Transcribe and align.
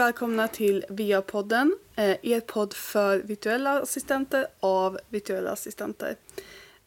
välkomna 0.00 0.48
till 0.48 0.84
VA-podden, 0.88 1.72
eh, 1.96 2.16
er 2.22 2.40
podd 2.40 2.74
för 2.74 3.18
virtuella 3.18 3.82
assistenter 3.82 4.46
av 4.60 4.98
virtuella 5.08 5.50
assistenter. 5.50 6.16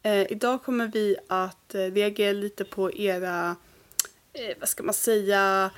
Eh, 0.02 0.32
idag 0.32 0.62
kommer 0.62 0.86
vi 0.86 1.16
att 1.26 1.74
eh, 1.74 1.80
reagera 1.80 2.32
lite 2.32 2.64
på 2.64 2.92
era, 2.92 3.56
vad 4.60 4.68
ska 4.68 4.82
man 4.82 4.94
säga, 4.94 5.70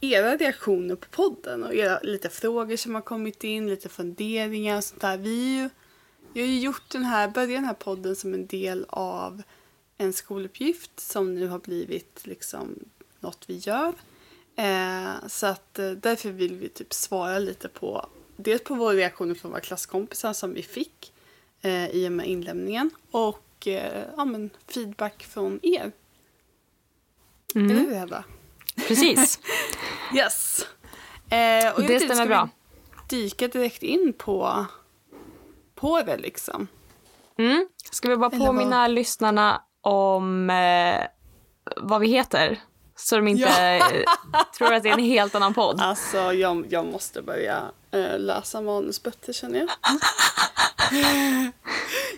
era 0.00 0.36
reaktioner 0.36 0.96
på 0.96 1.08
podden 1.10 1.64
och 1.64 1.74
era 1.74 2.00
lite 2.02 2.28
frågor 2.28 2.76
som 2.76 2.94
har 2.94 3.02
kommit 3.02 3.44
in, 3.44 3.68
lite 3.68 3.88
funderingar 3.88 4.76
och 4.76 4.84
sånt 4.84 5.00
där. 5.00 5.16
Vi, 5.16 5.68
vi 6.32 6.40
har 6.40 6.48
ju 6.48 6.60
gjort 6.60 6.90
den 6.90 7.04
här, 7.04 7.28
börjat 7.28 7.50
den 7.50 7.64
här 7.64 7.74
podden 7.74 8.16
som 8.16 8.34
en 8.34 8.46
del 8.46 8.86
av 8.88 9.42
en 9.98 10.12
skoluppgift 10.12 11.00
som 11.00 11.34
nu 11.34 11.46
har 11.46 11.58
blivit 11.58 12.20
liksom 12.26 12.78
något 13.20 13.44
vi 13.46 13.56
gör. 13.56 13.94
Eh, 14.60 15.26
så 15.26 15.46
att 15.46 15.78
eh, 15.78 15.90
därför 15.90 16.30
vill 16.30 16.54
vi 16.54 16.68
typ 16.68 16.92
svara 16.92 17.38
lite 17.38 17.68
på 17.68 18.06
dels 18.36 18.64
på 18.64 18.74
våra 18.74 18.94
reaktioner 18.94 19.34
från 19.34 19.50
våra 19.50 19.60
klasskompisar 19.60 20.32
som 20.32 20.54
vi 20.54 20.62
fick 20.62 21.12
eh, 21.60 21.90
i 21.90 22.08
och 22.08 22.12
med 22.12 22.26
inlämningen 22.26 22.90
och 23.10 23.66
eh, 23.66 24.04
ja, 24.16 24.24
men 24.24 24.50
feedback 24.66 25.22
från 25.22 25.60
er. 25.62 25.92
Mm. 27.54 27.70
Eller 27.70 27.80
hur 27.80 27.94
Hedda? 27.94 28.24
Precis. 28.88 29.40
Yes. 30.14 30.66
Eh, 31.30 31.74
och 31.74 31.82
det 31.82 32.00
stämmer 32.00 32.26
bra. 32.26 32.48
Vi 33.10 33.16
dyka 33.16 33.48
direkt 33.48 33.82
in 33.82 34.12
på, 34.18 34.66
på 35.74 36.02
det 36.02 36.16
liksom. 36.16 36.66
Mm. 37.38 37.68
Ska 37.90 38.08
vi 38.08 38.16
bara 38.16 38.30
påminna 38.30 38.88
lyssnarna 38.88 39.62
om 39.80 40.50
eh, 40.50 41.06
vad 41.76 42.00
vi 42.00 42.08
heter? 42.08 42.60
Så 43.02 43.16
de 43.16 43.28
inte 43.28 43.48
eh, 43.48 43.84
tror 44.58 44.74
att 44.74 44.82
det 44.82 44.88
är 44.88 44.92
en 44.92 44.98
helt 45.04 45.34
annan 45.34 45.54
podd. 45.54 45.80
Alltså 45.80 46.32
jag, 46.32 46.66
jag 46.68 46.86
måste 46.86 47.22
börja 47.22 47.62
eh, 47.90 48.18
läsa 48.18 48.60
manusböcker 48.60 49.32
känner 49.32 49.58
jag. 49.58 49.68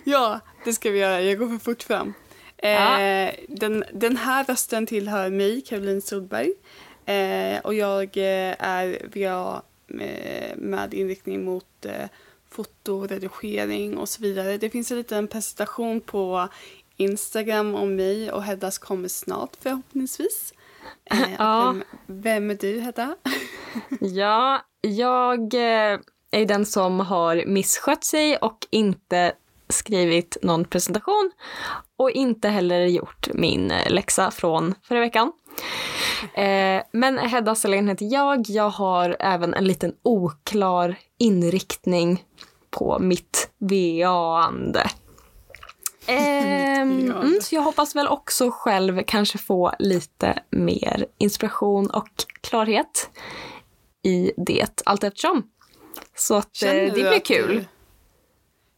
ja, 0.03 0.39
det 0.65 0.73
ska 0.73 0.91
vi 0.91 0.99
göra. 0.99 1.21
Jag 1.21 1.39
går 1.39 1.47
för 1.47 1.57
fort 1.57 1.83
fram. 1.83 2.13
Eh, 2.57 2.71
Ja. 2.71 3.31
den, 3.47 3.83
den 3.93 4.17
här 4.17 4.43
rösten 4.43 4.85
tillhör 4.85 5.29
mig, 5.29 5.61
Caroline 5.61 6.01
Solberg. 6.01 6.53
Eh, 7.05 7.59
och 7.63 7.73
jag 7.73 8.03
eh, 8.17 8.55
är 8.59 9.01
VA 9.15 9.61
med, 9.87 10.53
med 10.57 10.93
inriktning 10.93 11.45
mot 11.45 11.85
eh, 11.85 12.07
foto, 12.49 13.07
redigering 13.07 13.97
och 13.97 14.09
så 14.09 14.21
vidare. 14.21 14.57
Det 14.57 14.69
finns 14.69 14.91
en 14.91 14.97
liten 14.97 15.27
presentation 15.27 16.01
på 16.01 16.47
Instagram 16.97 17.75
om 17.75 17.95
mig 17.95 18.31
och 18.31 18.43
Heddas 18.43 18.77
kommer 18.77 19.07
snart 19.07 19.51
förhoppningsvis. 19.61 20.53
Eh, 21.11 21.19
Ja. 21.39 21.71
vem, 21.71 21.83
vem 22.07 22.49
är 22.49 22.55
du 22.55 22.79
Hedda? 22.79 23.15
Ja, 23.99 24.61
jag 24.81 25.53
eh, 25.53 25.99
är 26.31 26.45
den 26.45 26.65
som 26.65 26.99
har 26.99 27.43
misskött 27.45 28.03
sig 28.03 28.37
och 28.37 28.57
inte 28.69 29.33
skrivit 29.69 30.37
någon 30.41 30.65
presentation 30.65 31.31
och 31.97 32.11
inte 32.11 32.49
heller 32.49 32.85
gjort 32.85 33.27
min 33.33 33.71
eh, 33.71 33.89
läxa 33.91 34.31
från 34.31 34.75
förra 34.83 34.99
veckan. 34.99 35.31
Eh, 36.33 36.83
men 36.91 37.17
Hedda 37.17 37.55
Salén 37.55 37.87
heter 37.87 38.13
jag. 38.13 38.45
Jag 38.47 38.69
har 38.69 39.15
även 39.19 39.53
en 39.53 39.65
liten 39.65 39.93
oklar 40.03 40.95
inriktning 41.19 42.23
på 42.69 42.99
mitt 42.99 43.49
VA-ande. 43.57 44.89
Ehm, 46.05 47.07
Ja. 47.07 47.21
mm, 47.21 47.41
så 47.41 47.55
jag 47.55 47.61
hoppas 47.61 47.95
väl 47.95 48.07
också 48.07 48.51
själv 48.51 49.03
kanske 49.07 49.37
få 49.37 49.73
lite 49.79 50.39
mer 50.49 51.05
inspiration 51.17 51.89
och 51.89 52.09
klarhet 52.41 53.09
i 54.03 54.31
det 54.37 54.81
allt 54.85 55.03
eftersom. 55.03 55.49
Så 56.15 56.35
att 56.35 56.63
eh, 56.63 56.69
det 56.69 56.85
du 56.85 56.91
blir 56.91 57.15
att 57.15 57.25
kul. 57.25 57.55
Du, 57.55 57.65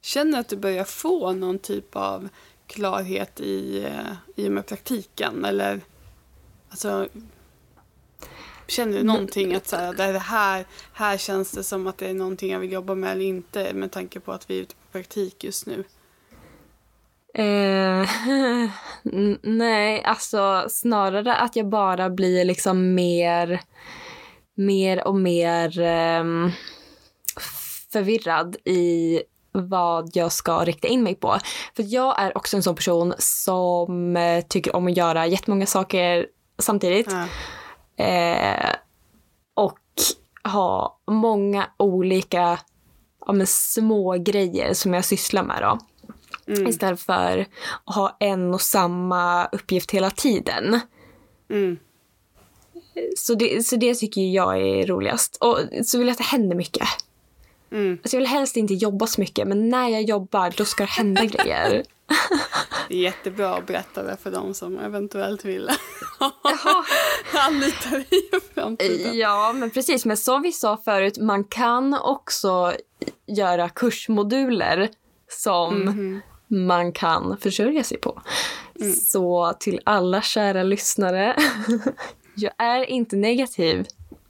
känner 0.01 0.39
att 0.39 0.47
du 0.47 0.55
börjar 0.55 0.83
få 0.83 1.31
någon 1.31 1.59
typ 1.59 1.95
av 1.95 2.29
klarhet 2.67 3.39
i, 3.39 3.83
eh, 3.83 4.13
i 4.35 4.47
och 4.47 4.51
med 4.51 4.65
praktiken? 4.65 5.45
Eller 5.45 5.81
alltså, 6.69 7.07
känner 8.67 8.97
du 8.97 9.03
någonting 9.03 9.55
att 9.55 9.67
så 9.67 9.75
här, 9.75 9.93
det 9.93 10.03
är 10.03 10.13
det 10.13 10.19
här, 10.19 10.65
här 10.93 11.17
känns 11.17 11.51
det 11.51 11.63
som 11.63 11.87
att 11.87 11.97
det 11.97 12.09
är 12.09 12.13
någonting 12.13 12.51
jag 12.51 12.59
vill 12.59 12.71
jobba 12.71 12.95
med 12.95 13.11
eller 13.11 13.25
inte 13.25 13.73
med 13.73 13.91
tanke 13.91 14.19
på 14.19 14.31
att 14.31 14.49
vi 14.49 14.57
är 14.57 14.61
ute 14.61 14.75
på 14.75 14.91
praktik 14.91 15.43
just 15.43 15.65
nu? 15.65 15.83
Eh, 17.37 18.09
nej, 19.41 20.03
alltså 20.03 20.65
snarare 20.69 21.35
att 21.35 21.55
jag 21.55 21.69
bara 21.69 22.09
blir 22.09 22.45
liksom 22.45 22.93
mer, 22.93 23.61
mer 24.55 25.07
och 25.07 25.15
mer 25.15 25.79
ehm, 25.79 26.51
förvirrad 27.91 28.55
i 28.65 29.21
vad 29.51 30.09
jag 30.13 30.31
ska 30.31 30.65
rikta 30.65 30.87
in 30.87 31.03
mig 31.03 31.15
på. 31.15 31.37
För 31.75 31.83
jag 31.87 32.21
är 32.21 32.37
också 32.37 32.57
en 32.57 32.63
sån 32.63 32.75
person 32.75 33.13
som 33.17 34.17
eh, 34.17 34.41
tycker 34.41 34.75
om 34.75 34.87
att 34.87 34.97
göra 34.97 35.27
jättemånga 35.27 35.65
saker 35.65 36.27
samtidigt. 36.59 37.11
Ja. 37.97 38.05
Eh, 38.05 38.75
och 39.53 39.79
ha 40.53 40.99
många 41.07 41.67
olika 41.77 42.59
ja, 43.25 43.33
men 43.33 43.47
små 43.47 44.13
grejer 44.13 44.73
som 44.73 44.93
jag 44.93 45.05
sysslar 45.05 45.43
med. 45.43 45.61
Då. 45.61 45.79
Mm. 46.47 46.67
Istället 46.67 47.01
för 47.01 47.47
att 47.85 47.95
ha 47.95 48.17
en 48.19 48.53
och 48.53 48.61
samma 48.61 49.45
uppgift 49.45 49.91
hela 49.91 50.09
tiden. 50.09 50.79
Mm. 51.49 51.77
Så 53.17 53.35
det, 53.35 53.65
så 53.65 53.75
det 53.75 53.95
tycker 53.95 54.21
jag 54.21 54.57
är 54.61 54.87
roligast. 54.87 55.37
Och 55.41 55.59
så 55.85 55.97
vill 55.97 56.07
jag 56.07 56.11
att 56.11 56.17
det 56.17 56.23
händer 56.23 56.55
mycket. 56.55 56.87
Mm. 57.71 57.97
Alltså 58.03 58.15
jag 58.17 58.21
vill 58.21 58.29
helst 58.29 58.57
inte 58.57 58.73
jobba 58.73 59.07
så 59.07 59.21
mycket, 59.21 59.47
men 59.47 59.69
när 59.69 59.89
jag 59.89 60.01
jobbar 60.01 60.53
då 60.57 60.65
ska 60.65 60.83
det 60.83 60.89
hända 60.89 61.25
grejer. 61.25 61.83
Det 62.89 62.95
är 62.95 62.99
jättebra 62.99 63.55
att 63.55 63.67
berätta 63.67 64.03
det 64.03 64.17
för 64.23 64.31
de 64.31 64.53
som 64.53 64.79
eventuellt 64.79 65.45
vill 65.45 65.69
anlita 67.47 67.89
dig 67.89 68.05
i 68.11 68.53
framtiden. 68.53 69.17
Ja, 69.17 69.53
men 69.55 69.69
precis. 69.69 70.05
Men 70.05 70.17
som 70.17 70.41
vi 70.41 70.51
sa 70.51 70.77
förut, 70.77 71.17
man 71.17 71.43
kan 71.43 71.93
också 71.93 72.73
göra 73.27 73.69
kursmoduler 73.69 74.89
som 75.27 75.79
Mhm. 75.79 76.21
Man 76.47 76.91
kan 76.91 77.37
försörja 77.37 77.83
sig 77.83 77.97
på. 77.97 78.21
Så 79.01 79.53
till 79.59 79.79
alla 79.83 80.21
kära 80.21 80.63
lyssnare, 80.63 81.35
jag 82.35 82.53
är 82.57 82.85
inte 82.85 83.15
negativ. 83.15 83.85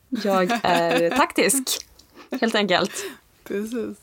Jag 0.10 0.52
är 0.64 1.10
taktisk, 1.18 1.88
helt 2.42 2.56
enkelt. 2.56 2.92
Precis. 3.44 3.98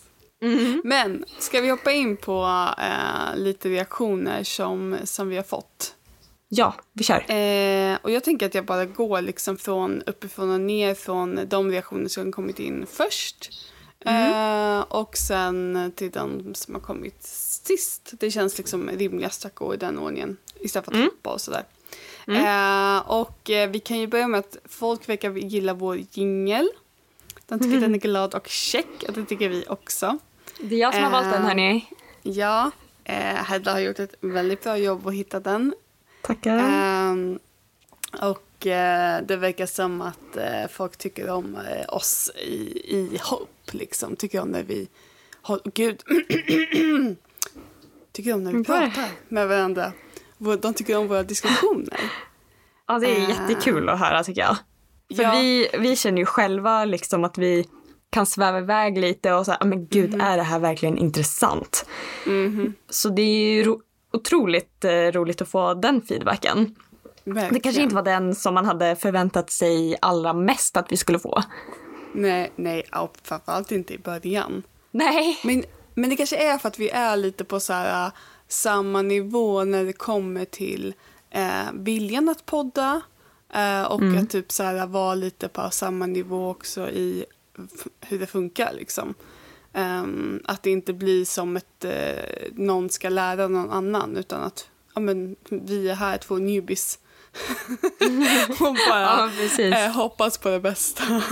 Men 0.85 1.25
ska 1.39 1.61
vi 1.61 1.71
hoppa 1.71 1.93
in 1.93 2.17
på 2.17 2.69
eh, 2.79 3.37
lite 3.37 3.69
reaktioner 3.69 4.43
som, 4.43 4.97
som 5.05 5.29
vi 5.29 5.37
har 5.37 5.43
fått? 5.43 5.95
Ja, 6.49 6.75
vi 6.93 7.05
kör. 7.05 7.31
Eh, 7.31 7.99
och 8.03 8.11
jag 8.11 8.25
tänker 8.25 8.47
att 8.47 8.55
jag 8.55 8.65
bara 8.65 8.85
går 8.85 9.21
liksom 9.21 9.57
från 9.57 10.03
uppifrån 10.03 10.51
och 10.51 10.61
ner 10.61 10.95
från 10.95 11.41
de 11.49 11.71
reaktioner 11.71 12.09
som 12.09 12.33
kommit 12.33 12.59
in 12.59 12.87
först. 12.91 13.51
Eh, 14.07 14.81
och 14.81 15.17
sen 15.17 15.93
till 15.97 16.11
de 16.11 16.55
som 16.55 16.75
har 16.75 16.81
kommit 16.81 17.25
sist. 17.67 18.13
Det 18.13 18.31
känns 18.31 18.59
liksom 18.59 18.91
rimligast 18.91 19.45
att 19.45 19.55
gå 19.55 19.75
i 19.75 19.77
den 19.77 19.99
ordningen 19.99 20.37
istället 20.61 20.85
för 20.85 20.93
att 20.93 21.05
hoppa 21.05 21.31
och 21.31 21.41
sådär. 21.41 21.65
Eh, 22.27 23.11
och 23.11 23.51
eh, 23.51 23.71
vi 23.71 23.81
kan 23.81 23.99
ju 23.99 24.07
börja 24.07 24.29
med 24.29 24.41
att 24.41 24.57
folk 24.65 25.09
verkar 25.09 25.31
gilla 25.31 25.75
vår 25.75 26.01
jingel. 26.13 26.69
De 27.47 27.59
tycker 27.59 27.81
den 27.81 27.95
är 27.95 27.99
glad 28.09 28.35
och 28.35 28.49
check 28.49 29.05
och 29.09 29.15
det 29.15 29.25
tycker 29.25 29.49
vi 29.49 29.65
också. 29.69 30.19
Det 30.61 30.75
är 30.75 30.79
jag 30.79 30.95
som 30.95 31.03
har 31.03 31.11
valt 31.11 31.25
den, 31.25 31.43
Eh, 31.43 31.49
hörni. 31.49 31.87
Ja, 32.23 32.71
eh, 33.05 33.17
Hedda 33.17 33.73
har 33.73 33.81
gjort 33.81 33.99
ett 33.99 34.15
väldigt 34.21 34.63
bra 34.63 34.77
jobb 34.77 35.07
att 35.07 35.15
hitta 35.15 35.41
den. 35.41 35.75
Tackar. 36.23 36.59
Ehm, 36.59 37.39
och 38.21 38.67
eh, 38.67 39.23
det 39.23 39.37
verkar 39.37 39.67
som 39.67 40.01
att 40.01 40.37
eh, 40.37 40.69
folk 40.71 40.97
tycker 40.97 41.31
om 41.31 41.57
eh, 41.57 41.95
oss 41.95 42.31
i, 42.37 42.83
i 42.97 43.19
hopp, 43.23 43.71
liksom. 43.71 44.17
Tycker 44.17 44.41
om 44.41 44.49
när 44.49 44.63
vi... 44.63 44.89
Håll, 45.43 45.61
gud! 45.65 46.03
tycker 48.13 48.35
om 48.35 48.45
när 48.45 48.53
vi 48.53 48.59
det? 48.59 48.65
pratar 48.65 49.09
med 49.29 49.49
varandra. 49.49 49.93
De 50.61 50.75
tycker 50.75 50.99
om 50.99 51.09
våra 51.09 51.23
diskussioner. 51.23 52.01
Ja, 52.87 52.99
det 52.99 53.07
är 53.17 53.21
eh, 53.23 53.29
jättekul 53.29 53.89
att 53.89 53.99
höra, 53.99 54.25
tycker 54.25 54.41
jag. 54.41 54.57
För 55.17 55.23
Ja. 55.23 55.31
vi, 55.33 55.69
vi 55.79 55.97
känner 55.97 56.19
ju 56.19 56.25
själva 56.27 56.85
liksom 56.85 57.25
att 57.25 57.39
vi 57.39 57.67
kan 58.11 58.27
sväva 58.27 58.59
iväg 58.59 58.99
lite 58.99 59.33
och 59.33 59.47
säga, 59.47 59.59
men 59.65 59.87
gud, 59.87 60.15
är 60.23 60.37
det 60.37 60.43
här 60.43 60.59
verkligen 60.59 60.99
intressant? 60.99 61.87
Mhm, 62.27 62.75
Så 62.91 63.09
det 63.09 63.23
är 63.23 63.55
ju 63.55 63.63
ro- 63.65 63.81
otroligt 64.13 64.85
eh, 64.85 64.91
roligt 64.93 65.43
att 65.43 65.49
få 65.49 65.75
den 65.75 66.03
feedbacken. 66.03 66.75
verkligen. 67.25 67.55
Det 67.55 67.61
kanske 67.61 67.83
inte 67.83 67.95
var 67.95 68.03
den 68.03 68.35
som 68.35 68.55
man 68.55 68.65
hade 68.67 68.97
förväntat 68.97 69.51
sig 69.51 69.97
allra 70.03 70.33
mest 70.33 70.77
att 70.77 70.93
vi 70.93 70.97
skulle 70.97 71.19
få. 71.19 71.43
Nej, 72.15 72.53
nej, 72.57 72.85
framförallt 73.23 73.73
inte 73.73 73.95
i 73.95 73.99
början. 73.99 74.63
Nej. 74.91 75.39
Men, 75.45 75.65
men 75.95 76.11
det 76.11 76.17
kanske 76.17 76.37
är 76.37 76.59
för 76.59 76.69
att 76.69 76.79
vi 76.79 76.89
är 76.91 77.17
lite 77.17 77.45
på 77.45 77.61
så 77.61 77.73
här, 77.73 78.07
äh, 78.07 78.13
samma 78.49 79.03
nivå 79.03 79.65
när 79.65 79.85
det 79.85 79.93
kommer 79.93 80.45
till 80.45 80.95
eh, 81.31 81.73
viljan 81.73 82.29
att 82.29 82.47
podda 82.47 83.03
Eh, 83.55 83.83
och 83.83 84.01
Mm. 84.01 84.23
att 84.23 84.31
typ 84.31 84.53
så 84.53 84.63
här, 84.63 84.87
vara 84.87 85.15
lite 85.15 85.49
på 85.49 85.71
samma 85.71 86.07
nivå 86.07 86.51
också 86.51 86.91
i 86.91 87.25
hur 88.01 88.19
det 88.19 88.27
funkar. 88.27 88.73
Liksom. 88.73 89.15
Ehm, 89.73 90.41
att 90.45 90.63
det 90.63 90.71
inte 90.71 90.93
blir 90.93 91.25
som 91.25 91.57
att 91.57 91.85
eh, 91.85 92.53
någon 92.53 92.91
ska 92.91 93.09
lära 93.09 93.49
någon 93.49 93.71
annan 93.71 94.17
utan 94.17 94.43
att 94.43 94.69
ja, 94.95 95.01
men, 95.01 95.37
vi 95.49 95.89
är 95.89 95.95
här 95.95 96.19
två 96.19 96.39
newbies. 96.39 96.99
och 98.61 98.77
bara 98.89 99.31
Ja, 99.59 99.65
eh, 99.65 99.91
hoppas 99.93 100.39
på 100.39 100.49
det 100.49 100.61
bästa. 100.61 101.03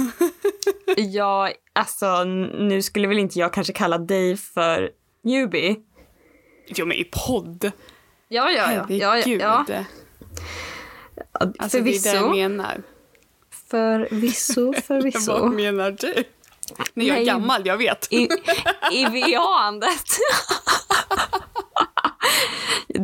Ja, 0.96 1.52
alltså 1.72 2.24
nu 2.24 2.82
skulle 2.82 3.08
väl 3.08 3.18
inte 3.18 3.38
jag 3.38 3.52
kanske 3.52 3.72
kalla 3.72 3.98
dig 3.98 4.36
för 4.36 4.90
newbie. 5.24 5.76
jo 6.68 6.86
men 6.86 6.96
i 6.96 7.04
podd. 7.26 7.64
Ja, 8.28 8.50
ja, 8.50 8.50
ja. 8.50 8.66
Herregud. 8.66 9.00
ja, 9.00 9.16
ja, 9.16 9.64
ja. 9.68 9.84
Alltså 11.58 11.78
det 11.80 11.82
är 11.82 11.84
det 11.84 11.90
jag 11.90 12.02
förvisso. 12.02 12.30
menar. 12.30 12.82
Förvisso, 13.70 14.66
Vad 14.74 14.84
förvisso. 14.84 15.46
menar 15.46 15.90
du? 15.90 16.14
Nej, 16.94 17.08
jag 17.08 17.18
är 17.18 17.24
gammal, 17.24 17.62
jag 17.66 17.76
vet. 17.76 18.12
I, 18.12 18.28
I 18.92 19.04
VA-andet. 19.04 20.04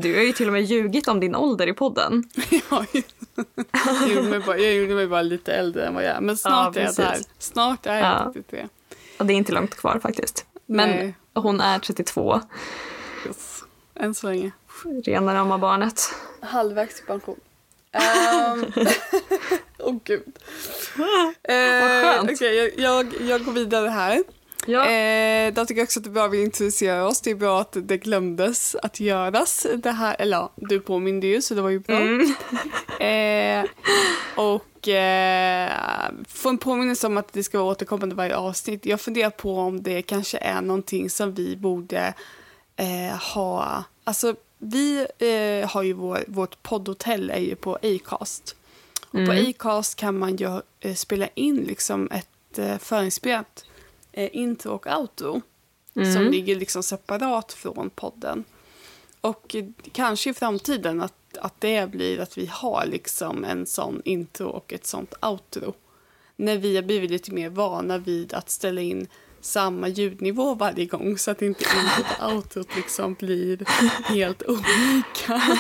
Du 0.01 0.15
har 0.17 0.23
ju 0.23 0.33
till 0.33 0.47
och 0.47 0.53
med 0.53 0.63
ljugit 0.63 1.09
om 1.09 1.21
din 1.21 1.35
ålder 1.35 1.67
i 1.67 1.73
podden. 1.73 2.25
jag, 2.71 2.87
gjorde 4.09 4.29
mig 4.29 4.41
bara, 4.41 4.59
jag 4.59 4.75
gjorde 4.75 4.95
mig 4.95 5.07
bara 5.07 5.23
lite 5.23 5.53
äldre 5.53 5.87
än 5.87 5.95
vad 5.95 6.05
jag 6.05 6.11
är. 6.17 6.21
Men 6.21 6.37
snart 6.37 6.77
Ja, 6.77 6.83
är 6.83 6.85
jag 6.85 6.95
där. 6.95 7.19
Snart 7.39 7.87
är 7.87 7.95
jag 7.95 8.05
Ja. 8.07 8.33
33. 8.35 8.69
Och 9.19 9.27
det 9.27 9.33
är 9.33 9.37
inte 9.37 9.53
långt 9.53 9.75
kvar 9.75 9.99
faktiskt. 10.03 10.47
Men 10.67 10.91
Nej. 10.91 11.15
hon 11.35 11.61
är 11.61 11.79
32. 11.79 12.41
Yes. 13.27 13.63
Än 13.95 14.15
så 14.15 14.27
länge. 14.27 14.51
Rena 15.05 15.35
rama 15.35 15.59
barnet. 15.59 16.01
Halvvägs 16.41 16.95
till 16.97 17.07
pension. 17.07 17.41
Ehm, 17.93 18.65
Åh 19.79 19.97
gud. 20.05 20.23
Eh, 21.43 21.55
skönt. 21.81 22.31
okej, 22.31 22.57
jag, 22.57 22.79
jag, 22.79 23.15
jag 23.29 23.45
går 23.45 23.53
vidare 23.53 23.89
här. 23.89 24.25
Ja. 24.67 24.91
Eh, 24.91 25.55
då 25.55 25.67
tycker 25.67 25.81
jag 25.81 25.85
också 25.85 26.01
att 26.01 26.05
det 26.05 26.11
är 26.11 26.13
bra 26.13 26.25
att 26.25 26.33
vi 26.33 26.43
introducerar 26.43 27.03
oss. 27.03 27.21
Det 27.21 27.31
är 27.31 27.35
bra 27.35 27.61
att 27.61 27.77
det 27.81 27.97
glömdes 27.97 28.77
att 28.83 29.01
göras. 29.01 29.67
Det 29.77 29.91
här, 29.91 30.17
eller 30.19 30.37
ja, 30.37 30.53
du 30.55 30.81
påminde 30.81 31.27
ju 31.27 31.43
så 31.43 31.55
det 31.55 31.63
var 31.63 31.71
ju 31.71 31.79
bra. 31.79 31.97
Mm. 31.97 32.35
Eh, 33.01 33.65
och 34.37 34.89
eh, 34.89 35.71
få 36.29 36.49
en 36.49 36.59
påminnelse 36.59 37.07
om 37.07 37.17
att 37.17 37.33
det 37.33 37.43
ska 37.43 37.59
vara 37.59 37.71
återkommande 37.71 38.15
varje 38.15 38.37
avsnitt. 38.37 38.87
Jag 38.87 39.01
funderar 39.01 39.31
på 39.31 39.59
om 39.59 39.83
det 39.83 40.03
kanske 40.03 40.39
är 40.39 40.61
någonting 40.61 41.11
som 41.11 41.35
vi 41.35 41.57
borde 41.57 42.15
eh, 42.77 43.17
ha. 43.35 43.85
Alltså 44.05 44.35
vi 44.59 45.07
eh, 45.19 45.71
har 45.71 45.83
ju 45.83 45.93
vår, 45.93 46.25
vårt 46.27 46.63
poddhotell 46.63 47.31
är 47.31 47.41
ju 47.41 47.55
på 47.55 47.79
Acast. 47.83 48.57
Och 49.07 49.13
på 49.13 49.19
Mm. 49.19 49.51
Acast 49.51 49.97
kan 49.97 50.19
man 50.19 50.37
ju 50.37 50.61
eh, 50.81 50.95
spela 50.95 51.29
in 51.35 51.57
liksom 51.57 52.11
ett 52.11 52.59
eh, 52.59 52.79
förinspelat 52.79 53.65
eh, 54.17 54.29
intro 54.33 54.73
och 54.73 54.87
outro 54.87 55.43
som 55.95 56.03
Mm. 56.03 56.31
ligger 56.31 56.57
liksom 56.57 56.83
separat 56.83 57.53
från 57.53 57.91
podden. 57.91 58.45
Och 59.21 59.57
kanske 59.93 60.31
i 60.31 60.35
framtiden 60.35 61.03
att, 61.03 61.39
att 61.41 61.61
det 61.61 61.91
blir 61.91 62.21
att 62.21 62.39
vi 62.39 62.47
har 62.47 62.87
liksom 62.87 63.45
en 63.45 63.67
sån 63.67 64.03
intro 64.05 64.49
och 64.49 64.73
ett 64.73 64.87
sånt 64.87 65.15
outro. 65.23 65.75
När 66.37 66.57
vi 66.57 66.77
har 66.77 66.83
blivit 66.83 67.11
lite 67.11 67.33
mer 67.33 67.49
vana 67.51 67.99
vid 67.99 68.35
att 68.35 68.51
ställa 68.51 68.81
in 68.81 69.07
samma 69.41 69.89
ljudnivå 69.89 70.55
varje 70.55 70.87
gång 70.87 71.19
så 71.19 71.31
att 71.31 71.43
inte 71.43 71.65
introt 71.65 72.07
och 72.21 72.33
outrot 72.33 72.77
liksom 72.77 73.15
blir 73.15 73.65
helt 74.13 74.43
olika. 74.43 75.43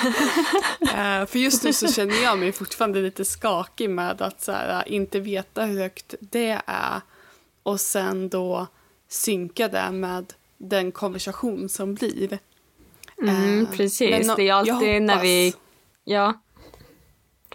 Eh, 0.81 1.27
för 1.27 1.39
just 1.39 1.65
nu 1.65 1.73
så 1.73 1.93
känner 1.93 2.23
jag 2.23 2.39
mig 2.39 2.53
fortfarande 2.53 3.03
lite 3.03 3.25
skakig 3.25 3.91
med 3.91 4.23
att 4.23 4.43
så 4.43 4.53
här, 4.53 4.89
inte 4.89 5.21
veta 5.21 5.65
hur 5.65 5.81
högt 5.81 6.15
det 6.21 6.61
är 6.67 7.01
och 7.67 7.81
sen 7.81 8.29
då 8.29 8.67
synka 9.09 9.69
det 9.69 9.91
med 9.93 10.33
den 10.59 10.93
konversation 10.93 11.69
som 11.69 11.95
blir. 11.95 12.39
Mm, 13.23 13.61
Eh, 13.63 13.71
precis. 13.77 14.27
men 14.27 14.37
det 14.37 14.49
är 14.49 14.53
alltid 14.53 15.03
när 15.03 15.23
vi... 15.23 15.55
Ja. 16.05 16.41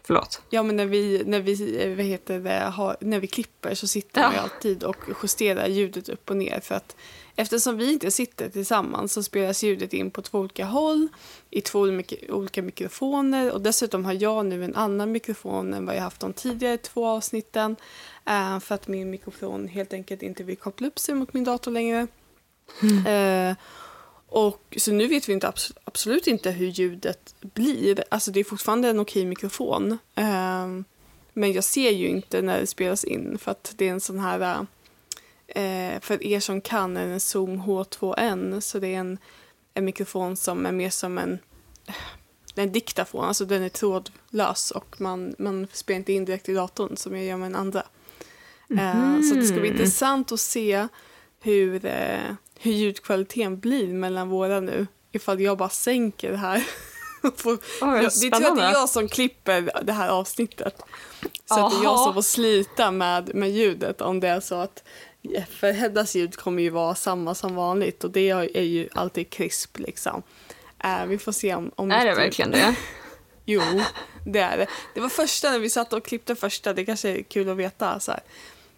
Förlåt. 0.04 0.42
Ja, 0.50 0.64
men 0.64 0.76
när 0.76 0.86
vi, 0.86 1.24
när 1.26 1.40
vi, 1.40 1.84
eh, 1.84 1.96
vad 1.96 2.06
heter 2.06 2.40
det, 2.40 2.60
har, 2.74 2.98
när 3.02 3.20
vi 3.20 3.28
klipper 3.28 3.76
så 3.76 3.88
sitter 3.88 4.22
man 4.22 4.32
ju 4.32 4.38
Ja. 4.38 4.44
alltid 4.44 4.84
och 4.84 4.96
justerar 5.24 5.68
ljudet 5.68 6.10
upp 6.10 6.30
och 6.30 6.38
ner. 6.38 6.60
För 6.60 6.76
att 6.76 6.96
eftersom 7.36 7.78
vi 7.78 7.94
inte 7.94 8.12
sitter 8.12 8.50
tillsammans 8.50 9.14
så 9.14 9.24
spelas 9.24 9.64
ljudet 9.64 9.94
in 9.94 10.12
på 10.12 10.22
två 10.22 10.40
olika 10.40 10.66
håll 10.66 11.08
i 11.50 11.62
två 11.62 11.80
olika, 11.80 12.16
olika 12.30 12.62
mikrofoner. 12.62 13.52
Och 13.52 13.62
dessutom 13.62 14.06
har 14.06 14.14
jag 14.14 14.46
nu 14.46 14.64
en 14.66 14.76
annan 14.76 15.12
mikrofon 15.12 15.74
än 15.74 15.86
vad 15.86 15.96
jag 15.96 16.02
haft 16.02 16.22
de 16.22 16.34
tidigare 16.34 16.78
två 16.78 17.08
avsnitten. 17.08 17.76
Eh, 18.26 18.60
för 18.60 18.76
att 18.76 18.88
min 18.88 19.10
mikrofon 19.10 19.68
helt 19.68 19.94
enkelt 19.94 20.22
inte 20.22 20.44
vill 20.44 20.58
koppla 20.58 20.88
upp 20.88 21.00
sig 21.00 21.16
mot 21.16 21.34
min 21.34 21.44
dator 21.44 21.72
längre. 21.72 22.08
Eh, 23.08 23.56
och, 24.28 24.78
så 24.78 24.92
nu 24.92 25.08
vet 25.08 25.30
vi 25.30 25.34
inte 25.34 25.48
abs- 25.48 25.78
absolut 25.84 26.28
inte 26.28 26.52
hur 26.52 26.68
ljudet 26.68 27.36
blir. 27.42 28.04
Alltså 28.10 28.32
det 28.32 28.40
är 28.40 28.44
fortfarande 28.44 28.90
en 28.90 29.00
okej 29.00 29.26
mikrofon. 29.26 29.98
Ehm, 30.16 30.84
men 31.34 31.52
jag 31.52 31.64
ser 31.64 31.92
ju 31.92 32.08
inte 32.08 32.42
när 32.42 32.60
det 32.60 32.68
spelas 32.68 33.04
in 33.04 33.38
för 33.38 33.52
att 33.52 33.74
det 33.78 33.88
är 33.88 33.92
en 33.92 34.02
sån 34.02 34.20
här... 34.20 34.66
Eh, 35.48 36.00
för 36.02 36.24
er 36.24 36.40
som 36.40 36.62
kan 36.62 36.98
är 36.98 37.08
det 37.08 37.14
en 37.14 37.20
Zoom 37.20 37.62
H2N 37.62 38.60
så 38.60 38.80
det 38.80 38.88
är 38.88 39.00
en, 39.00 39.18
en 39.74 39.86
mikrofon 39.86 40.36
som 40.36 40.66
är 40.66 40.72
mer 40.72 40.90
som 40.90 41.18
en, 41.18 41.40
en 42.56 42.72
diktafon. 42.72 43.26
Alltså 43.26 43.46
den 43.46 43.64
är 43.64 43.70
trådlös 43.70 44.72
och 44.72 45.02
man, 45.02 45.36
man 45.38 45.68
spelar 45.74 45.98
inte 45.98 46.14
in 46.14 46.26
direkt 46.26 46.50
i 46.50 46.54
datorn 46.54 46.98
som 46.98 47.16
jag 47.16 47.26
gör 47.26 47.38
med 47.38 47.46
en 47.46 47.56
andra. 47.56 47.84
Eh, 48.80 49.22
så 49.22 49.36
det 49.36 49.44
ska 49.46 49.54
bli 49.60 49.70
Mhm. 49.70 49.78
intressant 49.80 50.32
att 50.32 50.40
se 50.40 50.88
hur, 51.42 51.86
eh, 51.86 52.20
hur 52.60 52.72
ljudkvaliteten 52.72 53.60
blir 53.60 53.88
mellan 53.88 54.30
våra 54.30 54.60
nu. 54.60 54.88
Ifall 55.12 55.42
jag 55.42 55.58
bara 55.58 55.70
sänker 55.70 56.32
det 56.32 56.38
här. 56.38 56.64
Får- 57.38 57.60
jag, 57.82 58.04
det 58.04 58.10
tror 58.10 58.32
jag 58.32 58.46
att 58.52 58.56
det 58.58 58.64
är 58.64 58.72
jag 58.72 58.90
som 58.90 59.08
klipper 59.08 59.72
det 59.84 59.94
här 59.94 60.10
avsnittet. 60.10 60.82
Så 61.46 61.66
att 61.66 61.72
det 61.72 61.78
är 61.78 61.84
jag 61.84 62.00
som 62.00 62.14
får 62.14 62.22
slita 62.22 62.92
med, 62.92 63.36
med 63.36 63.52
ljudet 63.52 64.02
om 64.02 64.20
det 64.20 64.28
är 64.28 64.40
så 64.40 64.56
att 64.56 64.84
för 65.50 65.72
Heddas 65.72 66.16
ljud 66.16 66.36
kommer 66.36 66.64
ju 66.64 66.70
vara 66.70 66.96
samma 66.96 67.36
som 67.36 67.56
vanligt 67.56 68.04
och 68.04 68.12
det 68.12 68.30
är 68.30 68.62
ju 68.62 68.90
alltid 68.96 69.30
krisp 69.30 69.80
liksom. 69.80 70.24
Eh, 70.84 71.06
vi 71.06 71.18
får 71.18 71.32
se 71.32 71.56
om... 71.56 71.72
om 71.76 71.92
Är 71.92 72.06
det 72.06 72.16
verkligen 72.16 72.52
det? 72.52 72.76
Jo, 73.46 73.62
det 74.26 74.40
är 74.40 74.58
det. 74.58 74.68
Det 74.94 75.00
var 75.02 75.10
första 75.10 75.52
när 75.52 75.60
vi 75.60 75.70
satt 75.70 75.94
och 75.94 76.06
klippte 76.06 76.36
första, 76.36 76.74
det 76.74 76.86
kanske 76.86 77.10
är 77.10 77.24
kul 77.24 77.50
att 77.50 77.58
veta. 77.58 78.00
Så 78.00 78.12
här, 78.12 78.22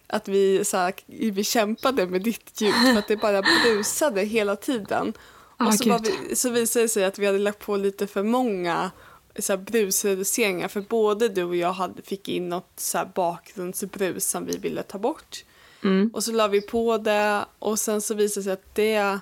att 0.06 0.28
vi, 0.28 0.64
så 0.64 0.76
här, 0.76 0.94
vi 1.06 1.44
kämpade 1.44 2.06
med 2.06 2.22
ditt 2.22 2.60
ljud 2.60 2.74
för 2.74 2.98
att 2.98 3.08
det 3.08 3.16
bara 3.16 3.42
brusade 3.42 4.20
hela 4.20 4.56
tiden. 4.56 5.12
Ah, 5.56 5.66
och 5.66 5.74
så, 5.74 5.88
var 5.88 5.98
vi, 5.98 6.36
så 6.36 6.50
visade 6.50 6.84
det 6.84 6.88
sig 6.88 7.04
att 7.04 7.18
vi 7.18 7.26
hade 7.26 7.38
lagt 7.38 7.58
på 7.58 7.76
lite 7.76 8.06
för 8.06 8.22
många 8.22 8.90
så 9.38 9.52
här, 9.52 9.58
brusreduceringar 9.58 10.68
för 10.68 10.80
både 10.80 11.28
du 11.28 11.44
och 11.44 11.56
jag 11.56 11.72
hade, 11.72 12.02
fick 12.02 12.28
in 12.28 12.48
något 12.48 12.72
så 12.76 12.98
här, 12.98 13.10
bakgrundsbrus 13.14 14.28
som 14.30 14.46
vi 14.46 14.56
ville 14.56 14.82
ta 14.82 14.98
bort. 14.98 15.44
Mm. 15.84 16.10
Och 16.14 16.24
så 16.24 16.32
la 16.32 16.48
vi 16.48 16.60
på 16.60 16.98
det 16.98 17.44
och 17.58 17.78
sen 17.78 18.00
så 18.00 18.14
visade 18.14 18.40
det 18.40 18.44
sig 18.44 18.52
att 18.52 18.74
det 18.74 19.20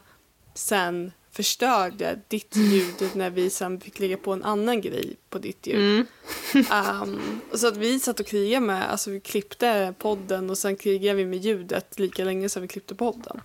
sen 0.54 1.12
förstörde 1.32 2.20
ditt 2.28 2.56
ljud 2.56 3.10
när 3.14 3.30
vi 3.30 3.50
sen 3.50 3.80
fick 3.80 3.98
lägga 3.98 4.16
på 4.16 4.32
en 4.32 4.44
annan 4.44 4.80
grej 4.80 5.16
på 5.30 5.38
ditt 5.38 5.66
ljud. 5.66 6.06
Mm. 6.54 7.02
Um, 7.02 7.40
så 7.54 7.68
att 7.68 7.76
vi 7.76 8.00
satt 8.00 8.20
och 8.20 8.26
krigade 8.26 8.66
med, 8.66 8.90
alltså 8.90 9.10
vi 9.10 9.20
klippte 9.20 9.94
podden 9.98 10.50
och 10.50 10.58
sen 10.58 10.76
krigade 10.76 11.16
vi 11.16 11.26
med 11.26 11.38
ljudet 11.38 11.98
lika 11.98 12.24
länge 12.24 12.48
som 12.48 12.62
vi 12.62 12.68
klippte 12.68 12.94
podden. 12.94 13.40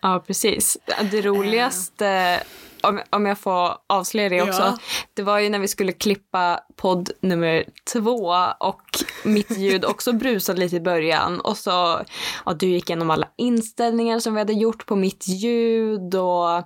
Ja, 0.00 0.24
precis. 0.26 0.76
Det 1.10 1.22
roligaste, 1.22 2.42
om, 2.82 3.00
om 3.10 3.26
jag 3.26 3.38
får 3.38 3.74
avslöja 3.86 4.28
det 4.28 4.42
också, 4.42 4.62
Ja. 4.62 4.78
det 5.14 5.22
var 5.22 5.38
ju 5.38 5.48
när 5.48 5.58
vi 5.58 5.68
skulle 5.68 5.92
klippa 5.92 6.60
podd 6.76 7.10
nummer 7.20 7.64
två 7.92 8.34
och 8.60 8.82
mitt 9.24 9.58
ljud 9.58 9.84
också 9.84 10.12
brusade 10.12 10.60
lite 10.60 10.76
i 10.76 10.80
början. 10.80 11.40
Och 11.40 11.56
så, 11.56 12.00
ja, 12.46 12.54
du 12.54 12.66
gick 12.66 12.90
igenom 12.90 13.10
alla 13.10 13.28
inställningar 13.36 14.18
som 14.18 14.34
vi 14.34 14.40
hade 14.40 14.52
gjort 14.52 14.86
på 14.86 14.96
mitt 14.96 15.28
ljud 15.28 16.14
och 16.14 16.62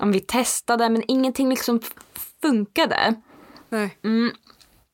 om 0.00 0.12
vi 0.12 0.20
testade, 0.20 0.88
men 0.88 1.02
ingenting 1.08 1.48
liksom 1.48 1.80
funkade. 2.42 3.14
Nej. 3.68 3.98
Mm. 4.04 4.32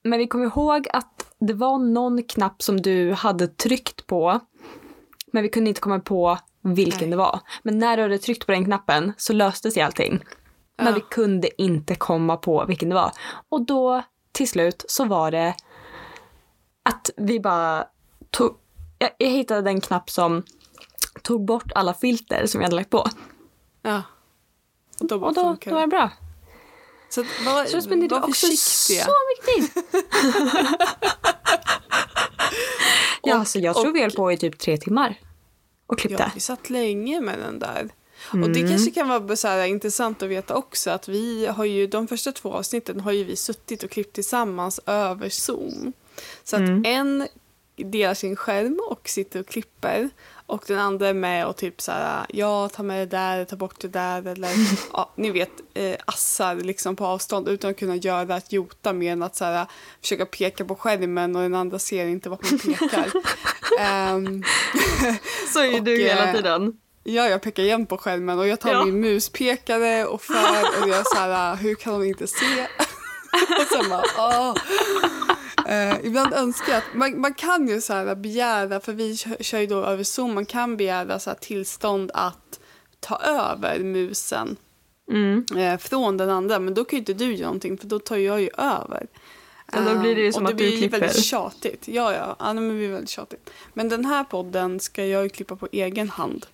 Men 0.05 0.19
vi 0.19 0.27
kom 0.27 0.43
ihåg 0.43 0.89
att 0.93 1.35
det 1.41 1.53
var 1.53 1.79
någon 1.79 2.23
knapp 2.23 2.63
som 2.63 2.81
du 2.81 3.13
hade 3.13 3.49
tryckt 3.49 4.07
på. 4.07 4.41
Men 5.33 5.43
vi 5.43 5.49
kunde 5.49 5.69
inte 5.69 5.81
komma 5.81 5.99
på 6.01 6.39
vilken 6.63 7.01
Nej. 7.01 7.11
det 7.11 7.17
var. 7.17 7.41
Men 7.63 7.79
när 7.79 7.97
du 7.97 8.03
hade 8.03 8.19
tryckt 8.19 8.47
på 8.47 8.53
den 8.53 8.65
knappen 8.65 9.13
så 9.17 9.33
löste 9.33 9.71
sig 9.71 9.83
allting. 9.83 10.25
Men 10.77 10.87
Ja. 10.87 10.93
vi 10.93 11.01
kunde 11.01 11.63
inte 11.63 11.95
komma 11.95 12.37
på 12.37 12.65
vilken 12.65 12.89
det 12.89 12.95
var. 12.95 13.13
Och 13.49 13.67
då 13.67 14.03
till 14.33 14.49
slut 14.49 14.85
så 14.89 15.05
var 15.05 15.31
det 15.31 15.55
att 16.83 17.11
vi 17.17 17.41
bara 17.41 17.87
tog... 18.31 18.57
Jag, 18.99 19.11
jag 19.19 19.29
hittade 19.29 19.63
den 19.63 19.81
knapp 19.81 20.11
som 20.11 20.43
tog 21.23 21.45
bort 21.45 21.73
alla 21.75 21.95
filter 21.95 22.47
som 22.47 22.59
vi 22.59 22.65
hade 22.65 22.77
lagt 22.77 22.91
på. 22.91 23.07
Ja. 23.83 24.03
Och 25.03 25.09
då 25.09 25.27
Och 25.27 25.35
då, 25.35 25.57
då 25.65 25.71
var 25.75 25.81
det 25.81 25.87
bra. 25.87 26.11
Så 27.09 27.23
var, 27.23 27.65
Så 27.65 27.81
spenderade 27.83 28.27
vi 28.27 28.33
också 28.33 28.47
försiktiga. 28.47 29.05
så 29.05 29.13
mycket 29.29 29.75
tid. 29.75 29.83
Ja, 33.23 33.35
Och- 33.35 33.39
alltså 33.41 33.59
jag 33.59 33.75
tror 33.77 33.89
och- 33.89 33.97
vi 33.97 34.01
höll 34.03 34.11
på 34.11 34.33
i 34.33 34.37
typ 34.37 34.59
tre 34.59 34.77
timmar 34.77 35.21
och 35.87 35.99
klippte. 35.99 36.23
Ja, 36.23 36.31
vi 36.35 36.41
satt 36.41 36.71
länge 36.71 37.21
med 37.21 37.39
den 37.39 37.59
där. 37.59 37.89
Och 38.29 38.35
Mm. 38.35 38.53
det 38.53 38.61
kanske 38.69 38.91
kan 38.91 39.09
vara 39.09 39.37
så 39.37 39.49
här 39.49 39.65
intressant 39.67 40.23
att 40.23 40.29
veta 40.29 40.55
också 40.55 40.91
att 40.91 41.09
vi 41.09 41.47
har 41.47 41.65
ju, 41.65 41.87
de 41.87 42.09
första 42.09 42.33
två 42.33 42.53
avsnitten 42.53 43.01
har 43.01 43.13
ju 43.13 43.25
vi 43.25 43.37
suttit 43.37 43.83
och 43.83 43.91
klippt 43.91 44.15
tillsammans 44.15 44.81
över 44.87 45.29
Zoom. 45.29 45.93
Så 46.45 46.57
att 46.57 46.63
Mm. 46.63 46.83
en 46.87 47.29
delar 47.77 48.15
sin 48.15 48.37
skärm 48.37 48.81
och 48.91 49.09
sitter 49.09 49.41
och 49.41 49.47
klipper 49.47 50.11
och 50.53 50.65
den 50.67 50.79
andra 50.79 51.09
är 51.09 51.15
med 51.15 51.47
och 51.47 51.57
typ 51.57 51.81
så 51.81 51.93
här, 51.93 52.27
ja 52.29 52.69
ta 52.69 52.83
med 52.83 53.01
det 53.09 53.17
där, 53.17 53.45
ta 53.45 53.57
bort 53.57 53.81
det 53.81 53.89
där 53.89 54.27
eller 54.27 54.51
ja, 54.93 55.13
ni 55.17 55.31
vet 55.31 55.51
eh, 55.75 55.97
assar 56.05 56.55
liksom 56.55 56.97
på 56.97 57.07
avstånd 57.07 57.49
utan 57.49 57.71
att 57.71 57.79
kunna 57.79 57.97
göra 57.97 58.37
ett 58.37 58.53
jota 58.53 58.93
mer 58.93 59.13
än 59.13 59.23
att 59.23 59.37
så 59.37 59.45
här, 59.45 59.67
försöka 60.01 60.27
peka 60.27 60.65
på 60.65 60.75
skärmen 60.75 61.37
och 61.37 61.43
den 61.43 61.55
andra 61.55 61.79
ser 61.79 62.07
inte 62.07 62.29
vart 62.29 62.51
man 62.51 62.59
pekar. 62.59 63.11
Ehm, 63.81 64.43
Så 65.53 65.61
är 65.61 65.65
ju 65.65 65.75
Och, 65.79 65.83
du 65.83 65.97
hela 65.97 66.29
eh, 66.29 66.35
tiden. 66.35 66.73
Ja, 67.05 67.29
jag 67.29 67.43
pekar 67.43 67.63
igen 67.63 67.87
på 67.87 67.99
skärmen 67.99 68.39
och 68.39 68.49
jag 68.49 68.61
tar 68.61 68.73
Ja. 68.73 68.85
min 68.85 69.01
muspekare 69.01 70.07
och 70.07 70.23
för 70.23 70.35
och 70.83 70.89
jag 70.89 70.99
är 70.99 71.05
så 71.05 71.17
här, 71.17 71.57
hur 71.57 71.75
kan 71.75 71.93
de 71.93 72.05
inte 72.09 72.27
se? 72.27 72.67
och 73.61 73.67
sen 73.73 73.91
bara, 73.91 74.05
åh. 74.19 74.55
Eh, 75.73 75.97
ibland 76.07 76.33
önskar 76.35 76.73
jag 76.73 76.79
att 76.79 76.95
man, 76.95 77.21
man 77.21 77.35
kan 77.35 77.69
ju 77.69 77.81
så 77.81 77.93
här 77.93 78.15
begära, 78.15 78.81
för 78.81 78.93
vi 78.93 79.17
kör, 79.17 79.59
ju 79.61 79.67
då 79.67 79.85
över 79.85 80.05
Zoom, 80.05 80.35
man 80.35 80.47
kan 80.47 80.77
begära 80.77 81.19
så 81.19 81.31
här 81.31 81.37
tillstånd 81.37 82.11
att 82.15 82.61
ta 83.01 83.17
över 83.21 83.79
musen 83.79 84.57
Mm. 85.11 85.45
eh, 85.57 85.79
från 85.79 86.17
den 86.17 86.31
andra, 86.31 86.59
men 86.59 86.75
då 86.75 86.85
kan 86.85 86.97
ju 86.97 86.99
inte 86.99 87.15
du 87.15 87.35
göra 87.35 87.47
någonting 87.47 87.79
för 87.79 87.87
då 87.87 87.99
tar 87.99 88.17
jag 88.17 88.41
ju 88.43 88.51
över. 88.59 89.07
Ja, 89.73 89.81
då 89.81 89.99
blir 90.01 90.15
det 90.15 90.21
ju 90.21 90.27
Eh, 90.27 90.33
som 90.33 90.47
att 90.47 90.51
det 90.59 90.65
du 90.65 90.69
blir 90.71 90.79
klipper. 90.79 91.01
väldigt 91.01 91.25
tjatigt. 91.25 91.89
Ja, 91.89 92.13
ja, 92.15 92.37
ja 92.39 92.53
men 92.55 92.69
det 92.69 92.75
blir 92.75 92.89
väldigt 92.89 93.09
tjatigt. 93.11 93.51
Men 93.75 93.89
den 93.89 94.05
här 94.05 94.25
podden 94.25 94.81
ska 94.81 95.07
jag 95.07 95.23
ju 95.23 95.29
klippa 95.29 95.57
på 95.57 95.69
egen 95.73 96.09
hand 96.09 96.47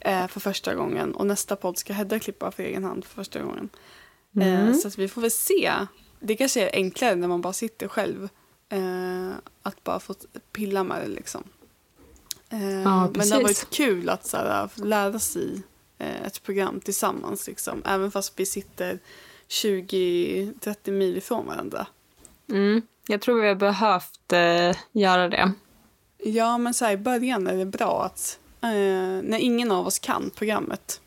eh, 0.00 0.26
för 0.26 0.40
första 0.40 0.74
gången 0.74 1.14
och 1.14 1.26
nästa 1.26 1.56
podd 1.56 1.78
ska 1.78 1.92
Hedda 1.92 2.18
klippa 2.18 2.50
för 2.50 2.62
egen 2.62 2.84
hand 2.84 3.04
för 3.04 3.14
första 3.14 3.42
gången. 3.42 3.68
Eh, 4.40 4.60
Mm. 4.62 4.74
så 4.74 4.88
att 4.88 4.98
vi 4.98 5.08
får 5.08 5.20
väl 5.20 5.30
se. 5.30 5.72
Det 6.20 6.36
kanske 6.36 6.68
är 6.68 6.74
enklare 6.76 7.14
när 7.14 7.28
man 7.28 7.40
bara 7.40 7.52
sitter 7.52 7.88
själv. 7.88 8.28
Eh, 8.72 9.34
att 9.62 9.84
bara 9.84 10.00
få 10.00 10.14
pilla 10.52 10.84
med 10.84 11.02
det 11.02 11.08
liksom. 11.08 11.44
Eh, 12.50 12.58
men 12.58 12.82
det 12.82 12.88
har 12.88 13.08
precis. 13.08 13.32
varit 13.32 13.70
kul 13.70 14.08
att 14.08 14.26
så 14.26 14.36
här, 14.36 14.70
lära 14.74 15.18
sig 15.18 15.62
eh, 15.98 16.26
ett 16.26 16.42
program 16.42 16.80
tillsammans. 16.80 17.46
Liksom. 17.48 17.82
Även 17.84 18.10
fast 18.10 18.40
vi 18.40 18.46
sitter 18.46 18.98
20-30 19.48 20.90
mil 20.90 21.16
ifrån 21.16 21.46
varandra. 21.46 21.86
Mm. 22.50 22.82
Jag 23.06 23.20
tror 23.20 23.40
vi 23.40 23.48
har 23.48 23.54
behövt 23.54 24.32
eh, 24.32 24.76
göra 24.92 25.28
det. 25.28 25.52
Ja, 26.18 26.58
men 26.58 26.74
så 26.74 26.84
här, 26.84 26.92
i 26.92 26.96
början 26.96 27.46
är 27.46 27.56
det 27.56 27.66
bra 27.66 28.04
att 28.04 28.38
eh, 28.60 28.68
när 29.22 29.38
ingen 29.38 29.72
av 29.72 29.86
oss 29.86 29.98
kan 29.98 30.30
programmet 30.34 31.00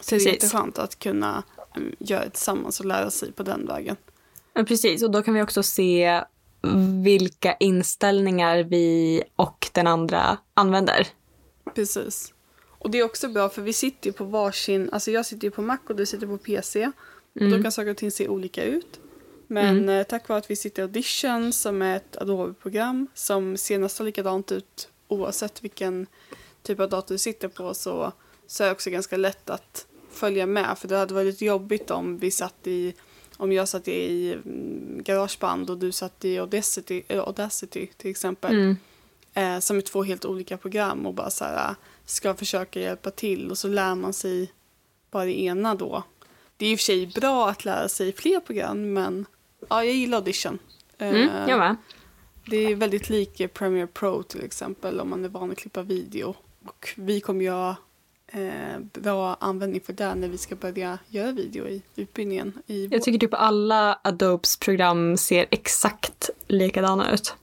så 0.00 0.14
är 0.14 0.18
det 0.18 0.24
Precis. 0.24 0.42
jätteskönt 0.42 0.78
att 0.78 0.98
kunna 0.98 1.42
eh, 1.76 1.82
göra 1.98 2.24
det 2.24 2.30
tillsammans 2.30 2.80
och 2.80 2.86
lära 2.86 3.10
sig 3.10 3.32
på 3.32 3.42
den 3.42 3.66
vägen. 3.66 3.96
Ja, 4.52 4.64
precis, 4.64 5.02
och 5.02 5.10
då 5.10 5.22
kan 5.22 5.34
vi 5.34 5.42
också 5.42 5.62
se 5.62 6.24
vilka 7.02 7.56
inställningar 7.60 8.62
vi 8.62 9.22
och 9.36 9.70
den 9.72 9.86
andra 9.86 10.38
använder. 10.54 11.06
Precis. 11.74 12.34
Och 12.78 12.90
det 12.90 12.98
är 12.98 13.04
också 13.04 13.28
bra 13.28 13.48
för 13.48 13.62
vi 13.62 13.72
sitter 13.72 14.06
ju 14.06 14.12
på 14.12 14.24
varsin, 14.24 14.90
alltså 14.92 15.10
jag 15.10 15.26
sitter 15.26 15.44
ju 15.44 15.50
på 15.50 15.62
Mac 15.62 15.78
och 15.88 15.96
du 15.96 16.06
sitter 16.06 16.26
på 16.26 16.38
PC. 16.38 16.90
Och 17.40 17.50
då 17.50 17.62
kan 17.62 17.72
saker 17.72 17.90
och 17.90 17.96
ting 17.96 18.10
se 18.10 18.28
olika 18.28 18.64
ut. 18.64 19.00
Men 19.46 19.88
eh, 19.88 20.02
tack 20.02 20.28
vare 20.28 20.38
att 20.38 20.50
vi 20.50 20.56
sitter 20.56 20.82
i 20.82 20.84
Audition 20.84 21.52
som 21.52 21.82
är 21.82 21.96
ett 21.96 22.16
Adobe-program 22.16 23.06
som 23.14 23.56
ser 23.56 23.78
nästan 23.78 24.06
likadant 24.06 24.52
ut 24.52 24.88
oavsett 25.08 25.64
vilken 25.64 26.06
typ 26.62 26.80
av 26.80 26.88
dator 26.88 27.14
du 27.14 27.18
sitter 27.18 27.48
på 27.48 27.74
så, 27.74 28.12
så 28.46 28.62
är 28.62 28.66
det 28.68 28.72
också 28.72 28.90
ganska 28.90 29.16
lätt 29.16 29.50
att 29.50 29.86
följa 30.10 30.46
med. 30.46 30.78
För 30.78 30.88
det 30.88 30.96
hade 30.96 31.14
varit 31.14 31.40
jobbigt 31.40 31.90
om 31.90 32.18
vi 32.18 32.30
satt 32.30 32.66
i 32.66 32.94
om 33.38 33.52
jag 33.52 33.68
satt 33.68 33.88
i 33.88 34.32
mm, 34.32 35.02
Garageband 35.02 35.70
och 35.70 35.78
du 35.78 35.92
satt 35.92 36.24
i 36.24 36.38
Audacity, 36.38 37.02
eh, 37.08 37.20
Audacity 37.20 37.86
till 37.96 38.10
exempel. 38.10 38.52
Mm. 38.54 38.76
Eh, 39.34 39.60
som 39.60 39.76
är 39.76 39.80
två 39.80 40.02
helt 40.02 40.24
olika 40.24 40.56
program 40.56 41.06
och 41.06 41.14
bara 41.14 41.30
så 41.30 41.44
här, 41.44 41.74
ska 42.04 42.34
försöka 42.34 42.80
hjälpa 42.80 43.10
till 43.10 43.50
och 43.50 43.58
så 43.58 43.68
lär 43.68 43.94
man 43.94 44.12
sig 44.12 44.52
bara 45.10 45.24
det 45.24 45.40
ena 45.40 45.74
då. 45.74 46.02
Det 46.56 46.66
är 46.66 46.72
i 46.72 46.74
och 46.74 46.78
för 46.78 46.84
sig 46.84 47.06
bra 47.06 47.48
att 47.50 47.64
lära 47.64 47.88
sig 47.88 48.12
fler 48.12 48.40
program 48.40 48.92
men 48.92 49.26
ja, 49.68 49.84
jag 49.84 49.94
gillar 49.94 50.18
Audition. 50.18 50.58
Eh, 50.98 51.08
Mm, 51.08 51.48
jag 51.48 51.58
med. 51.58 51.76
det 52.46 52.56
är 52.56 52.74
väldigt 52.74 53.08
lik 53.10 53.54
Premiere 53.54 53.86
Pro 53.86 54.22
till 54.22 54.44
exempel 54.44 55.00
om 55.00 55.08
man 55.10 55.24
är 55.24 55.28
van 55.28 55.50
att 55.50 55.58
klippa 55.58 55.82
video. 55.82 56.34
Och 56.64 56.88
vi 56.96 57.20
kommer 57.20 57.50
ha 57.50 57.76
eh, 58.32 58.78
bra 58.92 59.36
användning 59.40 59.80
för 59.80 59.92
det 59.92 60.14
när 60.14 60.28
vi 60.28 60.38
ska 60.38 60.56
börja 60.56 60.98
göra 61.08 61.32
video 61.32 61.68
i 61.68 61.82
utbildningen. 61.96 62.52
I 62.66 62.86
vår. 62.86 62.94
Jag 62.94 63.02
tycker 63.02 63.18
typ 63.18 63.34
alla 63.34 63.98
Adobes 64.04 64.56
program 64.56 65.16
ser 65.16 65.46
exakt 65.50 66.30
likadana 66.46 67.12
ut. 67.14 67.34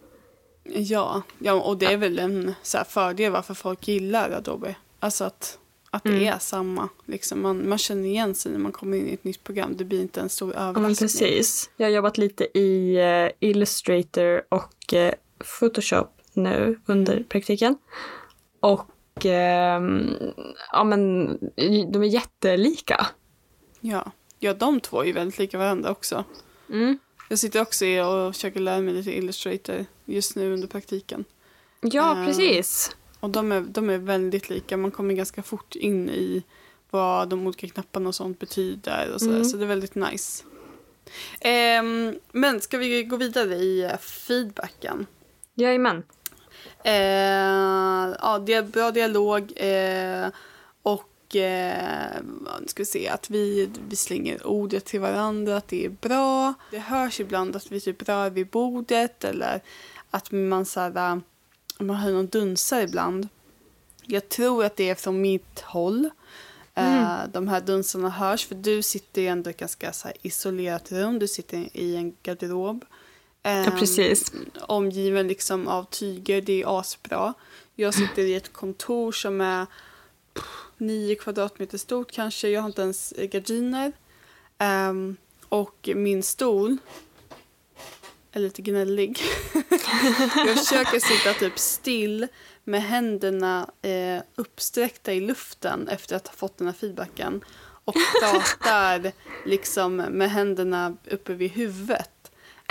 Ja, 0.63 1.22
ja, 1.39 1.54
och 1.54 1.77
det 1.77 1.86
är 1.86 1.98
väl 1.98 2.20
en 2.20 2.54
så 2.63 2.77
fördel 2.89 3.32
varför 3.32 3.54
folk 3.54 3.88
gillar 3.88 4.32
Adobe. 4.32 4.75
Alltså 5.00 5.24
att, 5.24 5.58
att 5.89 6.04
det 6.04 6.10
Mm. 6.10 6.27
är 6.27 6.39
samma. 6.39 6.89
Liksom 7.06 7.42
man, 7.42 7.70
man 7.70 7.77
känner 7.77 8.08
igen 8.10 8.36
sig 8.36 8.51
när 8.51 8.60
man 8.60 8.72
kommer 8.72 8.98
in 8.98 9.08
i 9.10 9.13
ett 9.13 9.24
nytt 9.24 9.44
program. 9.44 9.77
Det 9.77 9.84
blir 9.84 10.01
inte 10.01 10.22
en 10.22 10.30
stor 10.30 10.54
Ja, 10.54 10.60
överraskning. 10.60 10.96
precis. 10.96 11.70
Jag 11.77 11.86
har 11.86 11.92
jobbat 11.92 12.18
lite 12.18 12.58
i 12.60 12.96
eh, 12.98 13.50
Illustrator 13.50 14.42
och 14.50 14.94
eh, 14.94 15.13
Photoshop 15.60 16.08
nu 16.34 16.80
under 16.86 17.24
praktiken. 17.30 17.77
Och 18.60 18.82
ehm, 19.24 20.13
ja, 20.72 20.84
men 20.84 21.27
de 21.91 22.03
är 22.03 22.07
jättelika. 22.07 23.07
Ja. 23.79 24.12
ja, 24.39 24.53
de 24.53 24.79
två 24.79 25.01
är 25.01 25.05
ju 25.05 25.12
väldigt 25.12 25.39
lika 25.39 25.57
varandra 25.57 25.91
också. 25.91 26.24
Mm. 26.69 26.98
Jag 27.29 27.39
sitter 27.39 27.62
också 27.62 27.86
i 27.86 28.01
och 28.01 28.36
försöker 28.36 28.60
lära 28.60 28.81
mig 28.81 28.93
lite 28.93 29.17
Illustrator 29.17 29.86
just 30.05 30.36
nu 30.36 30.53
under 30.53 30.67
praktiken. 30.67 31.25
Ja, 31.81 32.19
Eh, 32.19 32.25
precis. 32.25 32.95
Och 33.19 33.29
de 33.29 33.51
är, 33.51 33.62
de 33.62 33.89
är 33.89 33.98
väldigt 33.98 34.50
lika. 34.50 34.77
Man 34.77 34.91
kommer 34.91 35.13
ganska 35.13 35.43
fort 35.43 35.75
in 35.75 36.10
i 36.10 36.43
vad 36.89 37.29
de 37.29 37.48
olika 37.48 37.67
knapparna 37.67 38.07
och 38.07 38.15
sånt 38.15 38.39
betyder. 38.39 39.12
Och 39.13 39.22
så, 39.22 39.29
Mm. 39.29 39.45
så 39.45 39.57
det 39.57 39.63
är 39.63 39.67
väldigt 39.67 39.95
nice. 39.95 40.43
Ehm, 41.39 42.15
men 42.31 42.62
ska 42.62 42.77
vi 42.77 43.03
gå 43.03 43.17
vidare 43.17 43.55
i 43.55 43.84
eh, 43.84 43.98
feedbacken? 43.98 45.05
Jajamän. 45.53 46.03
Eh, 46.86 48.15
ja, 48.22 48.39
det 48.46 48.54
är 48.54 48.63
bra 48.63 48.92
dialog 48.92 49.54
eh, 49.56 50.27
och 50.84 51.36
eh, 51.36 52.22
nu 52.62 52.68
ska 52.68 52.82
vi 52.82 52.86
se 52.86 53.10
att 53.10 53.30
vi, 53.30 53.70
vi 53.89 53.96
slänger 53.96 54.48
ordet 54.48 54.86
till 54.86 55.00
varandra, 55.00 55.58
att 55.58 55.68
det 55.68 55.86
är 55.86 55.89
bra. 55.89 56.54
Det 56.72 56.80
hörs 56.80 57.20
ibland 57.20 57.56
att 57.56 57.72
vi 57.72 57.82
typ 57.82 58.10
rör 58.10 58.30
vid 58.30 58.48
bordet 58.48 59.24
eller 59.24 59.62
att 60.12 60.32
man 60.32 60.65
så 60.65 60.80
här, 60.80 61.22
man 61.80 61.96
hör 61.96 62.12
någon 62.12 62.27
dunsa 62.27 62.82
ibland. 62.82 63.27
Jag 64.04 64.30
tror 64.30 64.65
att 64.65 64.75
det 64.75 64.89
är 64.89 64.96
från 64.96 65.22
mitt 65.22 65.60
håll. 65.60 66.10
Eh, 66.75 67.18
de 67.32 67.48
här 67.48 67.62
dunsarna 67.62 68.10
hörs 68.10 68.46
för 68.46 68.56
du 68.56 68.82
sitter 68.82 69.22
ju 69.22 69.27
ändå 69.27 69.50
i 69.50 69.51
ett 69.51 69.60
ganska 69.60 69.94
så 69.94 70.10
isolerat 70.22 70.92
rum. 70.92 71.20
Du 71.20 71.27
sitter 71.27 71.77
i 71.77 71.96
en 71.96 72.15
garderob. 72.24 72.86
Ja, 73.45 73.51
Ehm, 73.51 73.79
precis. 73.79 74.31
omgiven 74.61 75.27
liksom 75.27 75.67
av 75.67 75.83
tyger. 75.83 76.41
Det 76.41 76.61
är 76.61 76.79
asbra. 76.79 77.33
Jag 77.75 77.93
sitter 77.93 78.21
i 78.21 78.35
ett 78.35 78.53
kontor 78.53 79.11
som 79.11 79.41
är 79.41 79.65
nio 80.77 81.15
kvadratmeter 81.15 81.77
stort 81.77 82.11
kanske. 82.11 82.49
Jag 82.49 82.61
har 82.61 82.67
inte 82.69 82.81
ens 82.81 83.13
gardiner. 83.17 83.91
Ehm, 84.57 85.17
och 85.49 85.89
min 85.95 86.23
stol 86.23 86.77
är 88.31 88.39
lite 88.39 88.61
gnällig. 88.61 89.19
jag 90.35 90.57
försöker 90.57 90.99
sitta 90.99 91.33
typ 91.33 91.59
still 91.59 92.27
med 92.63 92.83
händerna 92.83 93.69
eh, 93.81 94.21
uppsträckta 94.35 95.13
i 95.13 95.19
luften 95.19 95.87
efter 95.87 96.15
att 96.15 96.27
ha 96.27 96.33
fått 96.35 96.57
den 96.57 96.67
här 96.67 96.73
feedbacken. 96.73 97.43
Och 97.85 97.95
pratar 98.21 99.11
liksom 99.45 99.95
med 99.95 100.31
händerna 100.31 100.97
uppe 101.11 101.33
vid 101.33 101.51
huvudet. 101.51 102.09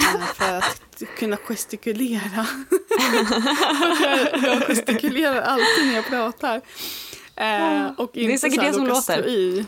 Eh, 0.02 0.26
för 0.34 0.58
att 0.58 0.82
kunna 1.18 1.36
gestikulera. 1.36 2.46
jag, 2.98 4.42
jag 4.42 4.62
gestikulerar 4.66 5.40
alltid 5.42 5.86
när 5.86 5.94
jag 5.94 6.06
pratar. 6.06 6.60
Eh, 7.36 7.86
och 7.96 8.10
Det 8.14 8.20
är 8.20 8.24
inte 8.24 8.38
säkert 8.38 8.60
det 8.60 8.72
som 8.72 8.86
låter. 8.86 9.26
I. 9.28 9.64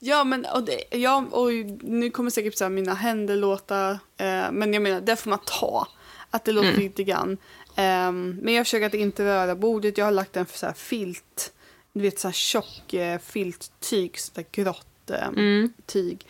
Ja, 0.00 0.24
men 0.24 0.44
och 0.44 0.62
det, 0.62 0.84
ja, 0.98 1.24
och 1.30 1.52
nu 1.82 2.10
kommer 2.10 2.30
säkert 2.30 2.58
så 2.58 2.64
här, 2.64 2.70
mina 2.70 2.94
händer 2.94 3.36
låta. 3.36 3.90
Eh, 4.16 4.52
men 4.52 4.74
jag 4.74 4.82
menar, 4.82 5.00
det 5.00 5.16
får 5.16 5.30
man 5.30 5.38
ta. 5.46 5.88
Att 6.30 6.44
det 6.44 6.52
låter 6.52 6.68
Mm. 6.68 6.80
lite 6.80 7.04
grann. 7.04 7.36
Ehm, 7.76 8.38
men 8.42 8.54
jag 8.54 8.66
försöker 8.66 8.86
att 8.86 8.94
inte 8.94 9.24
röra 9.24 9.54
bordet. 9.54 9.98
Jag 9.98 10.04
har 10.04 10.12
lagt 10.12 10.36
en 10.36 10.46
så 10.54 10.66
här 10.66 10.72
filt. 10.72 11.52
Du 11.92 12.00
vet 12.00 12.18
så 12.18 12.28
här 12.28 12.32
tjock 12.32 12.94
eh, 12.94 13.18
filttyg, 13.18 14.18
så 14.20 14.30
där 14.34 14.44
grått 14.52 15.10
eh, 15.10 15.26
Mm. 15.28 15.72
tyg. 15.86 16.26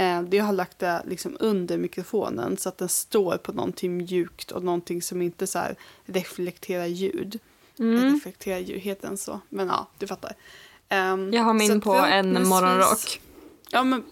Eh, 0.00 0.22
jag 0.30 0.44
har 0.44 0.52
lagt 0.52 0.78
det 0.78 1.02
liksom 1.06 1.36
under 1.40 1.78
mikrofonen 1.78 2.56
så 2.56 2.68
att 2.68 2.78
den 2.78 2.88
står 2.88 3.36
på 3.36 3.52
någonting 3.52 3.96
mjukt 3.96 4.50
och 4.50 4.62
någonting 4.64 5.02
som 5.02 5.22
inte 5.22 5.46
så 5.46 5.60
reflekterar 6.06 6.86
ljud. 6.86 7.38
Mm. 7.78 8.14
Reflekterar 8.14 8.58
ljud, 8.58 8.80
heter 8.80 9.08
den 9.08 9.16
så? 9.16 9.40
Men 9.48 9.68
ja, 9.68 9.86
du 9.98 10.06
fattar. 10.06 10.32
Um, 10.90 11.32
Jag 11.32 11.42
har 11.42 11.54
min 11.54 11.80
på 11.80 11.92
en 11.94 12.48
morgonrock. 12.48 13.20
Ja, 13.70 13.84
men 13.84 14.04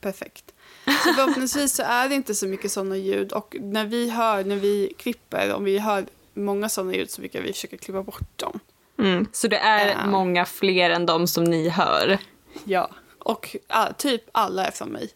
perfekt. 0.00 0.52
Så 0.84 1.12
förhoppningsvis 1.14 1.74
så 1.74 1.82
är 1.82 2.08
det 2.08 2.14
inte 2.14 2.34
så 2.34 2.46
mycket 2.46 2.72
sådana 2.72 2.96
ljud 2.96 3.32
och 3.32 3.56
när 3.60 3.84
vi 3.84 4.10
hör, 4.10 4.44
när 4.44 4.56
vi 4.56 4.92
klipper, 4.98 5.54
om 5.54 5.64
vi 5.64 5.78
hör 5.78 6.06
många 6.34 6.68
sådana 6.68 6.94
ljud 6.94 7.10
så 7.10 7.20
brukar 7.20 7.42
vi 7.42 7.52
försöka 7.52 7.76
klippa 7.76 8.02
bort 8.02 8.38
dem. 8.38 8.60
Mm. 8.98 9.26
Så 9.32 9.48
det 9.48 9.58
är 9.58 9.88
Ja. 9.88 10.06
många 10.06 10.44
fler 10.44 10.90
än 10.90 11.06
de 11.06 11.26
som 11.26 11.44
ni 11.44 11.68
hör. 11.68 12.18
Ja. 12.64 12.90
Och 13.18 13.56
ja, 13.68 13.92
typ 13.98 14.22
alla 14.32 14.66
är 14.66 14.70
från 14.70 14.88
mig. 14.88 15.10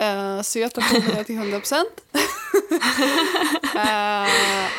Eh, 0.00 0.42
så 0.42 0.58
jag 0.58 0.72
tar 0.74 0.82
på 0.82 1.00
mig 1.00 1.14
det 1.16 1.24
till 1.24 1.36
100 1.36 1.58
procent. 1.58 2.00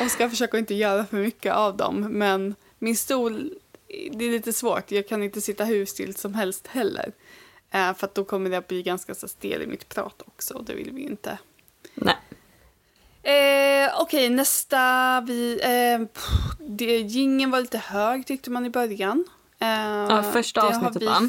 och 0.00 0.10
ska 0.10 0.30
försöka 0.30 0.58
inte 0.58 0.74
göra 0.74 1.06
för 1.06 1.16
mycket 1.16 1.52
av 1.54 1.76
dem. 1.76 2.00
Men 2.00 2.54
min 2.78 2.96
stol, 2.96 3.54
det 4.12 4.24
är 4.24 4.30
lite 4.30 4.52
svårt. 4.52 4.90
Jag 4.90 5.08
kan 5.08 5.22
inte 5.22 5.40
sitta 5.40 5.64
hur 5.64 5.86
still 5.86 6.16
som 6.16 6.34
helst 6.34 6.66
heller. 6.66 7.12
Eh, 7.70 7.94
för 7.94 8.08
då 8.14 8.24
kommer 8.24 8.50
det 8.50 8.58
att 8.58 8.68
bli 8.68 8.82
ganska 8.82 9.14
så 9.14 9.28
stel 9.28 9.62
i 9.62 9.66
mitt 9.66 9.88
prat 9.88 10.22
också 10.26 10.54
och 10.54 10.64
det 10.64 10.74
vill 10.74 10.90
vi 10.92 11.02
inte. 11.02 11.38
Nej. 11.94 12.16
Eh, 13.22 14.00
Okej, 14.00 14.30
nästa. 14.30 15.20
Vi, 15.26 15.60
eh, 15.62 16.06
pff, 16.06 16.28
det, 16.60 16.98
gingen 16.98 17.50
var 17.50 17.60
lite 17.60 17.78
hög 17.78 18.26
tyckte 18.26 18.50
man 18.50 18.66
i 18.66 18.70
början. 18.70 19.24
Eh, 19.58 19.68
Ja, 20.08 20.30
första 20.32 20.62
avsnittet, 20.62 21.02
vi- 21.02 21.06
va? 21.06 21.28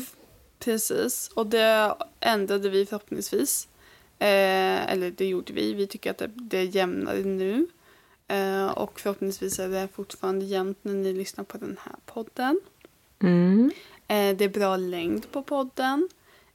Precis, 0.60 1.30
och 1.34 1.48
det 1.48 1.96
ändrade 2.20 2.70
vi 2.70 2.86
förhoppningsvis. 2.86 3.68
Eh, 4.20 4.92
eller 4.92 5.12
det 5.12 5.26
gjorde 5.26 5.54
vi. 5.54 5.74
Vi 5.74 5.88
tycker 5.88 6.12
att 6.12 6.18
det, 6.18 6.32
det 6.36 6.58
är 6.58 6.76
jämnare 6.76 7.24
nu. 7.24 7.68
Eh, 8.28 8.68
och 8.68 9.00
förhoppningsvis 9.00 9.60
är 9.60 9.70
det 9.70 9.88
fortfarande 9.96 10.46
jämnt 10.46 10.78
när 10.82 10.94
ni 10.94 11.14
lyssnar 11.14 11.44
på 11.44 11.58
den 11.58 11.80
här 11.84 11.96
podden. 12.06 12.62
Mm. 13.20 13.72
Eh, 14.08 14.38
det 14.38 14.44
är 14.46 14.50
bra 14.50 14.78
längd 14.78 15.32
på 15.32 15.44
podden. 15.44 16.10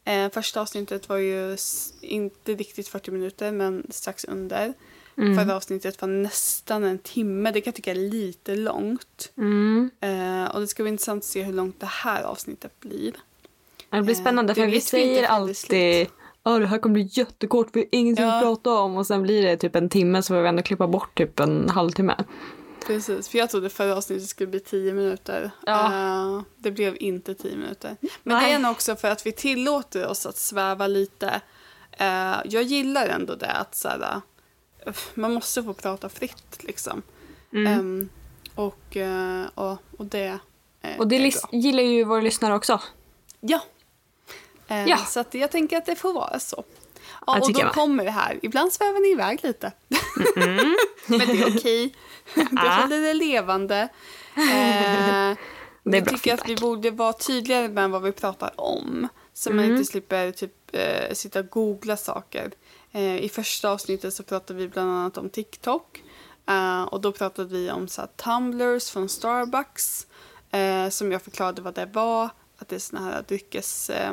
Eh, 0.04 0.30
första 0.30 0.60
avsnittet 0.60 1.08
var 1.08 1.16
ju 1.16 1.56
inte 2.00 2.54
riktigt 2.54 2.88
40 2.88 3.10
minuter, 3.10 3.52
men 3.52 3.86
strax 3.90 4.24
under. 4.24 4.74
Mm. 5.16 5.36
Förra 5.36 5.56
avsnittet 5.56 6.00
var 6.00 6.08
nästan 6.08 6.84
en 6.84 6.98
timme. 6.98 7.50
Det 7.50 7.60
kan 7.60 7.70
jag 7.70 7.74
tycka 7.74 7.90
är 7.90 7.94
lite 7.94 8.56
långt. 8.56 9.32
Mm. 9.36 9.90
Eh, 10.00 10.54
och 10.54 10.60
det 10.60 10.66
ska 10.66 10.82
bli 10.82 10.90
intressant 10.90 11.22
att 11.22 11.28
se 11.28 11.42
hur 11.42 11.52
långt 11.52 11.80
det 11.80 11.86
här 11.86 12.22
avsnittet 12.22 12.80
blir. 12.80 13.12
Det 13.90 14.02
blir 14.02 14.14
Eh, 14.14 14.20
spännande 14.20 14.54
det 14.54 14.60
för 14.60 14.66
vi 14.66 14.80
säger 14.80 15.26
förrän 15.26 15.54
det 15.68 16.06
Ja, 16.48 16.58
det 16.58 16.66
här 16.66 16.78
kommer 16.78 16.92
bli 16.92 17.08
jättekort, 17.12 17.68
vi 17.72 17.80
har 17.80 17.88
ingenting 17.92 18.24
Ja. 18.24 18.36
att 18.36 18.42
prata 18.42 18.70
om. 18.70 18.96
Och 18.96 19.06
sen 19.06 19.22
blir 19.22 19.42
det 19.42 19.56
typ 19.56 19.76
en 19.76 19.88
timme 19.88 20.22
så 20.22 20.34
får 20.34 20.42
vi 20.42 20.48
ändå 20.48 20.62
klippa 20.62 20.86
bort 20.86 21.14
typ 21.18 21.40
en 21.40 21.68
halvtimme. 21.68 22.14
Precis, 22.86 23.28
för 23.28 23.38
jag 23.38 23.50
trodde 23.50 23.70
förra 23.70 23.96
avsnittet 23.96 24.28
skulle 24.28 24.46
bli 24.46 24.60
10 24.60 24.92
minuter. 24.92 25.50
Ja. 25.66 25.86
Eh, 25.86 26.42
det 26.56 26.70
blev 26.70 26.96
inte 27.00 27.34
10 27.34 27.56
minuter. 27.56 27.96
Men 28.00 28.10
Nej. 28.36 28.46
det 28.46 28.54
är 28.54 28.58
nog 28.58 28.70
också 28.70 28.96
för 28.96 29.08
att 29.08 29.26
vi 29.26 29.32
tillåter 29.32 30.06
oss 30.06 30.26
att 30.26 30.36
sväva 30.36 30.86
lite. 30.86 31.40
Eh, 31.92 32.36
jag 32.44 32.62
gillar 32.62 33.06
ändå 33.06 33.34
det 33.34 33.52
att 33.52 33.74
så 33.74 33.88
här, 33.88 34.20
eh, 34.86 34.92
man 35.14 35.34
måste 35.34 35.62
få 35.62 35.74
prata 35.74 36.08
fritt 36.08 36.58
liksom. 36.60 37.02
Mm. 37.52 37.66
Ehm, 37.66 38.08
och, 38.54 38.96
och, 39.54 39.78
och 39.98 40.06
det 40.06 40.38
och 40.98 41.08
det 41.08 41.34
gillar 41.52 41.82
ju 41.82 42.04
våra 42.04 42.20
lyssnare 42.20 42.54
också. 42.54 42.80
Ja. 43.40 43.60
Eh, 44.68 44.86
Ja. 44.88 44.96
Så 44.96 45.20
att 45.20 45.34
jag 45.34 45.50
tänker 45.50 45.76
att 45.76 45.86
det 45.86 45.96
får 45.96 46.12
vara 46.12 46.38
så. 46.40 46.64
Ja, 47.26 47.40
och 47.40 47.52
då 47.52 47.60
jag 47.60 47.72
kommer 47.72 48.04
det 48.04 48.10
här. 48.10 48.38
Ibland 48.42 48.72
svävar 48.72 49.00
ni 49.00 49.08
iväg 49.12 49.40
lite. 49.42 49.72
Men 51.06 51.18
det 51.18 51.42
är 51.42 51.56
okej. 51.58 51.94
Det 52.34 52.68
håller 52.80 53.00
det 53.02 53.14
levande. 53.14 53.88
Eh, 54.36 55.36
Det 55.84 55.98
jag 55.98 56.08
tycker 56.08 56.34
att 56.34 56.40
vi 56.40 56.44
feedback. 56.46 56.60
borde 56.60 56.90
vara 56.90 57.12
tydligare 57.12 57.68
med 57.68 57.90
vad 57.90 58.02
vi 58.02 58.12
pratar 58.12 58.60
om. 58.60 59.08
Så 59.34 59.50
man 59.50 59.58
Mm. 59.64 59.70
inte 59.76 59.84
slipper 59.90 60.32
typ, 60.32 60.52
eh, 60.72 61.12
sitta 61.14 61.40
och 61.40 61.48
googla 61.48 61.96
saker. 61.96 62.50
Eh, 62.92 63.16
I 63.16 63.28
första 63.28 63.70
avsnittet 63.70 64.14
så 64.14 64.22
pratade 64.22 64.58
vi 64.58 64.68
bland 64.68 64.90
annat 64.90 65.18
om 65.18 65.30
TikTok. 65.30 66.02
Eh, 66.48 66.82
och 66.82 67.00
då 67.00 67.12
pratade 67.12 67.48
vi 67.48 67.70
om 67.70 67.88
så 67.88 68.00
här, 68.00 68.08
tumblers 68.16 68.90
från 68.90 69.08
Starbucks. 69.08 70.06
Som 70.90 71.12
jag 71.12 71.22
förklarade 71.22 71.62
vad 71.62 71.74
det 71.74 71.86
var. 71.86 72.28
Att 72.58 72.68
det 72.68 72.76
är 72.76 72.80
såna 72.80 73.00
här 73.02 73.24
dryckes... 73.28 73.90
Eh, 73.90 74.12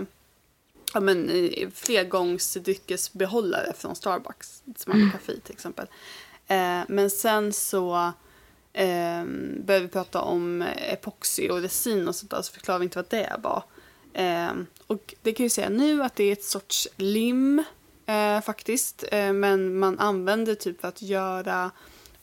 ja, 0.96 1.02
men, 1.02 1.30
eh, 1.30 1.70
flergångsdryckesbehållare 1.70 3.74
från 3.78 3.96
Starbucks. 3.96 4.64
Som 4.76 4.92
har 4.92 5.12
kaffe 5.12 5.32
i 5.32 5.40
till 5.40 5.54
exempel. 5.54 5.88
Eh, 6.48 6.82
men 6.88 7.10
sen 7.10 7.54
så 7.54 8.12
eh, 8.74 9.26
började 9.66 9.86
vi 9.86 9.88
prata 9.88 10.22
om 10.22 10.62
epoxy 10.62 11.50
och 11.50 11.62
resin 11.62 12.08
och 12.08 12.16
sånt 12.16 12.32
där. 12.32 12.42
Så 12.42 12.54
förklarade 12.54 12.80
vi 12.80 12.84
inte 12.84 12.98
vad 12.98 13.10
det 13.10 13.36
var. 13.44 13.64
Eh, 14.14 14.52
och 14.88 15.16
det 15.22 15.34
kan 15.34 15.44
ju 15.44 15.50
säga 15.50 15.70
nu 15.70 16.04
att 16.04 16.16
det 16.16 16.24
är 16.24 16.34
ett 16.34 16.44
sorts 16.44 16.88
lim 16.96 17.64
eh, 18.06 18.42
faktiskt. 18.42 19.04
Eh, 19.12 19.34
men 19.34 19.80
man 19.80 20.00
använder 20.00 20.56
typ 20.56 20.82
för 20.82 20.88
att 20.88 21.02
göra 21.02 21.72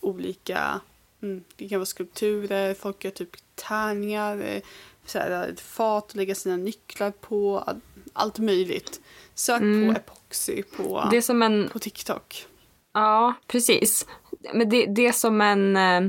olika, 0.00 0.80
mm, 1.22 1.44
det 1.56 1.68
kan 1.68 1.78
vara 1.78 1.86
skulpturer, 1.86 2.74
folk 2.74 3.04
gör 3.04 3.10
typ 3.10 3.36
tärningar, 3.54 4.40
eh, 4.40 4.62
så 5.06 5.18
här, 5.18 5.48
ett 5.48 5.60
fat 5.60 6.04
att 6.04 6.14
lägga 6.14 6.34
sina 6.34 6.56
nycklar 6.56 7.10
på, 7.10 7.64
allt 8.12 8.38
möjligt. 8.38 9.00
Sök 9.34 9.60
Mm. 9.60 9.94
på 9.94 10.00
epoxy 10.00 10.62
på, 10.62 11.08
Det 11.10 11.22
som 11.22 11.42
en 11.42 11.68
på 11.72 11.78
TikTok. 11.78 12.46
Ja, 12.94 13.34
precis. 13.48 14.06
Men 14.54 14.68
det, 14.68 14.86
det 14.86 15.06
är 15.06 15.12
som 15.12 15.40
en, 15.40 15.76
eh, 15.76 16.00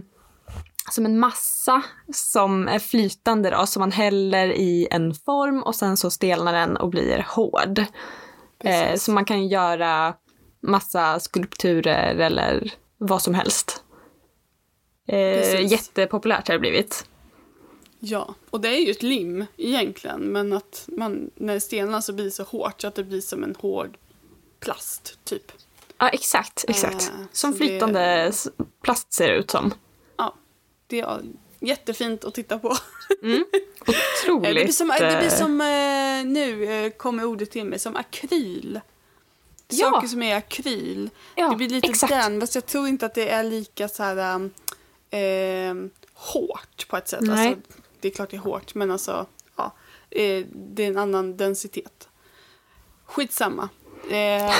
som 0.91 1.05
en 1.05 1.19
massa 1.19 1.81
som 2.13 2.67
är 2.67 2.79
flytande 2.79 3.49
då, 3.49 3.65
som 3.65 3.79
man 3.79 3.91
häller 3.91 4.47
i 4.51 4.87
en 4.91 5.13
form 5.13 5.63
och 5.63 5.75
sen 5.75 5.97
så 5.97 6.09
stelnar 6.11 6.53
den 6.53 6.77
och 6.77 6.89
blir 6.89 7.25
hård. 7.29 7.79
Eh, 8.63 8.95
så 8.95 9.11
man 9.11 9.25
kan 9.25 9.47
göra 9.47 10.13
massa 10.61 11.19
skulpturer 11.19 12.15
eller 12.15 12.73
vad 12.97 13.21
som 13.21 13.33
helst. 13.33 13.83
Eh, 15.07 15.65
jättepopulärt 15.65 16.47
har 16.47 16.53
det 16.55 16.59
blivit. 16.59 17.05
Ja, 18.05 18.35
och 18.49 18.61
det 18.61 18.69
är 18.69 18.79
ju 18.79 18.91
ett 18.91 19.03
lim 19.03 19.45
egentligen, 19.57 20.21
men 20.21 20.53
att 20.53 20.83
man, 20.87 21.31
när 21.35 21.59
stenarna 21.59 22.01
så 22.01 22.13
blir 22.13 22.29
så 22.29 22.43
hårt 22.43 22.81
så 22.81 22.87
att 22.87 22.95
det 22.95 23.03
blir 23.03 23.21
som 23.21 23.43
en 23.43 23.55
hård 23.59 23.97
plast, 24.59 25.19
typ. 25.23 25.51
Ja, 25.97 26.09
exakt. 26.09 26.65
exakt. 26.67 27.11
Eh, 27.19 27.25
som 27.31 27.53
flytande 27.53 27.99
det- 27.99 28.51
plast 28.81 29.13
ser 29.13 29.27
det 29.27 29.35
ut 29.37 29.51
som. 29.51 29.73
Ja, 30.17 30.35
det 30.87 30.99
är 30.99 31.21
jättefint 31.59 32.25
att 32.25 32.33
titta 32.33 32.59
på. 32.59 32.67
Otroligt. 33.17 34.47
Eh, 34.47 34.53
Det 34.53 34.63
blir 34.63 34.67
som, 34.71 34.87
det 34.87 34.97
blir 35.19 35.23
eh, 35.23 35.29
som 35.37 35.61
eh, 35.61 36.25
nu 36.25 36.65
eh, 36.85 36.91
kommer 36.91 37.25
ordet 37.25 37.51
till 37.51 37.65
mig, 37.65 37.79
som 37.79 37.95
akryl. 37.95 38.79
Ja. 39.67 39.91
Saker 39.91 40.07
som 40.07 40.23
är 40.23 40.35
akryl. 40.35 41.09
Ja, 41.35 41.49
det 41.49 41.55
blir 41.55 41.69
lite 41.69 41.87
exakt. 41.89 42.11
den, 42.13 42.41
fast 42.41 42.55
jag 42.55 42.65
tror 42.65 42.87
inte 42.87 43.05
att 43.05 43.13
det 43.15 43.29
är 43.29 43.43
lika 43.43 43.87
så 43.87 44.03
här 44.03 44.49
eh, 45.09 45.75
hårt 46.13 46.87
på 46.87 46.97
ett 46.97 47.07
sätt. 47.07 47.21
Nej. 47.21 47.47
Alltså, 47.47 47.61
det 48.03 48.09
är 48.09 48.11
klart 48.11 48.29
det 48.29 48.37
är 48.37 48.41
hårt, 48.41 48.75
men 48.75 48.91
alltså, 48.91 49.25
ja, 49.55 49.75
eh, 50.09 50.45
det 50.53 50.83
är 50.83 50.87
en 50.87 50.97
annan 50.97 51.37
densitet. 51.37 52.09
Skitsamma. 53.05 53.69
Eh, 54.09 54.53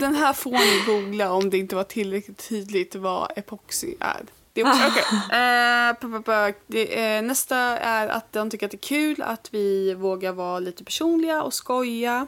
den 0.00 0.14
här 0.14 0.32
får 0.32 0.50
ni 0.50 0.82
googla 0.86 1.32
om 1.32 1.50
det 1.50 1.58
inte 1.58 1.76
var 1.76 1.84
tillräckligt 1.84 2.48
tydligt 2.48 2.94
vad 2.94 3.32
epoxy 3.36 3.94
är. 4.00 4.26
Det 4.52 4.60
är 4.60 4.68
också, 4.68 4.82
okej. 4.88 5.04
Eh, 6.48 6.54
det, 6.66 7.16
eh, 7.16 7.22
nästa 7.22 7.56
är 7.78 8.08
att 8.08 8.32
de 8.32 8.50
tycker 8.50 8.66
att 8.66 8.72
det 8.72 8.76
är 8.76 8.88
kul 8.88 9.22
att 9.22 9.48
vi 9.50 9.94
vågar 9.94 10.32
vara 10.32 10.58
lite 10.58 10.84
personliga 10.84 11.42
och 11.42 11.54
skoja. 11.54 12.26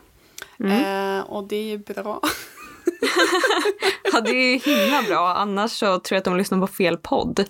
Eh, 0.59 1.20
och 1.20 1.44
det 1.44 1.56
är 1.56 1.64
ju 1.64 1.78
bra. 1.78 2.20
Ja, 4.12 4.20
det 4.20 4.30
är 4.30 4.59
himla 4.59 5.02
bra. 5.02 5.35
Annars 5.35 5.70
så 5.70 5.98
tror 5.98 6.16
jag 6.16 6.18
att 6.18 6.24
de 6.24 6.37
lyssnar 6.37 6.59
på 6.59 6.66
fel 6.66 6.96
podd. 6.96 7.38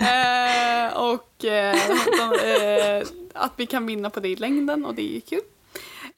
eh, 0.00 0.96
och 0.96 1.44
eh, 1.44 1.76
de, 2.18 2.32
eh, 2.44 3.06
att 3.34 3.52
vi 3.56 3.66
kan 3.66 3.86
vinna 3.86 4.10
på 4.10 4.20
det 4.20 4.28
i 4.28 4.36
längden 4.36 4.84
och 4.84 4.94
det 4.94 5.16
är 5.16 5.20
kul. 5.20 5.40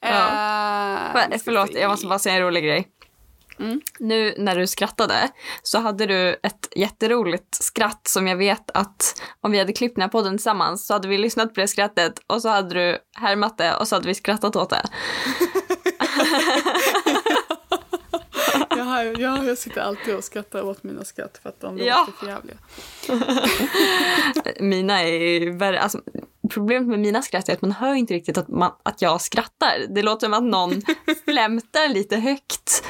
Eh, 0.01 1.37
förlåt, 1.43 1.73
jag 1.73 1.89
måste 1.89 2.07
bara 2.07 2.19
säga 2.19 2.35
en 2.35 2.41
rolig 2.41 2.63
grej. 2.63 2.87
Mm. 3.59 3.81
Nu 3.99 4.33
när 4.37 4.55
du 4.55 4.67
skrattade 4.67 5.29
så 5.63 5.79
hade 5.79 6.05
du 6.05 6.39
ett 6.43 6.67
jätteroligt 6.75 7.63
skratt 7.63 8.07
som 8.07 8.27
jag 8.27 8.35
vet 8.35 8.71
att 8.73 9.21
om 9.41 9.51
vi 9.51 9.59
hade 9.59 9.73
klippt 9.73 9.95
den 9.95 10.01
här 10.01 10.09
podden 10.09 10.33
tillsammans 10.33 10.87
så 10.87 10.93
hade 10.93 11.07
vi 11.07 11.17
lyssnat 11.17 11.53
på 11.53 11.61
det 11.61 11.67
skrattet 11.67 12.13
och 12.27 12.41
så 12.41 12.49
hade 12.49 12.73
du 12.73 12.97
härmat 13.17 13.57
det 13.57 13.75
och 13.75 13.87
så 13.87 13.95
hade 13.95 14.07
vi 14.07 14.15
skrattat 14.15 14.55
åt 14.55 14.69
det. 14.69 14.85
Jag, 18.69 18.83
har, 18.83 19.03
ja, 19.03 19.43
jag 19.43 19.57
sitter 19.57 19.81
alltid 19.81 20.15
och 20.15 20.23
skrattar 20.23 20.61
åt 20.61 20.83
mina 20.83 21.03
skratt 21.03 21.39
för 21.43 21.49
att 21.49 21.61
de 21.61 21.77
låter 21.77 21.87
Ja. 21.87 22.07
för 22.19 22.27
jävliga. 22.27 22.57
Mina 24.59 25.01
är 25.03 25.57
värre, 25.57 25.79
alltså 25.79 26.01
problemet 26.49 26.87
med 26.87 26.99
mina 26.99 27.21
skratt 27.21 27.49
är 27.49 27.53
att 27.53 27.61
man 27.61 27.71
hör 27.71 27.93
inte 27.93 28.13
riktigt 28.13 28.37
att, 28.37 28.47
man, 28.47 28.71
att 28.83 29.01
jag 29.01 29.21
skrattar. 29.21 29.85
Det 29.89 30.01
låter 30.01 30.27
som 30.27 30.33
att 30.33 30.43
någon 30.43 30.81
flämtar 31.25 31.87
lite 31.87 32.17
högt 32.17 32.83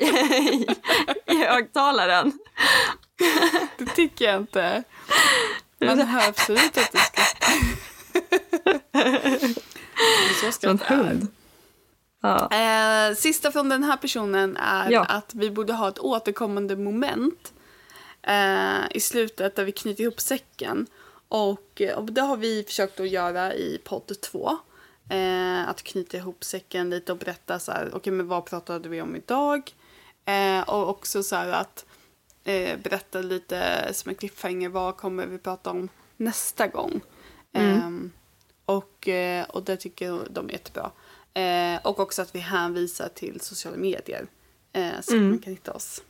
i, 0.00 0.66
i 1.26 1.36
högtalaren. 1.44 2.32
Det 3.78 3.86
tycker 3.86 4.24
jag 4.24 4.36
inte. 4.36 4.82
Man 5.80 6.00
hör 6.06 6.28
absolut 6.28 6.78
att 6.78 6.92
du 6.92 6.98
skrattar. 6.98 7.54
Det 8.92 10.30
är 10.30 10.44
så 10.46 10.52
skratt 10.52 10.90
är. 10.90 11.39
Ja. 12.20 12.50
Eh, 12.52 13.14
sista 13.14 13.52
från 13.52 13.68
den 13.68 13.84
här 13.84 13.96
personen 13.96 14.56
är 14.56 14.90
Ja. 14.90 15.04
att 15.04 15.34
vi 15.34 15.50
borde 15.50 15.72
ha 15.72 15.88
ett 15.88 15.98
återkommande 15.98 16.76
moment 16.76 17.52
eh, 18.22 18.80
i 18.90 19.00
slutet 19.00 19.56
där 19.56 19.64
vi 19.64 19.72
knyter 19.72 20.02
ihop 20.02 20.20
säcken. 20.20 20.86
Och, 21.28 21.82
och 21.96 22.12
det 22.12 22.20
har 22.20 22.36
vi 22.36 22.64
försökt 22.64 23.00
att 23.00 23.08
göra 23.08 23.54
i 23.54 23.80
podd 23.84 24.20
2. 24.20 24.58
Eh, 25.10 25.68
att 25.68 25.82
knyta 25.82 26.16
ihop 26.16 26.44
säcken 26.44 26.90
lite 26.90 27.12
och 27.12 27.18
berätta 27.18 27.58
så 27.58 27.72
här, 27.72 27.90
okej 27.92 28.12
men 28.12 28.28
vad 28.28 28.44
pratade 28.44 28.88
vi 28.88 29.00
om 29.00 29.16
idag? 29.16 29.74
Eh, 30.24 30.60
och 30.68 30.88
också 30.88 31.22
så 31.22 31.36
att 31.36 31.84
eh, 32.44 32.78
berätta 32.78 33.18
lite 33.20 33.88
som 33.92 34.08
en 34.08 34.14
cliffhanger, 34.14 34.68
vad 34.68 34.96
kommer 34.96 35.26
vi 35.26 35.38
prata 35.38 35.70
om 35.70 35.88
nästa 36.16 36.66
gång? 36.66 37.00
Ehm, 37.52 38.12
och, 38.64 39.08
eh, 39.08 39.44
och 39.44 39.62
det 39.62 39.76
tycker 39.76 40.20
de 40.30 40.48
är 40.48 40.52
jättebra. 40.52 40.90
Eh, 41.34 41.80
och 41.82 42.00
också 42.00 42.22
att 42.22 42.34
vi 42.34 42.38
hänvisar 42.38 43.08
till 43.08 43.40
sociala 43.40 43.76
medier 43.76 44.26
eh, 44.72 45.00
så 45.00 45.16
att 45.16 45.22
man 45.22 45.38
kan 45.38 45.52
hitta 45.52 45.72
oss. 45.72 46.02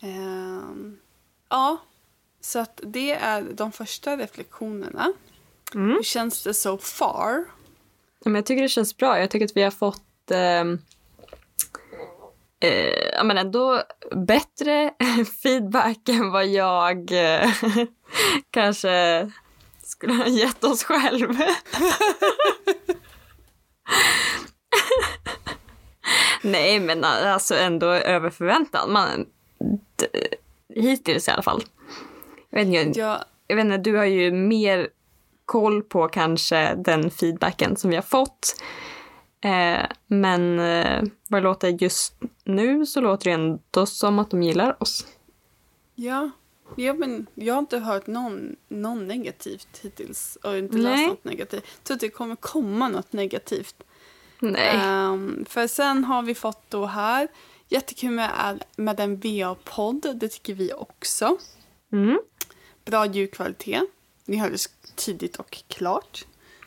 Ehm, 0.00 0.98
ja, 1.48 1.76
så 2.40 2.58
att 2.58 2.80
det 2.82 3.12
är 3.12 3.42
de 3.42 3.72
första 3.72 4.16
reflektionerna. 4.16 5.12
Hur 5.72 6.02
känns 6.02 6.42
det 6.42 6.54
so 6.54 6.78
far? 6.78 7.44
Men 8.24 8.34
jag 8.34 8.46
tycker 8.46 8.62
det 8.62 8.68
känns 8.68 8.96
bra. 8.96 9.18
Jag 9.18 9.30
tycker 9.30 9.44
att 9.44 9.56
vi 9.56 9.62
har 9.62 9.70
fått 9.70 10.30
ehm, 10.30 10.78
eh, 12.60 13.08
ja, 13.12 13.24
men 13.24 13.38
ändå 13.38 13.82
bättre 14.26 14.94
feedback 15.42 16.08
än 16.08 16.30
vad 16.30 16.46
jag 16.46 17.12
eh, 17.12 17.52
kanske 18.50 19.30
skulle 19.82 20.14
ha 20.14 20.26
gett 20.26 20.64
oss 20.64 20.84
själv. 20.84 21.36
Nej, 26.42 26.80
men 26.80 27.04
alltså 27.04 27.54
ändå 27.54 27.86
över 27.86 28.30
förväntan. 28.30 28.92
Man, 28.92 29.26
hittills 30.74 31.28
i 31.28 31.30
alla 31.30 31.42
fall. 31.42 31.62
Jag 32.50 32.64
vet, 32.64 32.86
inte, 32.86 33.00
Ja, 33.00 33.24
jag 33.46 33.56
vet 33.56 33.64
inte, 33.64 33.76
du 33.76 33.96
har 33.96 34.04
ju 34.04 34.32
mer 34.32 34.88
koll 35.44 35.82
på 35.82 36.08
kanske 36.08 36.74
den 36.74 37.10
feedbacken 37.10 37.76
som 37.76 37.90
vi 37.90 37.96
har 37.96 38.02
fått. 38.02 38.62
Eh, 39.40 39.86
men 40.06 40.58
eh, 40.58 41.02
vad 41.28 41.42
det 41.42 41.44
låter 41.44 41.68
just 41.68 42.14
nu 42.44 42.86
så 42.86 43.00
låter 43.00 43.24
det 43.24 43.34
ändå 43.34 43.86
som 43.86 44.18
att 44.18 44.30
de 44.30 44.42
gillar 44.42 44.82
oss. 44.82 45.06
ja, 45.94 46.30
ja 46.76 46.94
men 46.94 47.26
jag 47.34 47.54
har 47.54 47.58
inte 47.58 47.78
hört 47.78 48.06
någon, 48.06 48.56
någon 48.68 49.08
negativt 49.08 49.80
hittills 49.82 50.38
och 50.42 50.56
inte 50.56 50.76
Nej. 50.76 50.82
läst 50.96 51.08
något 51.08 51.24
negativt. 51.24 51.64
Jag 51.76 51.84
tror 51.84 51.94
att 51.94 52.00
det 52.00 52.08
kommer 52.08 52.36
komma 52.36 52.88
något 52.88 53.12
negativt. 53.12 53.76
Nej. 54.40 54.76
Ehm, 54.76 55.44
för 55.48 55.66
sen 55.66 56.04
har 56.04 56.22
vi 56.22 56.34
fått 56.34 56.70
då 56.70 56.86
här, 56.86 57.28
jättekul 57.68 58.10
med, 58.10 58.64
med 58.76 59.00
en 59.00 59.16
VA-podd, 59.20 60.16
det 60.16 60.28
tycker 60.28 60.54
vi 60.54 60.72
också. 60.72 61.38
Mm. 61.92 62.20
Bra 62.84 63.06
ljudkvalitet, 63.06 63.82
ni 64.24 64.36
hörde 64.36 64.56
tidigt 64.96 65.36
och 65.36 65.62
klart. 65.68 66.24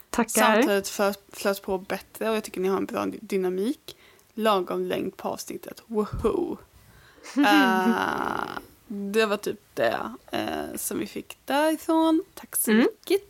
Tackar. 0.10 0.30
Samtalet 0.42 0.88
flöt, 0.88 1.20
flöt 1.34 1.62
på 1.62 1.78
bättre 1.78 2.30
och 2.30 2.36
jag 2.36 2.44
tycker 2.44 2.62
ni 2.62 2.68
har 2.68 2.78
en 2.78 2.86
bra 2.86 3.06
dynamik. 3.22 3.98
Lagom 4.34 4.86
längd 4.86 5.18
på 5.18 5.28
avsnittet, 5.28 5.84
woho! 5.86 6.58
Eh, 7.38 8.58
det 8.88 9.26
var 9.26 9.38
typ 9.38 9.60
det 9.74 10.00
eh, 10.32 10.76
som 10.76 11.00
vi 11.00 11.08
fick 11.08 11.38
därifrån. 11.46 12.24
Tack 12.34 12.56
så 12.56 12.72
Mm. 12.72 12.84
mycket. 12.84 13.22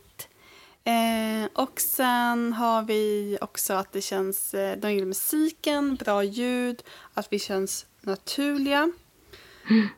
Eh, 0.84 1.48
och 1.52 1.80
sen 1.80 2.52
har 2.52 2.82
vi 2.82 3.38
också 3.40 3.74
att 3.74 3.92
det 3.92 4.00
känns, 4.00 4.54
eh, 4.54 4.78
de 4.78 4.92
gillar 4.92 5.06
musiken, 5.06 5.96
bra 5.96 6.24
ljud, 6.24 6.82
att 7.14 7.32
vi 7.32 7.38
känns 7.38 7.86
naturliga. 8.00 8.92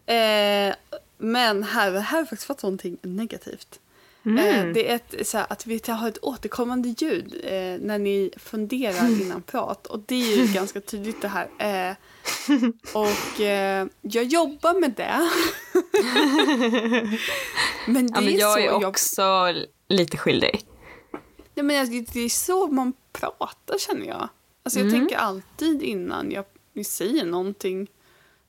Eh, 0.06 0.74
men 1.18 1.62
här, 1.62 1.92
här 1.92 2.00
har 2.00 2.18
jag 2.18 2.28
faktiskt 2.28 2.46
fått 2.46 2.62
någonting 2.62 2.96
negativt. 3.02 3.80
Mm. 4.26 4.38
Eh, 4.38 4.72
det 4.74 4.90
är 4.90 4.96
ett, 4.96 5.26
så 5.28 5.38
här, 5.38 5.46
att 5.50 5.66
vi 5.66 5.80
har 5.88 6.08
ett 6.08 6.18
återkommande 6.22 6.88
ljud 6.88 7.34
eh, 7.44 7.86
när 7.86 7.98
ni 7.98 8.30
funderar 8.36 9.08
innan 9.22 9.42
prat. 9.42 9.86
Och 9.86 10.00
det 10.06 10.14
är 10.14 10.36
ju 10.36 10.52
ganska 10.52 10.80
tydligt 10.80 11.22
det 11.22 11.28
här. 11.28 11.48
Eh, 11.58 11.96
och 12.92 13.40
jag 14.00 14.24
jobbar 14.24 14.80
med 14.80 14.92
det. 14.96 15.30
men 17.86 18.06
det 18.06 18.12
ja, 18.14 18.20
men 18.20 18.34
är 18.34 18.38
jag 18.38 18.52
så 18.52 18.58
är 18.58 18.64
jag 18.64 18.82
också 18.82 19.54
lite 19.88 20.16
skyldig. 20.16 20.60
Ja, 21.58 21.62
men 21.62 21.80
alltså, 21.80 22.12
det 22.12 22.20
är 22.20 22.28
så 22.28 22.66
man 22.66 22.92
pratar 23.12 23.78
känner 23.78 24.06
jag. 24.06 24.28
Alltså, 24.62 24.78
jag 24.80 24.88
Mm. 24.88 25.00
tänker 25.00 25.16
alltid 25.16 25.82
innan 25.82 26.30
jag, 26.30 26.44
säger 26.86 27.24
någonting. 27.24 27.88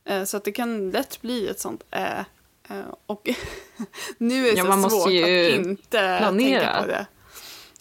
Eh, 0.05 0.23
så 0.23 0.37
att 0.37 0.43
det 0.43 0.51
kan 0.51 0.91
lätt 0.91 1.21
bli 1.21 1.47
ett 1.47 1.59
sånt 1.59 1.83
äh. 1.91 2.19
Och 3.05 3.29
nu 4.17 4.47
är 4.47 4.51
det 4.51 4.57
Ja, 4.57 4.83
så 4.83 4.89
svårt 4.89 5.07
att 5.07 5.65
inte 5.65 6.17
planera. 6.19 6.59
tänka 6.61 6.81
på 6.81 6.87
det. 6.87 7.05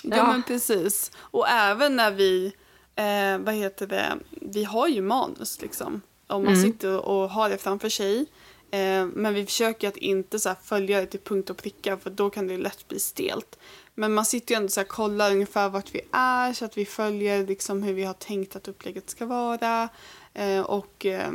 Ja, 0.02 0.16
Ja. 0.16 0.26
men 0.32 0.42
precis. 0.42 1.10
Och 1.18 1.48
även 1.48 1.96
när 1.96 2.10
vi, 2.10 2.52
eh, 2.96 3.38
vad 3.38 3.54
heter 3.54 3.86
det, 3.86 4.16
vi 4.30 4.64
har 4.64 4.88
ju 4.88 5.02
manus 5.02 5.60
liksom. 5.62 6.02
Om 6.26 6.44
man 6.44 6.54
Mm. 6.54 6.66
sitter 6.66 7.00
och 7.00 7.30
har 7.30 7.48
det 7.50 7.58
framför 7.58 7.88
sig. 7.88 8.26
Eh, 8.70 9.06
men 9.06 9.34
vi 9.34 9.46
försöker 9.46 9.88
att 9.88 9.96
inte 9.96 10.38
så 10.38 10.54
följa 10.64 11.00
det 11.00 11.06
till 11.06 11.20
punkt 11.20 11.50
och 11.50 11.56
pricka 11.56 11.96
för 11.96 12.10
då 12.10 12.30
kan 12.30 12.46
det 12.46 12.56
lätt 12.58 12.88
bli 12.88 13.00
stelt. 13.00 13.58
Men 13.98 14.14
man 14.14 14.24
sitter 14.24 14.54
ju 14.54 14.56
ändå 14.56 14.68
så 14.68 14.80
här 14.80 14.86
kollar 14.86 15.32
ungefär 15.32 15.68
vart 15.68 15.94
vi 15.94 16.00
är 16.12 16.52
så 16.52 16.64
att 16.64 16.78
vi 16.78 16.84
följer 16.84 17.46
liksom 17.46 17.82
hur 17.82 17.92
vi 17.92 18.04
har 18.04 18.14
tänkt 18.14 18.56
att 18.56 18.68
upplägget 18.68 19.10
ska 19.10 19.26
vara. 19.26 19.88
Eh, 20.34 20.60
och 20.60 21.06
eh, 21.06 21.32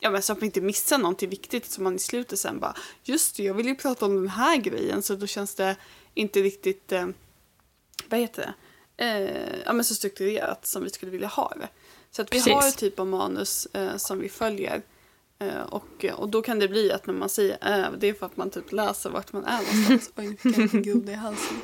ja, 0.00 0.10
men 0.10 0.22
så 0.22 0.32
att 0.32 0.42
vi 0.42 0.46
inte 0.46 0.60
missar 0.60 0.98
någonting 0.98 1.30
viktigt 1.30 1.70
som 1.70 1.84
man 1.84 1.96
i 1.96 1.98
slutet 1.98 2.38
sen 2.38 2.60
bara 2.60 2.76
just 3.04 3.36
det, 3.36 3.42
jag 3.42 3.54
vill 3.54 3.66
ju 3.66 3.74
prata 3.74 4.06
om 4.06 4.14
den 4.14 4.28
här 4.28 4.56
grejen 4.56 5.02
så 5.02 5.14
då 5.14 5.26
känns 5.26 5.54
det 5.54 5.76
inte 6.14 6.40
riktigt 6.40 6.92
eh, 6.92 7.08
vad 8.08 8.20
heter 8.20 8.42
det? 8.42 8.54
Eh, 9.04 9.62
ja, 9.64 9.72
men 9.72 9.84
så 9.84 9.94
strukturerat 9.94 10.66
som 10.66 10.84
vi 10.84 10.90
skulle 10.90 11.12
vilja 11.12 11.28
ha 11.28 11.52
det. 11.60 11.68
Så 12.10 12.22
att 12.22 12.28
vi 12.28 12.38
Precis. 12.38 12.52
har 12.52 12.68
ett 12.68 12.78
typ 12.78 13.00
av 13.00 13.06
manus 13.06 13.66
eh, 13.66 13.96
som 13.96 14.18
vi 14.18 14.28
följer. 14.28 14.82
Eh, 15.38 15.62
och, 15.62 16.04
och 16.14 16.28
då 16.28 16.42
kan 16.42 16.58
det 16.58 16.68
bli 16.68 16.92
att 16.92 17.06
när 17.06 17.14
man 17.14 17.28
säger 17.28 17.52
eh, 17.62 17.92
det 17.98 18.08
är 18.08 18.14
för 18.14 18.26
att 18.26 18.36
man 18.36 18.50
typ 18.50 18.72
läser 18.72 19.10
vart 19.10 19.32
man 19.32 19.44
är 19.44 19.58
någonstans. 19.58 20.10
Oj, 20.16 20.36
vilken 20.42 20.82
groda 20.82 21.12
i 21.12 21.14
halsen. 21.14 21.56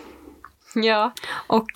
Ja, 0.74 1.12
och 1.46 1.66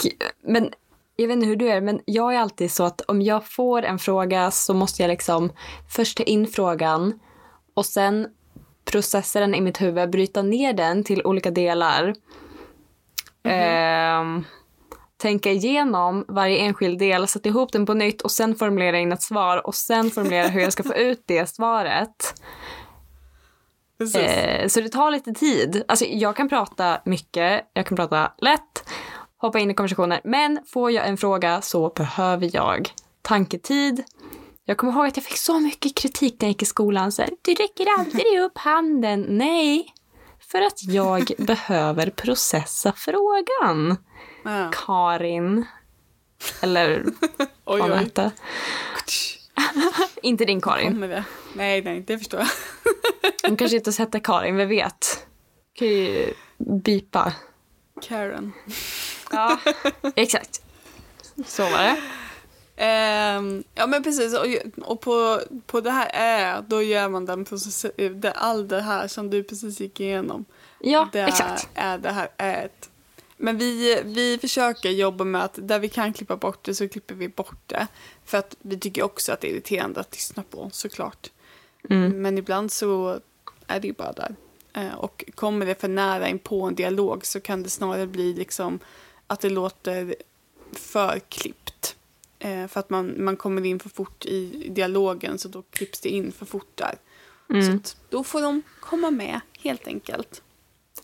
men 0.43 0.71
jag 1.17 1.29
vet 1.29 1.35
inte 1.35 1.47
hur 1.47 1.57
du 1.57 1.71
är, 1.71 1.81
men 1.81 2.01
jag 2.05 2.35
är 2.35 2.39
alltid 2.39 2.73
så 2.73 2.85
att 2.85 3.01
om 3.01 3.23
jag 3.23 3.47
får 3.47 3.83
en 3.83 3.99
fråga 3.99 4.51
så 4.51 4.75
måste 4.75 5.03
jag 5.03 5.09
liksom 5.09 5.53
först 5.89 6.17
ta 6.17 6.23
in 6.23 6.47
frågan 6.47 7.21
och 7.75 7.87
sen 7.87 8.29
processa 8.85 9.41
den 9.41 9.55
i 9.55 9.61
mitt 9.61 9.81
huvud, 9.81 10.11
bryta 10.11 10.43
ner 10.43 10.73
den 10.73 11.05
till 11.05 11.23
olika 11.25 11.51
delar. 11.51 12.15
Ehm, 13.45 14.45
tänka 15.17 15.51
igenom 15.51 16.25
varje 16.29 16.59
enskild 16.59 16.99
del, 16.99 17.29
sätta 17.29 17.49
ihop 17.49 17.73
den 17.73 17.87
på 17.87 17.95
nytt 17.95 18.23
och 18.23 18.31
sen 18.31 18.55
formulera 18.55 18.99
in 18.99 19.13
ett 19.13 19.23
svar 19.23 19.67
och 19.67 19.75
sen 19.75 20.11
formulera 20.11 20.49
hur 20.49 20.61
jag 20.61 20.73
ska 20.73 20.83
få 20.83 20.95
ut 20.95 21.23
det 21.27 21.49
svaret. 21.49 22.35
Eh, 24.03 24.69
så 24.69 24.81
det 24.81 24.89
tar 24.89 25.11
lite 25.11 25.33
tid. 25.33 25.85
Alltså, 25.89 26.05
jag 26.05 26.37
kan 26.37 26.49
prata 26.49 27.01
mycket, 27.05 27.71
jag 27.73 27.87
kan 27.87 27.97
prata 27.97 28.33
lätt, 28.39 28.89
hoppa 29.37 29.59
in 29.59 29.71
i 29.71 29.75
konversationer. 29.75 30.21
Men 30.25 30.59
får 30.67 30.91
jag 30.91 31.09
en 31.09 31.17
fråga 31.17 31.61
så 31.63 31.89
behöver 31.89 32.51
jag 32.53 32.93
tanketid. 33.23 34.03
Jag 34.65 34.77
kommer 34.77 34.93
ihåg 34.93 35.07
att 35.07 35.17
jag 35.17 35.25
fick 35.25 35.37
så 35.39 35.61
mycket 35.61 35.95
kritik 35.97 36.41
när 36.41 36.49
jag 36.49 36.51
gick 36.51 36.63
i 36.63 36.67
skolan. 36.67 37.13
Så 37.13 37.23
här, 37.23 37.31
du 37.43 37.55
räcker 37.55 37.87
aldrig 37.99 38.41
upp 38.41 38.59
handen. 38.59 39.27
Nej, 39.29 39.95
för 40.53 40.61
att 40.63 40.83
jag 40.83 41.31
behöver 41.39 42.11
processa 42.11 42.93
frågan. 42.97 43.97
Ja. 44.45 44.71
Karin. 44.87 45.67
Eller 46.61 47.05
vad 47.65 47.81
hon 47.81 47.93
hette. 47.93 48.31
Inte 50.23 50.45
din 50.45 50.61
Karin. 50.61 51.25
Nej, 51.55 51.83
nej, 51.83 52.05
det 52.07 52.19
förstår 52.19 52.41
jag. 52.41 52.49
Hon 53.49 53.57
kanske 53.57 53.77
inte 53.77 53.91
hette 53.99 54.21
Karin, 54.21 54.57
vem 54.57 54.69
vet? 54.69 55.27
Kan 55.75 55.89
ju 55.89 56.35
bipa. 56.59 57.33
Karen. 58.03 58.53
Ja, 59.31 59.59
exakt. 60.15 60.63
Så 61.47 61.63
var 61.63 61.79
det. 61.79 61.97
Ehm, 62.77 63.65
ja 63.75 63.87
men 63.87 64.03
precis, 64.03 64.35
och, 64.35 64.47
och 64.83 65.01
på, 65.01 65.41
på 65.67 65.81
det 65.81 65.91
här 65.91 66.11
är, 66.13 66.63
då 66.63 66.83
gör 66.83 67.09
man 67.09 67.27
den 67.27 67.45
process, 67.45 67.87
det, 67.97 68.33
all 68.33 68.69
det 68.69 68.81
här 68.81 69.09
som 69.09 69.31
du 69.31 69.43
precis 69.43 69.81
gick 69.81 70.01
igenom. 70.01 70.45
Ja, 70.81 71.09
det 71.13 71.21
exakt. 71.21 71.69
är 71.75 71.99
det 71.99 72.11
här 72.11 72.29
är 72.37 72.65
ett. 72.65 72.89
Men 73.43 73.59
vi, 73.59 74.03
vi 74.05 74.39
försöker 74.39 74.91
jobba 74.91 75.25
med 75.25 75.45
att 75.45 75.59
där 75.69 75.79
vi 75.79 75.89
kan 75.89 76.13
klippa 76.13 76.37
bort 76.37 76.65
det 76.65 76.75
så 76.75 76.89
klipper 76.89 77.15
vi 77.15 77.29
bort 77.29 77.69
det. 77.69 77.87
För 78.25 78.39
att 78.39 78.57
vi 78.63 78.79
tycker 78.79 79.03
också 79.03 79.33
att 79.33 79.41
det 79.41 79.49
är 79.49 79.53
irriterande 79.53 80.01
att 80.01 80.13
lyssna 80.13 80.43
på 80.51 80.71
såklart. 80.73 81.31
Mm. 81.91 82.23
Men 82.23 82.39
ibland 82.39 82.73
så 82.73 83.21
är 83.67 83.81
det 83.81 83.87
ju 83.87 83.93
bara 83.93 84.13
där. 84.13 84.35
Eh, 84.73 84.95
och 84.95 85.25
kommer 85.35 85.67
det 85.67 85.81
för 85.81 85.89
nära 85.89 86.29
in 86.29 86.39
på 86.39 86.63
en 86.63 86.75
dialog 86.75 87.27
så 87.27 87.41
kan 87.41 87.63
det 87.63 87.71
snarare 87.71 88.07
bli 88.07 88.35
liksom 88.35 88.79
att 89.27 89.41
det 89.41 89.51
låter 89.51 90.15
för 90.73 91.19
klippt. 91.29 91.97
Eh, 92.39 92.67
för 92.67 92.81
att 92.81 92.91
man, 92.91 93.25
man 93.25 93.37
kommer 93.37 93.67
in 93.67 93.81
för 93.81 93.89
fort 93.89 94.27
i 94.27 94.69
dialogen 94.69 95.39
så 95.39 95.49
då 95.49 95.63
klipps 95.63 96.01
det 96.01 96.09
in 96.09 96.33
för 96.33 96.47
fort 96.47 96.71
där. 96.75 96.95
Mm. 97.51 97.83
Så 97.85 97.97
då 98.09 98.25
får 98.25 98.43
de 98.43 98.63
komma 98.81 99.11
med 99.11 99.41
helt 99.63 99.87
enkelt. 99.87 100.43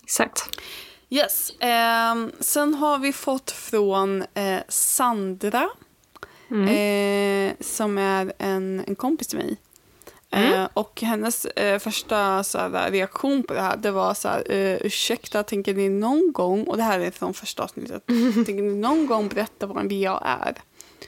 Exakt. 0.03 0.61
Yes. 1.11 1.53
ehm, 1.61 2.33
sen 2.41 2.75
har 2.75 2.99
vi 2.99 3.13
fått 3.13 3.51
från 3.51 4.25
eh, 4.35 4.61
Sandra 4.69 5.69
Mm. 6.51 6.69
eh, 6.69 7.55
som 7.61 7.99
är 7.99 8.33
en, 8.39 8.83
en 8.87 8.95
kompis 8.95 9.29
till 9.29 9.39
mig. 9.39 9.57
Mm. 10.31 10.53
Eh, 10.53 10.69
och 10.75 11.03
hennes 11.03 11.45
eh, 11.45 11.79
första 11.79 12.45
så 12.45 12.59
här, 12.59 12.91
reaktion 12.91 13.43
på 13.43 13.55
det 13.55 13.61
här 13.61 13.77
det 13.77 13.91
var 13.91 14.15
så 14.15 14.29
här, 14.29 14.53
eh, 14.53 14.79
ursäkta, 14.81 15.43
tänker 15.43 15.75
ni 15.75 15.89
någon 15.89 16.33
gång, 16.33 16.65
och 16.65 16.77
det 16.77 16.83
här 16.83 17.01
är 17.01 17.11
från 17.11 17.35
första 17.35 17.63
avsnittet, 17.63 18.07
tänker 18.35 18.63
ni 18.63 18.75
någon 18.75 19.07
gång 19.07 19.29
berätta 19.29 19.67
vad 19.67 19.79
en 19.79 19.89
VA 19.89 20.19
är? 20.25 20.55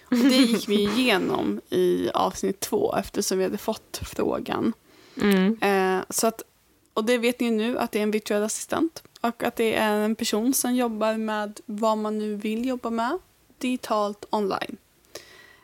Och 0.05 0.17
det 0.17 0.37
gick 0.37 0.69
vi 0.69 0.75
igenom 0.83 1.61
i 1.71 2.11
avsnitt 2.15 2.61
två 2.61 2.97
eftersom 2.97 3.39
vi 3.39 3.45
hade 3.45 3.59
fått 3.59 4.01
frågan. 4.03 4.73
Mm. 5.23 5.59
Eh, 5.61 6.05
så 6.11 6.27
att, 6.27 6.43
och 6.95 7.05
det 7.05 7.19
vet 7.19 7.41
ni 7.41 7.51
nu 7.51 7.79
att 7.79 7.93
det 7.93 7.99
är 7.99 8.03
en 8.03 8.11
virtuell 8.11 8.43
assistent 8.43 9.03
och 9.20 9.42
att 9.42 9.56
det 9.56 9.74
är 9.74 9.96
en 10.00 10.14
person 10.14 10.54
som 10.54 10.74
jobbar 10.74 11.14
med 11.16 11.61
vad 11.66 11.98
man 11.98 12.18
nu 12.18 12.35
vill 12.37 12.66
jobba 12.66 12.90
med 12.90 13.18
digitalt 13.59 14.24
online. 14.30 14.76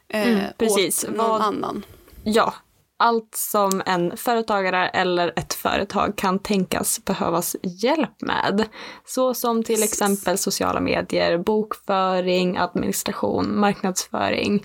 Eh, 0.08 0.28
Mm, 0.28 0.44
precis. 0.58 1.04
Åt 1.04 1.10
någon 1.10 1.16
Vad- 1.28 1.42
annan. 1.42 1.84
Ja, 2.24 2.54
allt 2.96 3.34
som 3.34 3.82
en 3.86 4.16
företagare 4.16 4.88
eller 4.88 5.32
ett 5.36 5.54
företag 5.54 6.16
kan 6.16 6.38
tänkas 6.38 7.04
behövas 7.04 7.56
hjälp 7.62 8.20
med. 8.22 8.68
Så 9.06 9.34
som 9.34 9.62
till 9.62 9.82
exempel 9.82 10.38
sociala 10.38 10.80
medier, 10.80 11.38
bokföring, 11.38 12.56
administration, 12.56 13.58
marknadsföring 13.60 14.62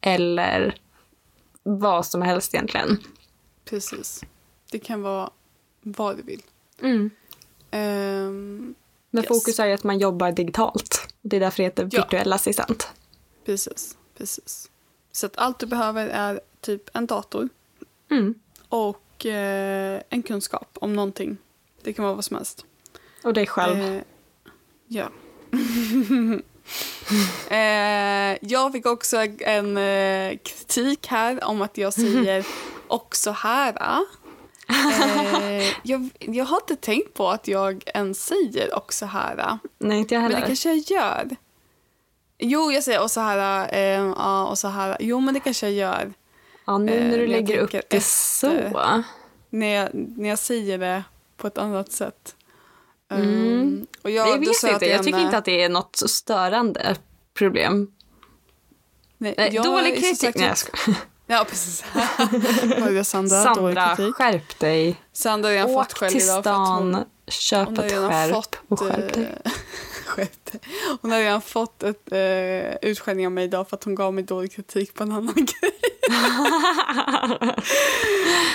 eller 0.00 0.80
vad 1.62 2.06
som 2.06 2.22
helst 2.22 2.54
egentligen. 2.54 2.98
Precis. 3.64 4.22
Det 4.70 4.78
kan 4.78 5.02
vara 5.02 5.30
vad 5.82 6.16
du 6.16 6.22
vill. 6.22 6.42
Mm. 6.82 7.10
Ehm, 7.76 8.74
Men 9.10 9.22
Yes. 9.24 9.28
fokus 9.28 9.58
är 9.60 9.66
ju 9.66 9.72
att 9.72 9.84
man 9.84 9.98
jobbar 9.98 10.32
digitalt. 10.32 11.08
Det 11.22 11.36
är 11.36 11.40
därför 11.40 11.56
det 11.56 11.62
heter 11.64 11.88
Ja. 11.92 12.02
virtuell 12.02 12.32
assistent. 12.32 12.88
precis, 13.44 13.96
precis. 14.18 14.70
Så 15.12 15.26
att 15.26 15.36
allt 15.38 15.58
du 15.58 15.66
behöver 15.66 16.08
är 16.08 16.40
typ 16.60 16.96
en 16.96 17.06
dator 17.06 17.48
Mm. 18.10 18.34
och 18.68 19.26
eh, 19.26 20.02
en 20.08 20.22
kunskap 20.22 20.68
om 20.80 20.92
någonting. 20.96 21.36
Det 21.82 21.92
kan 21.92 22.04
vara 22.04 22.14
vad 22.14 22.24
som 22.24 22.36
helst. 22.36 22.64
Och 23.24 23.34
dig 23.34 23.46
själv. 23.46 23.80
Eh, 23.80 24.02
ja. 24.86 25.08
eh, 27.56 28.38
jag 28.40 28.72
fick 28.72 28.86
också 28.86 29.16
en 29.40 29.76
eh, 29.76 30.36
kritik 30.42 31.06
här 31.06 31.44
om 31.44 31.62
att 31.62 31.78
jag 31.78 31.92
säger 31.92 32.46
också 32.88 33.30
här. 33.30 34.00
Eh, 34.68 35.64
jag, 35.82 36.10
jag 36.18 36.44
har 36.44 36.56
inte 36.56 36.76
tänkt 36.76 37.14
på 37.14 37.28
att 37.28 37.48
jag 37.48 37.82
ens 37.94 38.24
säger 38.26 38.76
också 38.76 39.06
här. 39.06 39.58
Nej, 39.78 39.98
inte 39.98 40.14
jag 40.14 40.22
Men 40.22 40.30
heller. 40.30 40.40
det 40.40 40.46
kanske 40.46 40.68
jag 40.68 40.78
gör. 40.78 41.36
Jo, 42.38 42.72
jag 42.72 42.82
säger 42.82 43.02
och 43.02 43.10
så 43.10 43.20
här. 43.20 43.68
Eh, 43.72 44.12
ja, 44.16 44.46
och 44.46 44.58
så 44.58 44.68
här. 44.68 44.96
Jo, 45.00 45.20
men 45.20 45.34
det 45.34 45.40
kanske 45.40 45.66
jag 45.66 45.74
gör. 45.74 46.12
Ja, 46.64 46.78
nu 46.78 46.92
eh, 46.92 47.04
när 47.04 47.10
du 47.10 47.16
när 47.16 47.18
jag 47.18 47.28
lägger 47.28 47.58
upp 47.58 47.70
det 47.70 47.78
efter. 47.96 48.70
så. 48.70 49.02
När 49.50 49.74
jag, 49.74 49.88
när 49.92 50.28
jag 50.28 50.38
säger 50.38 50.78
det 50.78 51.04
på 51.36 51.46
ett 51.46 51.58
annat 51.58 51.92
sätt. 51.92 52.34
Mm. 53.10 53.60
Um, 53.60 53.86
och 54.02 54.10
jag, 54.10 54.28
jag 54.28 54.38
vet 54.38 54.62
inte, 54.64 54.86
jag 54.86 55.04
tycker 55.04 55.18
inte 55.20 55.38
att 55.38 55.44
det 55.44 55.62
är 55.62 55.68
något 55.68 55.96
så 55.96 56.08
störande 56.08 56.96
problem. 57.34 57.92
Nej, 59.18 59.34
Nej, 59.36 59.50
dålig 59.50 59.94
kritik. 59.94 60.18
sagt 60.18 60.36
Nej, 60.38 60.48
jag 60.48 60.58
skojar. 60.58 60.96
Ja, 61.26 61.46
precis. 61.48 61.84
Jag 62.94 63.06
Sandra? 63.06 63.42
Sandra, 63.42 63.96
kritik. 63.96 64.14
skärp 64.14 64.58
dig. 64.58 64.96
Sandra 65.12 65.48
har 65.48 65.54
redan 65.54 65.70
Åk 65.70 65.84
fått 65.88 65.98
skäll 65.98 66.12
till 66.12 66.22
idag 66.22 66.44
för 66.44 66.50
att 66.50 66.56
hon, 66.68 66.92
stan, 66.92 67.04
köp 67.28 67.66
hon 67.68 67.78
ett 67.78 67.92
skärp 67.92 68.34
fått... 68.34 68.58
och 68.68 68.78
skärp 68.80 69.14
dig. 69.14 69.24
eh, 69.44 69.52
skärp 70.06 70.44
dig. 70.52 70.60
Hon 71.02 71.10
har 71.10 71.18
redan 71.18 71.42
fått 71.42 71.82
ett 71.82 72.12
uh, 72.12 72.90
utskällning 72.90 73.26
av 73.26 73.32
mig 73.32 73.44
idag 73.44 73.68
för 73.68 73.76
att 73.76 73.84
hon 73.84 73.94
gav 73.94 74.14
mig 74.14 74.24
dålig 74.24 74.52
kritik 74.52 74.94
på 74.94 75.02
en 75.02 75.12
annan 75.12 75.34
grej. 75.34 75.72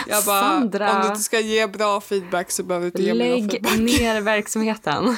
Jag 0.07 0.23
bara, 0.25 0.41
Sandra. 0.41 0.95
om 0.95 1.01
du 1.01 1.07
inte 1.07 1.21
ska 1.21 1.39
ge 1.39 1.67
bra 1.67 2.01
feedback 2.01 2.51
så 2.51 2.63
behöver 2.63 2.83
du 2.83 2.87
inte 2.87 3.01
ge 3.03 3.13
mig 3.13 3.29
Lägg 3.29 3.51
feedback. 3.51 3.77
ner 3.79 4.21
verksamheten. 4.21 5.17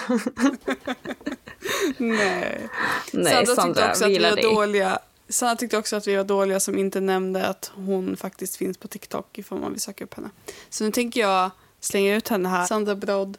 Nej. 1.98 2.70
Nej, 3.14 3.34
Sandra, 3.46 3.56
Sandra, 3.56 3.74
tyckte 3.74 3.90
också 3.90 4.04
att 4.06 4.12
vi 4.12 4.20
var 4.20 4.32
dig. 4.36 4.44
dåliga. 4.44 5.00
Sandra 5.34 5.56
tyckte 5.56 5.78
också 5.78 5.96
att 5.96 6.08
vi 6.08 6.16
var 6.16 6.24
dåliga 6.24 6.60
som 6.60 6.78
inte 6.78 7.00
nämnde 7.00 7.48
att 7.48 7.72
hon 7.76 8.18
faktiskt 8.18 8.56
finns 8.56 8.78
på 8.78 8.88
TikTok 8.88 9.38
ifall 9.38 9.60
man 9.60 9.72
vill 9.72 9.82
söka 9.82 10.04
upp 10.04 10.14
henne. 10.14 10.30
Så 10.70 10.84
nu 10.84 10.92
tänker 10.92 11.22
jag 11.22 11.52
slänga 11.80 12.16
ut 12.16 12.28
henne 12.28 12.50
här. 12.50 12.66
Sandra 12.66 12.96
Brodd, 12.96 13.38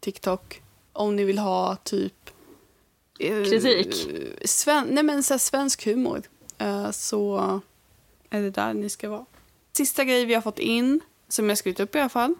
TikTok. 0.00 0.62
Om 0.92 1.16
ni 1.16 1.24
vill 1.24 1.38
ha 1.38 1.76
typ... 1.76 2.30
eh, 3.18 3.44
Kritik? 3.44 4.08
Sven, 4.44 4.86
nej 4.90 5.04
men 5.04 5.22
så 5.22 5.34
här, 5.34 5.38
svensk 5.38 5.84
humor. 5.84 6.22
Eh, 6.58 6.90
så 6.90 7.60
är 8.30 8.42
det 8.42 8.50
där 8.50 8.74
ni 8.74 8.88
ska 8.88 9.08
vara. 9.08 9.26
Sista 9.72 10.04
grej 10.04 10.24
vi 10.24 10.34
har 10.34 10.42
fått 10.42 10.58
in, 10.58 11.00
som 11.28 11.48
jag 11.48 11.58
skrivit 11.58 11.80
upp 11.80 11.94
i 11.94 11.98
alla 12.00 12.08
fall. 12.08 12.34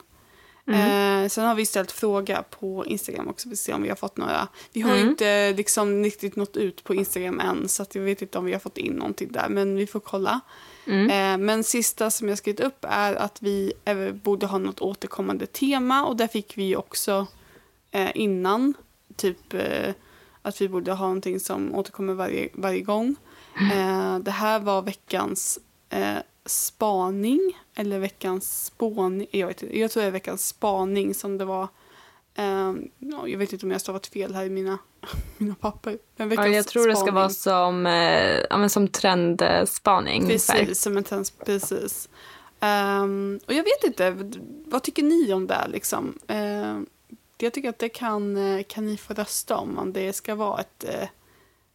Mm. 0.69 1.25
Eh, 1.25 1.29
sen 1.29 1.45
har 1.47 1.55
vi 1.55 1.67
ställt 1.67 1.93
fråga 1.93 2.43
på 2.43 2.87
Instagram 2.87 3.29
också 3.29 3.49
för 3.49 3.55
att 3.55 3.59
se 3.59 3.73
om 3.73 3.83
vi 3.83 3.89
har 3.89 3.97
fått 3.97 4.17
några. 4.17 4.49
Vi 4.73 4.81
har 4.81 4.95
Mm. 4.97 5.09
inte 5.09 5.53
liksom 5.53 6.05
riktigt 6.05 6.37
nått 6.37 6.57
ut 6.57 6.85
på 6.85 6.95
Instagram 6.95 7.41
än 7.41 7.69
så 7.69 7.85
jag 7.93 8.03
vet 8.03 8.23
inte 8.23 8.39
om 8.39 8.45
vi 8.45 8.53
har 8.53 8.61
fått 8.61 8.79
in 8.79 8.93
någonting 8.93 9.33
där 9.33 9.49
men 9.49 9.77
vi 9.77 9.87
får 9.87 10.01
kolla. 10.01 10.41
Mm. 10.87 11.11
Eh, 11.11 11.47
men 11.47 11.65
sista 11.65 12.11
som 12.11 12.29
jag 12.29 12.39
skrivit 12.39 12.61
upp 12.61 12.85
är 12.89 13.15
att 13.15 13.43
vi 13.43 13.73
borde 14.23 14.47
ha 14.47 14.59
något 14.59 14.81
återkommande 14.81 15.47
tema 15.47 16.07
och 16.07 16.17
där 16.17 16.27
fick 16.27 16.59
vi 16.59 16.77
också 16.77 17.27
eh, 17.91 18.11
innan 18.15 18.75
typ 19.17 19.55
eh, 19.55 19.95
att 20.43 20.61
vi 20.61 20.69
borde 20.69 20.93
ha 20.93 21.07
någonting 21.07 21.41
som 21.41 21.75
återkommer 21.75 22.15
varje, 22.15 22.49
varje 22.55 22.81
gång. 22.81 23.17
Eh, 23.73 24.19
det 24.19 24.31
här 24.31 24.61
var 24.61 24.83
veckans 24.83 25.59
eh, 25.91 26.17
spaning 26.47 27.59
eller 27.75 27.99
veckans 27.99 28.65
spåning. 28.67 29.29
Jag, 29.31 29.47
vet 29.47 29.63
inte, 29.63 29.79
jag 29.79 29.91
tror 29.91 30.03
det 30.03 30.07
är 30.07 30.13
veckans 30.13 30.47
spaning 30.47 31.15
som 31.15 31.39
det 31.39 31.45
var. 31.45 31.69
Ja, 32.99 33.29
jag 33.29 33.39
vet 33.39 33.53
inte 33.53 33.67
om 33.67 33.71
jag 33.71 33.75
har 33.75 33.81
stavat 33.81 34.07
fel 34.07 34.35
här 34.35 34.45
i 34.45 34.51
mina, 34.51 34.79
mina 35.37 35.55
papper. 35.55 35.99
Men 36.17 36.31
Ja, 36.31 36.49
jag 36.49 36.67
tror 36.67 36.87
det 36.89 36.93
ska 36.97 36.97
spaning. 37.01 37.15
vara 37.15 37.29
som, 37.31 37.87
eh, 37.87 38.41
ja, 38.51 38.69
som 38.69 38.89
trendspaning. 38.89 40.23
ungefär. 40.23 40.59
Precis, 40.59 40.81
som 40.81 40.97
en 40.97 41.05
tens, 41.05 41.31
precis. 41.31 42.09
Ehm, 42.61 43.41
och 43.47 43.53
jag 43.55 43.65
vet 43.65 43.85
inte, 43.85 44.17
vad 44.67 44.83
tycker 44.83 45.03
ni 45.03 45.33
om 45.33 45.47
det? 45.47 45.67
Liksom? 45.69 46.19
Ehm, 46.27 46.87
jag 47.39 47.53
tycker 47.53 47.69
att 47.69 47.79
det 47.79 47.89
kan, 47.89 48.37
eh, 48.37 48.63
kan 48.69 48.87
ni 48.87 48.97
få 48.97 49.15
rösta 49.15 49.57
om, 49.57 49.79
om 49.79 49.93
det 49.93 50.13
ska 50.13 50.35
vara 50.35 50.61
ett 50.61 50.85
eh, 50.85 51.09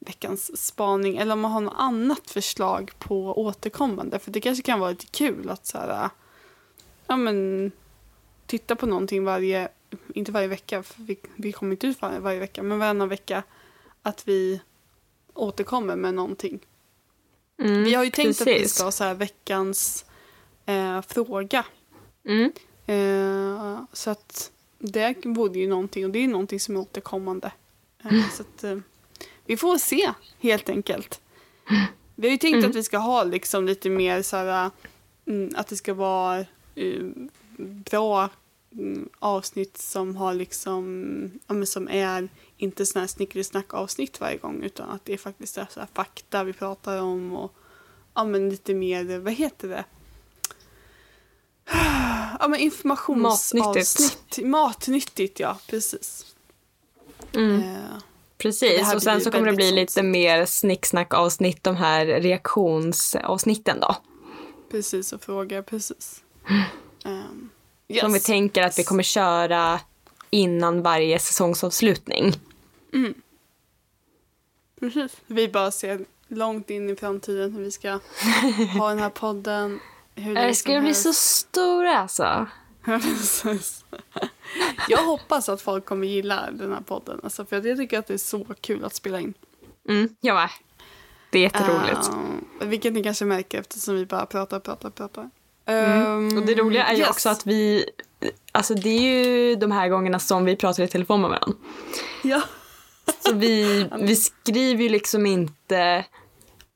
veckans 0.06 0.66
spaning 0.66 1.18
eller 1.18 1.34
om 1.34 1.40
man 1.40 1.52
har 1.52 1.62
något 1.62 1.74
annat 1.78 2.30
förslag 2.30 2.92
på 3.00 3.42
återkommande. 3.42 4.20
För 4.20 4.32
det 4.32 4.42
kanske 4.42 4.64
kan 4.64 4.80
vara 4.80 4.90
lite 4.90 5.06
kul 5.06 5.50
att 5.50 5.66
så 5.66 5.78
här, 5.78 6.10
ja, 7.08 7.18
men, 7.18 7.72
titta 8.46 8.76
på 8.76 8.86
någonting 8.86 9.24
varje, 9.24 9.70
inte 10.14 10.32
varje 10.32 10.48
vecka, 10.48 10.84
för 10.84 11.04
vi, 11.04 11.18
vi 11.36 11.52
kommer 11.52 11.72
inte 11.72 11.88
ut 11.88 12.02
varje, 12.02 12.20
varje 12.20 12.40
vecka, 12.40 12.64
men 12.64 12.80
varannan 12.80 13.10
vecka 13.10 13.44
att 14.02 14.28
vi 14.28 14.62
återkommer 15.34 15.96
med 15.96 16.14
någonting. 16.14 16.60
Mm, 17.62 17.84
Vi 17.84 17.94
har 17.94 18.04
ju 18.04 18.12
tänkt 18.12 18.42
att 18.42 18.48
vi 18.48 18.54
precis. 18.54 18.74
ska 18.74 18.84
ha 18.84 18.92
så 18.92 19.04
här 19.04 19.14
veckans 19.14 20.06
eh, 20.66 21.02
fråga. 21.02 21.66
Mm. 22.26 22.52
Eh, 22.86 23.84
så 23.94 24.10
att 24.10 24.52
det 24.80 25.26
vore 25.26 25.60
ju 25.60 25.68
någonting 25.68 26.06
och 26.06 26.12
det 26.12 26.20
är 26.20 26.28
någonting 26.28 26.60
som 26.60 26.76
är 26.76 26.80
återkommande. 26.80 27.52
Eh, 28.04 28.30
så 28.34 28.44
att, 28.44 28.64
eh, 28.64 28.78
vi 29.52 29.58
får 29.58 29.78
se 29.78 30.14
helt 30.40 30.70
enkelt. 30.70 31.22
Vi 32.16 32.28
har 32.28 32.32
ju 32.32 32.38
tänkt 32.38 32.56
Mm. 32.56 32.70
att 32.70 32.76
vi 32.76 32.84
ska 32.84 32.98
ha 32.98 33.24
liksom 33.24 33.66
lite 33.66 33.90
mer 33.90 34.22
så 34.22 34.38
här, 34.38 34.72
mm, 35.26 35.50
att 35.56 35.68
det 35.68 35.76
ska 35.76 35.94
vara 35.94 36.40
eh, 36.76 37.04
bra 37.58 38.30
mm, 38.72 39.10
avsnitt 39.20 39.78
som 39.78 40.16
har 40.16 40.34
liksom, 40.34 40.86
ja, 41.48 41.54
men 41.54 41.68
som 41.68 41.88
är 41.90 42.30
inte 42.58 42.86
sådana 42.86 43.02
här 43.04 43.08
snickelsnack 43.08 43.74
avsnitt 43.74 44.20
varje 44.20 44.38
gång 44.38 44.64
utan 44.64 44.90
att 44.90 45.06
det 45.06 45.14
är 45.14 45.18
faktiskt 45.18 45.58
är 45.58 45.68
så 45.70 45.80
här 45.80 45.88
fakta 45.94 46.44
vi 46.44 46.54
pratar 46.54 47.02
om 47.02 47.32
och 47.32 47.54
ja, 48.14 48.24
men 48.24 48.50
lite 48.50 48.74
mer, 48.74 49.20
vad 49.20 49.34
heter 49.34 49.68
det? 49.68 49.86
Ja 52.40 52.48
men 52.48 52.60
informationsavsnitt. 52.60 53.64
Matnyttigt. 53.66 54.46
Matnyttigt 54.46 55.40
ja, 55.40 55.58
precis. 55.68 56.36
Mm. 57.34 57.62
Eh, 57.62 57.98
Precis, 58.42 58.94
och 58.94 59.04
sen 59.04 59.22
så 59.22 59.32
kommer 59.32 59.48
det 59.48 59.54
bli 59.54 59.72
lite 59.72 59.94
sånt. 59.94 60.08
mer 60.08 60.46
snicksnack-avsnitt, 60.46 61.64
de 61.64 61.76
här 61.76 62.06
reaktionsavsnitten 62.06 63.80
då. 63.80 63.96
Precis, 64.72 65.14
och 65.14 65.24
fråga 65.24 65.64
precis. 65.64 66.24
Um, 67.06 67.50
Som 68.00 68.14
vi 68.14 68.20
tänker 68.20 68.62
att 68.62 68.80
vi 68.80 68.84
kommer 68.84 69.04
köra 69.04 69.80
innan 70.30 70.82
varje 70.82 71.20
säsongsavslutning. 71.20 72.34
Precis. 74.80 75.18
Vi 75.28 75.48
bara 75.48 75.72
ser 75.72 76.06
långt 76.28 76.70
in 76.70 76.90
i 76.90 76.96
framtiden 76.96 77.54
hur 77.54 77.64
vi 77.64 77.72
ska 77.72 77.90
ha 78.78 78.90
den 78.90 79.00
här 79.00 79.10
podden. 79.10 79.80
Hur 80.16 80.36
Det 80.36 80.56
ska 80.56 80.82
bli 80.82 80.94
så 80.94 81.14
stora 81.14 81.98
alltså. 81.98 82.48
Precis. 82.86 83.86
Jag 84.90 85.04
hoppas 85.04 85.50
att 85.50 85.62
folk 85.62 85.86
kommer 85.86 86.08
gilla 86.08 86.50
den 86.52 86.72
här 86.72 86.82
podden. 86.82 87.20
Alltså, 87.24 87.46
för 87.46 87.68
jag 87.68 87.78
tycker 87.78 88.00
att 88.00 88.08
det 88.08 88.14
är 88.14 88.18
så 88.18 88.46
kul 88.62 88.86
att 88.86 88.96
spela 88.96 89.20
in. 89.20 89.34
Mm, 89.90 90.16
jag 90.22 90.36
med. 90.36 90.50
Det 91.30 91.40
är 91.40 91.44
jätteroligt. 91.44 92.10
Uh, 92.62 92.68
vilket 92.68 92.94
ni 92.94 93.04
kanske 93.04 93.26
märker 93.26 93.60
eftersom 93.60 93.96
vi 93.96 94.06
bara 94.06 94.26
pratar, 94.26 94.60
pratar, 94.60 94.90
pratar. 94.90 95.30
Mm. 95.66 96.02
Ehm, 96.02 96.38
Och 96.38 96.46
det 96.46 96.56
roliga 96.56 96.86
är 96.86 96.94
ju 96.94 97.00
yes. 97.00 97.10
också 97.10 97.30
att 97.30 97.46
vi, 97.46 97.86
alltså 98.52 98.76
det 98.76 98.90
är 98.90 99.02
ju 99.02 99.56
de 99.56 99.72
här 99.72 99.90
gångerna 99.90 100.20
som 100.20 100.46
vi 100.46 100.56
pratar 100.56 100.84
i 100.84 100.88
telefon 100.88 101.22
med 101.22 101.30
varandra. 101.30 101.58
Ja. 102.24 102.42
Så 103.20 103.34
vi, 103.34 103.88
vi 104.00 104.16
skriver 104.16 104.84
ju 104.84 104.90
liksom 104.90 105.26
inte 105.26 106.06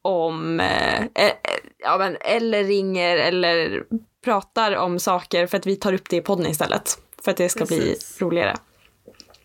om, 0.01 0.59
eh, 0.59 1.01
eh, 1.01 1.31
ja 1.77 1.97
men, 1.97 2.17
eller 2.21 2.63
ringer 2.63 3.17
eller 3.17 3.83
pratar 4.23 4.75
om 4.75 4.99
saker 4.99 5.47
för 5.47 5.57
att 5.57 5.65
vi 5.65 5.75
tar 5.75 5.93
upp 5.93 6.09
det 6.09 6.15
i 6.15 6.21
podden 6.21 6.45
istället. 6.45 6.99
För 7.25 7.31
att 7.31 7.37
det 7.37 7.49
ska 7.49 7.59
Precis. 7.59 8.17
bli 8.17 8.25
roligare. 8.27 8.57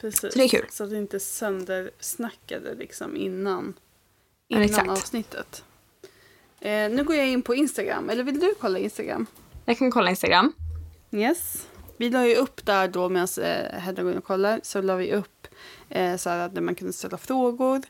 Precis. 0.00 0.32
Så 0.32 0.38
det 0.38 0.44
är 0.44 0.48
kul. 0.48 0.66
Så 0.70 0.84
att 0.84 0.90
det 0.90 0.96
inte 0.96 1.20
söndersnackade 1.20 2.74
liksom 2.74 3.16
innan, 3.16 3.74
innan 4.48 4.62
exakt. 4.62 4.88
avsnittet. 4.88 5.64
Eh, 6.60 6.90
nu 6.90 7.04
går 7.04 7.16
jag 7.16 7.28
in 7.28 7.42
på 7.42 7.54
Instagram. 7.54 8.10
Eller 8.10 8.24
vill 8.24 8.40
du 8.40 8.54
kolla 8.60 8.78
Instagram? 8.78 9.26
Jag 9.64 9.78
kan 9.78 9.90
kolla 9.90 10.10
Instagram. 10.10 10.52
Yes. 11.10 11.68
Vi 11.96 12.10
la 12.10 12.26
ju 12.26 12.34
upp 12.34 12.66
där 12.66 12.88
då 12.88 13.08
medan 13.08 13.28
eh, 13.42 13.80
Hedda 13.80 14.02
går 14.02 14.12
in 14.12 14.18
och 14.18 14.24
kollar 14.24 14.60
så 14.62 14.80
la 14.80 14.96
vi 14.96 15.12
upp 15.12 15.48
eh, 15.88 16.16
så 16.16 16.30
här 16.30 16.48
där 16.48 16.60
man 16.60 16.74
kunde 16.74 16.92
ställa 16.92 17.18
frågor. 17.18 17.82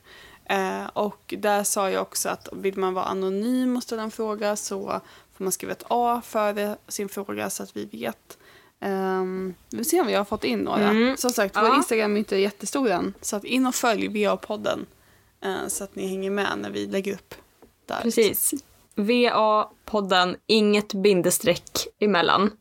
Eh, 0.45 0.85
och 0.85 1.33
där 1.37 1.63
sa 1.63 1.89
jag 1.89 2.01
också 2.01 2.29
att 2.29 2.49
vill 2.53 2.77
man 2.77 2.93
vara 2.93 3.05
anonym 3.05 3.77
och 3.77 3.83
ställa 3.83 4.03
en 4.03 4.11
fråga 4.11 4.55
så 4.55 5.01
får 5.33 5.43
man 5.43 5.51
skriva 5.51 5.71
ett 5.71 5.85
A 5.87 6.21
före 6.25 6.77
sin 6.87 7.09
fråga 7.09 7.49
så 7.49 7.63
att 7.63 7.77
vi 7.77 7.85
vet. 7.85 8.37
Um, 8.83 9.55
vi 9.69 9.77
får 9.77 9.83
se 9.83 10.01
om 10.01 10.07
vi 10.07 10.13
har 10.13 10.25
fått 10.25 10.43
in 10.43 10.59
några. 10.59 10.89
Mm. 10.89 11.17
Som 11.17 11.29
sagt, 11.29 11.55
Ja. 11.55 11.61
vår 11.61 11.75
Instagram 11.75 12.15
är 12.15 12.17
inte 12.19 12.37
jättestor 12.37 12.89
än. 12.89 13.13
Så 13.21 13.35
att 13.35 13.43
in 13.43 13.65
och 13.65 13.75
följ 13.75 14.07
VA-podden. 14.07 14.85
eh, 15.43 15.67
så 15.67 15.83
att 15.83 15.95
ni 15.95 16.07
hänger 16.07 16.29
med 16.31 16.57
när 16.57 16.69
vi 16.69 16.87
lägger 16.87 17.13
upp 17.13 17.35
där. 17.85 18.01
Precis. 18.01 18.51
VA-podden, 18.95 20.35
inget 20.47 20.93
bindestreck 20.93 21.87
emellan. 21.99 22.51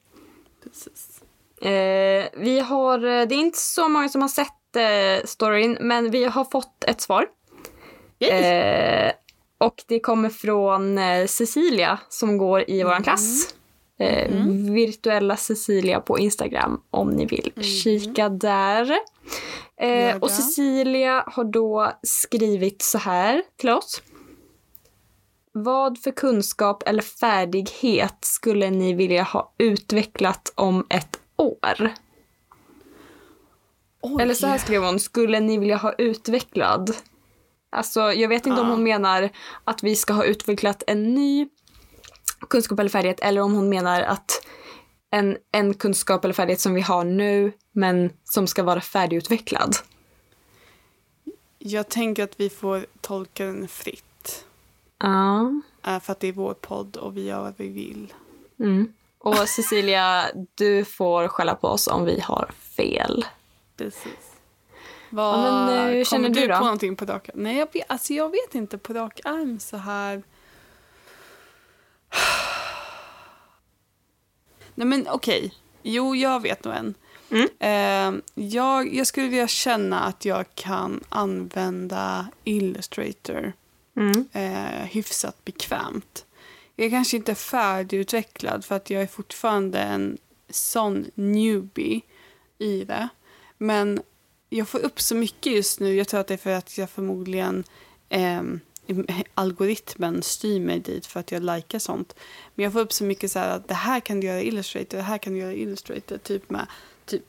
Precis. 0.64 1.22
Eh, 1.62 2.40
vi 2.40 2.60
har, 2.60 2.98
eh, 2.98 3.26
det 3.26 3.34
är 3.34 3.40
inte 3.40 3.58
så 3.58 3.88
många 3.88 4.08
som 4.08 4.22
har 4.22 4.28
sett 4.28 4.76
eh, 4.76 5.26
storyn, 5.26 5.78
men 5.80 6.10
vi 6.10 6.24
har 6.24 6.44
fått 6.44 6.84
ett 6.84 7.00
svar. 7.00 7.26
Yay! 8.18 8.30
Eh, 8.30 9.12
och 9.58 9.84
det 9.86 10.00
kommer 10.00 10.28
från 10.30 10.98
Cecilia 11.28 11.98
som 12.08 12.38
går 12.38 12.70
i 12.70 12.82
vår 12.82 13.02
klass. 13.02 13.54
Eh, 14.00 14.36
Virtuella 14.74 15.36
Cecilia 15.36 16.00
på 16.00 16.18
Instagram 16.18 16.80
om 16.90 17.10
ni 17.10 17.26
vill 17.26 17.52
kika 17.64 18.28
där. 18.28 18.92
Eh, 19.76 20.16
och. 20.16 20.30
Cecilia 20.30 21.24
har 21.26 21.44
då 21.44 21.92
skrivit 22.02 22.82
så 22.82 22.98
här 22.98 23.42
till 23.56 23.70
oss. 23.70 24.02
Vad 25.52 25.98
för 25.98 26.10
kunskap 26.10 26.82
eller 26.86 27.02
färdighet 27.02 28.16
skulle 28.20 28.70
ni 28.70 28.94
vilja 28.94 29.22
ha 29.22 29.52
utvecklat 29.58 30.52
om 30.54 30.86
ett 30.90 31.20
år? 31.36 31.90
Oj. 34.02 34.22
Eller 34.22 34.34
så 34.34 34.46
här 34.46 34.58
skrev 34.58 34.82
hon, 34.82 35.00
skulle 35.00 35.40
ni 35.40 35.58
vilja 35.58 35.76
ha 35.76 35.92
utvecklad? 35.92 36.96
Alltså 37.70 38.00
jag 38.12 38.28
vet 38.28 38.46
inte 38.46 38.60
om 38.60 38.66
Ja. 38.66 38.72
hon 38.74 38.82
menar 38.82 39.30
att 39.64 39.82
vi 39.82 39.96
ska 39.96 40.12
ha 40.12 40.24
utvecklat 40.24 40.82
en 40.86 41.14
ny 41.14 41.48
kunskap 42.48 42.78
eller 42.78 42.90
färdighet 42.90 43.20
eller 43.20 43.40
om 43.40 43.54
hon 43.54 43.68
menar 43.68 44.02
att 44.02 44.46
en, 45.10 45.36
en 45.52 45.74
kunskap 45.74 46.24
eller 46.24 46.34
färdighet 46.34 46.60
som 46.60 46.74
vi 46.74 46.80
har 46.80 47.04
nu 47.04 47.52
men 47.72 48.12
som 48.24 48.46
ska 48.46 48.62
vara 48.62 48.80
färdigutvecklad. 48.80 49.76
Jag 51.58 51.88
tänker 51.88 52.24
att 52.24 52.40
vi 52.40 52.50
får 52.50 52.86
tolka 53.00 53.44
den 53.46 53.68
fritt. 53.68 54.44
Ja. 54.98 55.60
Eh, 55.86 56.00
För 56.00 56.12
att 56.12 56.20
det 56.20 56.28
är 56.28 56.32
vår 56.32 56.54
podd 56.54 56.96
och 56.96 57.16
vi 57.16 57.24
gör 57.26 57.40
vad 57.40 57.54
vi 57.56 57.68
vill. 57.68 58.14
Mm. 58.60 58.92
Och 59.18 59.36
Cecilia, 59.48 60.26
du 60.54 60.84
får 60.84 61.28
skälla 61.28 61.54
på 61.54 61.68
oss 61.68 61.86
om 61.88 62.04
vi 62.04 62.20
har 62.20 62.50
fel. 62.76 63.24
Precis. 63.76 64.30
Vad, 65.10 65.34
Ja, 65.38 65.66
men, 65.66 65.88
eh, 65.88 65.94
hur 65.94 66.04
känner 66.04 66.28
du 66.28 66.40
du 66.40 66.46
då? 66.46 66.58
på 66.58 66.64
någonting 66.64 66.96
på 66.96 67.04
rak 67.04 67.30
Nej, 67.34 67.58
jag 67.58 67.72
vet, 67.72 67.84
alltså 67.88 68.12
jag 68.12 68.30
vet 68.30 68.54
inte 68.54 68.78
på 68.78 68.92
rak 68.92 69.20
arm 69.24 69.58
så 69.60 69.76
här. 69.76 70.22
Nej 74.74 74.86
men 74.86 75.08
okej. 75.08 75.54
Jo, 75.82 76.16
jag 76.16 76.42
vet 76.42 76.64
nog 76.64 76.74
en. 76.74 76.94
Mm. 77.30 77.48
Eh, 77.58 78.22
jag, 78.34 78.94
jag 78.94 79.06
skulle 79.06 79.28
vilja 79.28 79.48
känna 79.48 80.00
att 80.00 80.24
jag 80.24 80.54
kan 80.54 81.04
använda 81.08 82.28
Illustrator 82.44 83.52
Mm. 83.96 84.28
eh, 84.32 84.86
hyfsat 84.86 85.44
bekvämt. 85.44 86.24
Jag 86.76 86.86
är 86.86 86.90
kanske 86.90 87.16
inte 87.16 87.34
färdigutvecklad 87.34 88.64
för 88.64 88.76
att 88.76 88.90
jag 88.90 89.02
är 89.02 89.06
fortfarande 89.06 89.80
en 89.80 90.18
sån 90.50 91.06
newbie 91.14 92.00
i 92.58 92.84
det. 92.84 93.08
Men 93.58 94.02
jag 94.48 94.68
får 94.68 94.78
upp 94.78 95.00
så 95.00 95.14
mycket 95.14 95.52
just 95.52 95.80
nu. 95.80 95.94
Jag 95.94 96.08
tror 96.08 96.20
att 96.20 96.26
det 96.26 96.34
är 96.34 96.38
för 96.38 96.50
att 96.50 96.78
jag 96.78 96.90
förmodligen 96.90 97.64
eh, 98.08 98.42
algoritmen 99.34 100.22
styr 100.22 100.60
mig 100.60 100.80
dit 100.80 101.06
för 101.06 101.20
att 101.20 101.32
jag 101.32 101.42
likar 101.42 101.78
sånt. 101.78 102.14
Men 102.54 102.64
jag 102.64 102.72
får 102.72 102.80
upp 102.80 102.92
så 102.92 103.04
mycket 103.04 103.32
så 103.32 103.38
här 103.38 103.56
att 103.56 103.68
det 103.68 103.74
här 103.74 104.00
kan 104.00 104.20
du 104.20 104.26
göra 104.26 104.40
i 104.40 104.46
Illustrator, 104.48 104.96
det 104.96 105.02
här 105.02 105.18
kan 105.18 105.32
du 105.32 105.38
göra 105.38 105.52
i 105.52 105.62
Illustrator. 105.62 106.18
Typ 106.18 106.50
med 106.50 106.66
typ, 107.06 107.22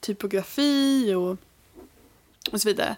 typografi 0.00 1.14
och, 1.14 1.36
och 2.52 2.60
så 2.60 2.68
vidare. 2.68 2.96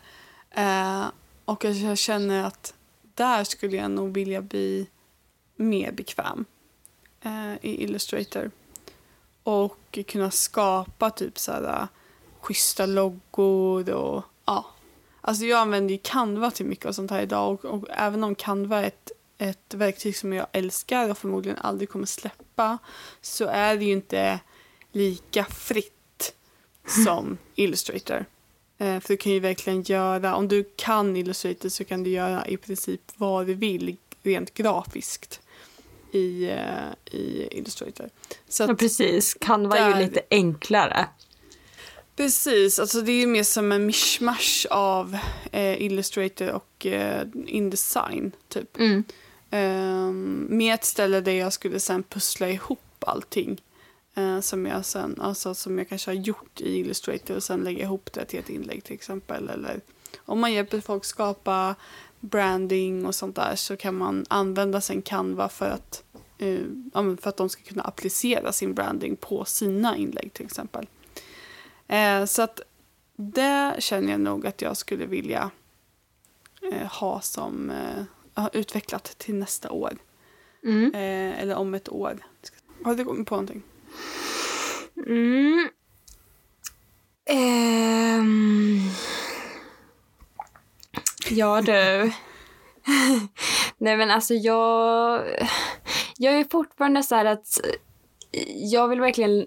Eh, 0.51 1.05
och 1.45 1.65
jag- 1.65 1.73
jag 1.75 1.99
känner 1.99 2.45
att 2.45 2.75
där 3.15 3.45
skulle 3.45 3.77
jag 3.77 3.91
nog 3.91 4.15
vilja 4.15 4.43
bli 4.43 4.87
mer 5.57 5.93
bekväm 5.93 6.45
eh, 7.23 7.53
i 7.63 7.83
Illustrator. 7.85 8.51
Och 9.43 9.99
kunna 10.07 10.31
skapa 10.31 11.11
typ 11.11 11.39
så 11.39 11.53
här 11.53 11.63
eh, 11.83 11.87
schyssta 12.41 12.87
loggor 12.87 13.91
och 13.91 14.25
ja. 14.45 14.67
Alltså 15.27 15.45
jag 15.45 15.59
använder 15.59 15.95
ju 15.95 16.01
Canva 16.03 16.51
till 16.51 16.67
mycket 16.67 16.85
och 16.87 16.95
sånt 16.95 17.11
här 17.11 17.23
idag 17.23 17.65
och, 17.65 17.65
och 17.65 17.89
även 17.91 18.25
om 18.25 18.35
Canva 18.35 18.79
är 18.79 18.87
ett, 18.87 19.11
ett 19.39 19.75
verktyg 19.75 20.17
som 20.17 20.33
jag 20.33 20.47
älskar 20.53 21.11
och 21.11 21.19
förmodligen 21.19 21.59
aldrig 21.59 21.89
kommer 21.89 22.07
släppa 22.07 22.79
så 23.21 23.45
är 23.45 23.77
det 23.77 23.85
ju 23.85 23.93
inte 23.93 24.41
lika 24.93 25.45
fritt 25.45 26.35
som 27.05 27.39
Illustrator. 27.55 28.25
Eh, 28.79 29.01
för 29.01 29.09
du 29.09 29.17
kan 29.17 29.33
ju 29.33 29.41
verkligen 29.41 29.83
göra, 29.83 30.35
om 30.37 30.49
du 30.49 30.65
kan 30.77 31.17
Illustrator 31.17 31.69
så 31.69 31.85
kan 31.85 32.03
du 32.03 32.11
göra 32.11 32.47
i 32.47 32.57
princip 32.57 33.01
vad 33.17 33.47
du 33.47 33.55
vill 33.55 33.97
rent 34.23 34.55
grafiskt 34.55 35.41
i, 36.13 36.45
eh, 36.51 37.15
i 37.15 37.49
Illustrator. 37.51 38.11
Så 38.49 38.63
Ja, 38.63 38.75
precis. 38.75 39.35
Canva 39.35 39.79
är 39.79 39.89
ju 39.89 39.95
där- 39.95 40.01
lite 40.01 40.21
enklare. 40.31 41.07
Precis, 42.17 42.79
alltså 42.79 43.01
det 43.01 43.13
är 43.13 43.27
mer 43.27 43.43
som 43.43 43.73
en 43.73 43.87
mishmash 43.87 44.67
av 44.71 45.19
eh, 45.53 45.83
Illustrator 45.83 46.51
och 46.53 46.87
eh, 46.87 47.27
Indesign 47.47 48.33
typ. 48.49 48.79
Mm. 48.79 49.05
Um, 49.51 50.47
med 50.51 50.75
ett 50.75 50.85
ställe 50.85 51.21
där 51.21 51.33
jag 51.33 51.53
skulle 51.53 51.81
sen 51.81 52.03
pussla 52.03 52.49
ihop 52.49 52.81
allting. 53.01 53.61
eh, 54.15 54.41
som, 54.41 54.67
jag 54.67 54.85
sen, 54.85 55.21
alltså, 55.21 55.55
som 55.55 55.79
jag 55.79 55.89
kanske 55.89 56.11
har 56.11 56.17
gjort 56.17 56.61
i 56.61 56.79
Illustrator 56.79 57.37
och 57.37 57.43
sen 57.43 57.61
lägga 57.61 57.83
ihop 57.83 58.13
det 58.13 58.25
till 58.25 58.39
ett 58.39 58.51
inlägg 58.51 58.85
till 58.85 58.95
exempel. 58.95 59.49
Eller 59.49 59.81
om 60.19 60.41
man 60.41 60.53
hjälper 60.53 60.81
folk 60.81 61.05
skapa 61.05 61.75
branding 62.21 63.07
och 63.07 63.15
sånt 63.15 63.37
där 63.37 63.57
så 63.57 63.77
kan 63.77 63.95
man 63.95 64.25
använda 64.29 64.81
sen 64.81 65.03
Canva 65.03 65.49
för 65.49 65.71
att, 65.71 66.03
men 66.93 67.17
för 67.17 67.29
att 67.29 67.37
de 67.37 67.49
ska 67.49 67.63
kunna 67.63 67.83
applicera 67.83 68.53
sin 68.53 68.75
branding 68.75 69.17
på 69.17 69.45
sina 69.45 69.97
inlägg 69.97 70.33
till 70.33 70.47
exempel. 70.47 70.87
Eh, 71.89 72.25
så 72.25 72.43
att 72.43 72.61
det 73.17 73.77
känner 73.79 74.11
jag 74.11 74.21
nog 74.21 74.47
att 74.47 74.63
jag 74.63 74.77
skulle 74.77 75.07
vilja 75.07 75.51
eh, 76.73 76.87
ha 76.87 77.21
som 77.21 77.71
eh, 77.71 78.49
utvecklat 78.53 79.05
till 79.19 79.35
nästa 79.35 79.71
år. 79.71 79.99
Mm. 80.65 80.95
Eh, 80.95 81.41
eller 81.43 81.57
om 81.57 81.75
ett 81.75 81.89
år. 81.89 82.19
Har 82.85 82.95
du 82.95 83.05
kommit 83.05 83.29
på 83.29 83.35
någonting? 83.35 83.63
Mm. 85.07 85.69
Ehm. 87.25 88.81
Ja 91.31 91.63
du. 91.63 91.73
Nej 93.79 93.97
men 93.97 94.11
alltså 94.11 94.35
jag... 94.35 95.23
Jag 96.19 96.35
är 96.35 96.47
fortfarande 96.51 97.03
så 97.03 97.15
här 97.15 97.25
att 97.25 97.61
jag 98.73 98.89
vill 98.89 99.01
verkligen... 99.01 99.47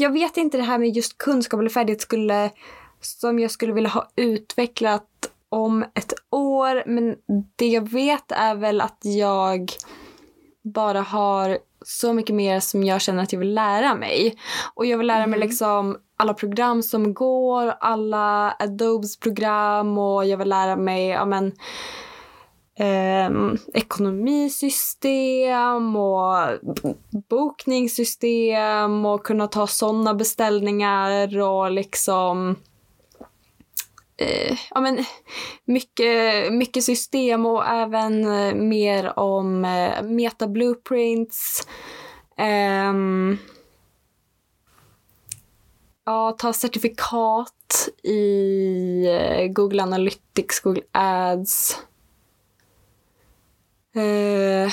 Jag 0.00 0.12
vet 0.12 0.36
inte 0.36 0.56
det 0.56 0.62
här 0.62 0.78
med 0.78 0.88
just 0.88 1.18
kunskap 1.18 1.60
eller 1.60 1.70
färdighet 1.70 2.00
skulle, 2.00 2.50
som 3.00 3.38
jag 3.38 3.50
skulle 3.50 3.72
vilja 3.72 3.90
ha 3.90 4.08
utvecklat 4.16 5.06
om 5.48 5.82
ett 5.94 6.12
år. 6.30 6.82
Men 6.86 7.16
det 7.56 7.66
jag 7.68 7.88
vet 7.88 8.32
är 8.32 8.54
väl 8.54 8.80
att 8.80 8.98
jag 9.02 9.70
bara 10.64 11.00
har 11.00 11.58
så 11.84 12.12
mycket 12.12 12.34
mer 12.34 12.60
som 12.60 12.84
jag 12.84 13.00
känner 13.00 13.22
att 13.22 13.32
jag 13.32 13.40
vill 13.40 13.54
lära 13.54 13.94
mig. 13.94 14.38
Och 14.74 14.86
jag 14.86 14.98
vill 14.98 15.06
lära 15.06 15.26
mig 15.26 15.40
liksom 15.40 15.96
alla 16.16 16.34
program 16.34 16.82
som 16.82 17.14
går, 17.14 17.74
alla 17.80 18.56
Adobes 18.58 19.20
program 19.20 19.98
och 19.98 20.26
jag 20.26 20.36
vill 20.36 20.48
lära 20.48 20.76
mig 20.76 21.08
ja, 21.08 21.24
men, 21.24 21.52
eh, 22.78 23.30
ekonomisystem 23.74 25.96
och 25.96 26.58
bokningssystem 27.28 29.06
och 29.06 29.24
kunna 29.24 29.46
ta 29.46 29.66
sådana 29.66 30.14
beställningar 30.14 31.38
och 31.38 31.70
liksom 31.70 32.56
eh, 34.16 34.58
ja, 34.70 34.80
men 34.80 35.04
mycket, 35.64 36.52
mycket 36.52 36.84
system 36.84 37.46
och 37.46 37.66
även 37.66 38.24
eh, 38.24 38.54
mer 38.54 39.18
om 39.18 39.64
eh, 39.64 40.02
meta 40.02 40.48
blueprints. 40.48 41.68
Um, 42.38 42.44
ehm, 42.46 43.38
ja, 46.04 46.36
ta 46.38 46.52
certifikat 46.52 47.88
i 48.02 49.06
eh, 49.06 49.46
Google 49.46 49.82
Analytics, 49.82 50.60
Google 50.60 50.82
Ads. 50.92 51.87
Uh, 53.98 54.72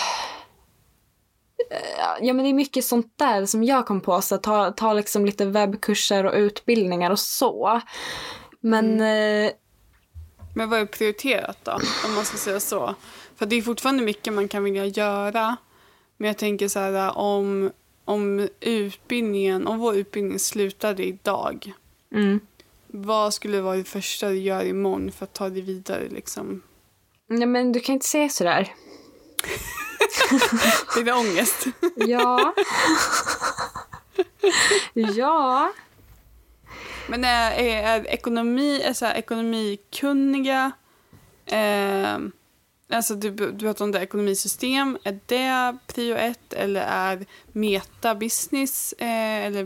ja, 2.21 2.33
men 2.33 2.37
det 2.37 2.49
är 2.49 2.53
mycket 2.53 2.85
sånt 2.85 3.13
där 3.15 3.45
som 3.45 3.63
jag 3.63 3.85
kom 3.85 4.01
på. 4.01 4.21
Så 4.21 4.37
ta, 4.37 4.71
ta 4.71 4.93
liksom 4.93 5.25
lite 5.25 5.45
webbkurser 5.45 6.25
och 6.25 6.33
utbildningar 6.33 7.11
och 7.11 7.19
så. 7.19 7.81
Men... 8.59 8.93
Mm. 8.93 9.45
Eh, 9.45 9.51
men 10.55 10.69
vad 10.69 10.79
är 10.79 10.85
prioriterat 10.85 11.57
då? 11.63 11.71
Om 12.05 12.15
man 12.15 12.25
ska 12.25 12.37
säga 12.37 12.59
så. 12.59 12.95
För 13.35 13.45
det 13.45 13.55
är 13.55 13.61
fortfarande 13.61 14.03
mycket 14.03 14.33
man 14.33 14.47
kan 14.47 14.63
vilja 14.63 14.85
göra. 14.85 15.57
Men 16.17 16.27
jag 16.27 16.37
tänker 16.37 16.67
så 16.67 16.79
här 16.79 17.17
om, 17.17 17.71
om 18.05 18.49
utbildningen, 18.59 19.67
om 19.67 19.79
vår 19.79 19.95
utbildning 19.95 20.39
slutade 20.39 21.03
idag. 21.05 21.73
Mm. 22.13 22.39
Vad 22.87 23.33
skulle 23.33 23.61
vara 23.61 23.75
det 23.75 23.83
första 23.83 24.29
du 24.29 24.37
gör 24.37 24.65
imorgon 24.65 25.11
för 25.11 25.23
att 25.23 25.33
ta 25.33 25.49
dig 25.49 25.61
vidare 25.61 26.07
liksom? 26.09 26.61
Nej 27.27 27.47
men 27.47 27.71
du 27.71 27.79
kan 27.79 27.93
inte 27.93 28.07
säga 28.07 28.29
sådär. 28.29 28.73
Lite 30.95 31.13
ångest. 31.13 31.65
ja. 31.95 32.53
ja. 34.93 35.71
Men 37.07 37.23
är, 37.23 37.51
är, 37.51 37.83
är 37.83 38.07
ekonomi, 38.07 38.81
är 38.81 38.93
så 38.93 39.05
här, 39.05 39.15
ekonomikunniga, 39.15 40.71
eh, 41.45 42.17
alltså 42.89 43.15
du, 43.15 43.31
du 43.31 43.59
pratar 43.59 43.85
om 43.85 43.91
det 43.91 43.99
ekonomisystem, 43.99 44.97
är 45.03 45.19
det 45.25 45.77
prio 45.87 46.15
ett 46.15 46.53
eller 46.53 46.81
är 46.81 47.25
meta 47.51 48.15
business 48.15 48.93
eh, 48.93 49.45
eller 49.45 49.63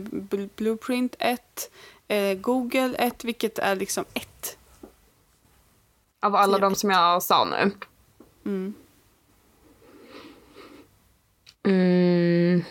blueprint 0.56 1.16
ett? 1.18 1.70
Eh, 2.08 2.34
Google 2.34 2.94
ett, 2.98 3.24
vilket 3.24 3.58
är 3.58 3.76
liksom 3.76 4.04
ett? 4.14 4.58
Av 6.22 6.36
alla 6.36 6.58
de 6.58 6.74
som 6.74 6.90
jag 6.90 7.22
sa 7.22 7.44
nu? 7.44 7.70
Mm. 8.44 8.74
Mm. 11.66 12.64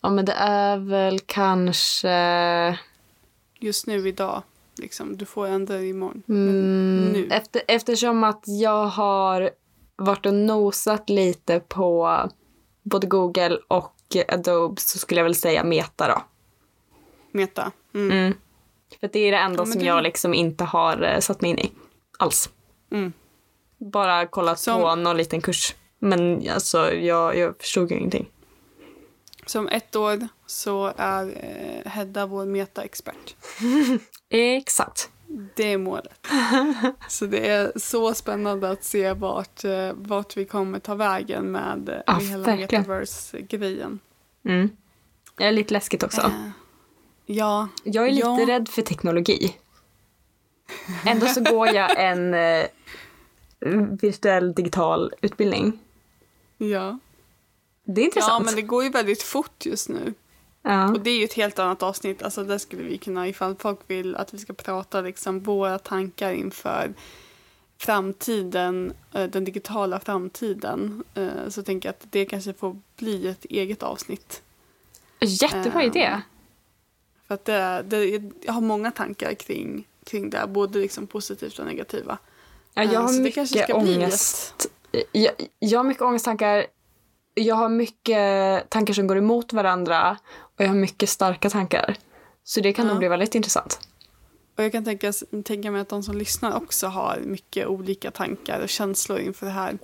Ja, 0.00 0.10
men 0.10 0.24
det 0.24 0.32
är 0.32 0.76
väl 0.76 1.20
kanske... 1.20 2.78
Just 3.60 3.86
nu, 3.86 4.08
idag. 4.08 4.42
Liksom. 4.78 5.16
Du 5.16 5.24
får 5.24 5.46
ändra 5.46 5.76
det 5.76 5.86
imorgon. 5.86 6.22
Mm, 6.28 7.12
nu. 7.12 7.28
Efter, 7.30 7.62
eftersom 7.68 8.24
att 8.24 8.44
jag 8.46 8.86
har 8.86 9.50
varit 9.96 10.26
och 10.26 10.34
nosat 10.34 11.10
lite 11.10 11.60
på 11.60 12.20
både 12.82 13.06
Google 13.06 13.58
och 13.68 13.94
Adobe 14.28 14.80
så 14.80 14.98
skulle 14.98 15.20
jag 15.20 15.24
väl 15.24 15.34
säga 15.34 15.64
Meta 15.64 16.08
då. 16.08 16.22
Meta. 17.32 17.72
Mm. 17.94 18.10
Mm. 18.10 18.34
För 19.00 19.10
det 19.12 19.18
är 19.18 19.32
det 19.32 19.38
enda 19.38 19.60
ja, 19.62 19.66
som 19.66 19.80
det... 19.80 19.86
jag 19.86 20.02
liksom 20.02 20.34
inte 20.34 20.64
har 20.64 21.02
uh, 21.02 21.20
satt 21.20 21.40
mig 21.40 21.50
in 21.50 21.58
i 21.58 21.72
alls. 22.18 22.50
Mm. 22.90 23.12
Bara 23.78 24.26
kollat 24.26 24.58
som... 24.58 24.80
på 24.80 24.94
någon 24.94 25.16
liten 25.16 25.40
kurs. 25.40 25.74
Men 25.98 26.48
alltså 26.50 26.92
jag, 26.92 27.36
jag 27.36 27.58
förstod 27.58 27.90
ju 27.90 27.96
ingenting. 27.96 28.28
Så 29.46 29.58
om 29.58 29.68
ett 29.68 29.96
år 29.96 30.28
så 30.46 30.92
är 30.96 31.26
eh, 31.26 31.90
Hedda 31.90 32.26
vår 32.26 32.46
metaexpert. 32.46 33.36
Exakt. 34.28 35.10
Det 35.54 35.72
är 35.72 35.78
målet. 35.78 36.26
så 37.08 37.26
det 37.26 37.48
är 37.48 37.72
så 37.76 38.14
spännande 38.14 38.70
att 38.70 38.84
se 38.84 39.12
vart, 39.12 39.64
eh, 39.64 39.92
vart 39.94 40.36
vi 40.36 40.44
kommer 40.44 40.78
ta 40.78 40.94
vägen 40.94 41.52
med, 41.52 41.88
eh, 41.88 42.00
ja, 42.06 42.14
hela 42.14 42.56
metaverse-grejen. 42.56 43.98
Mm. 44.44 44.70
Det 45.36 45.44
är 45.44 45.52
lite 45.52 45.74
läskigt 45.74 46.02
också. 46.02 46.20
Eh, 46.20 46.50
ja. 47.26 47.68
Jag 47.84 48.08
är 48.08 48.12
lite 48.12 48.26
ja. 48.26 48.46
rädd 48.48 48.68
för 48.68 48.82
teknologi. 48.82 49.56
Ändå 51.06 51.26
så 51.26 51.40
går 51.40 51.68
jag 51.68 52.04
en 52.04 52.34
eh, 52.34 52.66
virtuell 54.00 54.54
digital 54.54 55.12
utbildning. 55.20 55.78
Ja. 56.58 56.98
Det 57.84 58.00
är 58.00 58.04
intressant. 58.04 58.40
Ja, 58.40 58.44
men 58.44 58.54
det 58.54 58.62
går 58.62 58.84
ju 58.84 58.90
väldigt 58.90 59.22
fort 59.22 59.66
just 59.66 59.88
nu. 59.88 60.14
Ja. 60.62 60.92
Och 60.92 61.00
det 61.00 61.10
är 61.10 61.18
ju 61.18 61.24
ett 61.24 61.32
helt 61.32 61.58
annat 61.58 61.82
avsnitt. 61.82 62.22
Alltså 62.22 62.44
där 62.44 62.58
skulle 62.58 62.82
vi 62.82 62.98
kunna, 62.98 63.28
ifall 63.28 63.56
folk 63.58 63.80
vill 63.86 64.16
att 64.16 64.34
vi 64.34 64.38
ska 64.38 64.52
prata 64.52 65.00
liksom 65.00 65.40
våra 65.40 65.78
tankar 65.78 66.32
inför 66.32 66.94
framtiden, 67.78 68.92
eh, 69.12 69.24
den 69.24 69.44
digitala 69.44 70.00
framtiden, 70.00 71.04
eh, 71.14 71.48
så 71.48 71.62
tänker 71.62 71.88
jag 71.88 71.92
att 71.94 72.12
det 72.12 72.24
kanske 72.24 72.52
får 72.52 72.80
bli 72.96 73.28
ett 73.28 73.44
eget 73.44 73.82
avsnitt. 73.82 74.42
Jättebra 75.20 75.84
idé. 75.84 76.04
Eh, 76.04 76.18
för 77.26 77.34
att 77.34 77.44
det, 77.44 77.84
det, 77.86 78.22
jag 78.42 78.52
har 78.52 78.60
många 78.60 78.90
tankar 78.90 79.34
kring, 79.34 79.86
kring 80.04 80.30
det, 80.30 80.46
både 80.48 80.78
liksom 80.78 81.06
positivt 81.06 81.58
och 81.58 81.66
negativa. 81.66 82.18
Ja, 82.74 82.82
jag 82.82 83.00
har 83.00 83.12
mycket 83.12 83.70
ångest. 83.74 84.66
Jag, 85.12 85.32
jag 85.58 85.78
har 85.78 85.84
mycket 85.84 86.02
ångesttankar 86.02 86.66
jag 87.38 87.54
har 87.54 87.68
mycket 87.68 88.70
tankar 88.70 88.94
som 88.94 89.06
går 89.06 89.18
emot 89.18 89.52
varandra 89.52 90.18
och 90.38 90.64
jag 90.64 90.68
har 90.68 90.74
mycket 90.74 91.08
starka 91.08 91.50
tankar. 91.50 91.96
Så 92.44 92.60
det 92.60 92.72
kan 92.72 92.86
ja. 92.86 92.90
nog 92.90 92.98
bli 92.98 93.08
väldigt 93.08 93.34
intressant. 93.34 93.80
Och 94.56 94.64
jag 94.64 94.72
kan 94.72 94.84
tänka, 94.84 95.12
tänka 95.44 95.70
mig 95.70 95.80
att 95.80 95.88
de 95.88 96.02
som 96.02 96.18
lyssnar 96.18 96.56
också 96.56 96.86
har 96.86 97.20
mycket 97.24 97.66
olika 97.66 98.10
tankar 98.10 98.60
och 98.60 98.68
känslor 98.68 99.18
inför 99.18 99.46
det 99.46 99.52
här. 99.52 99.78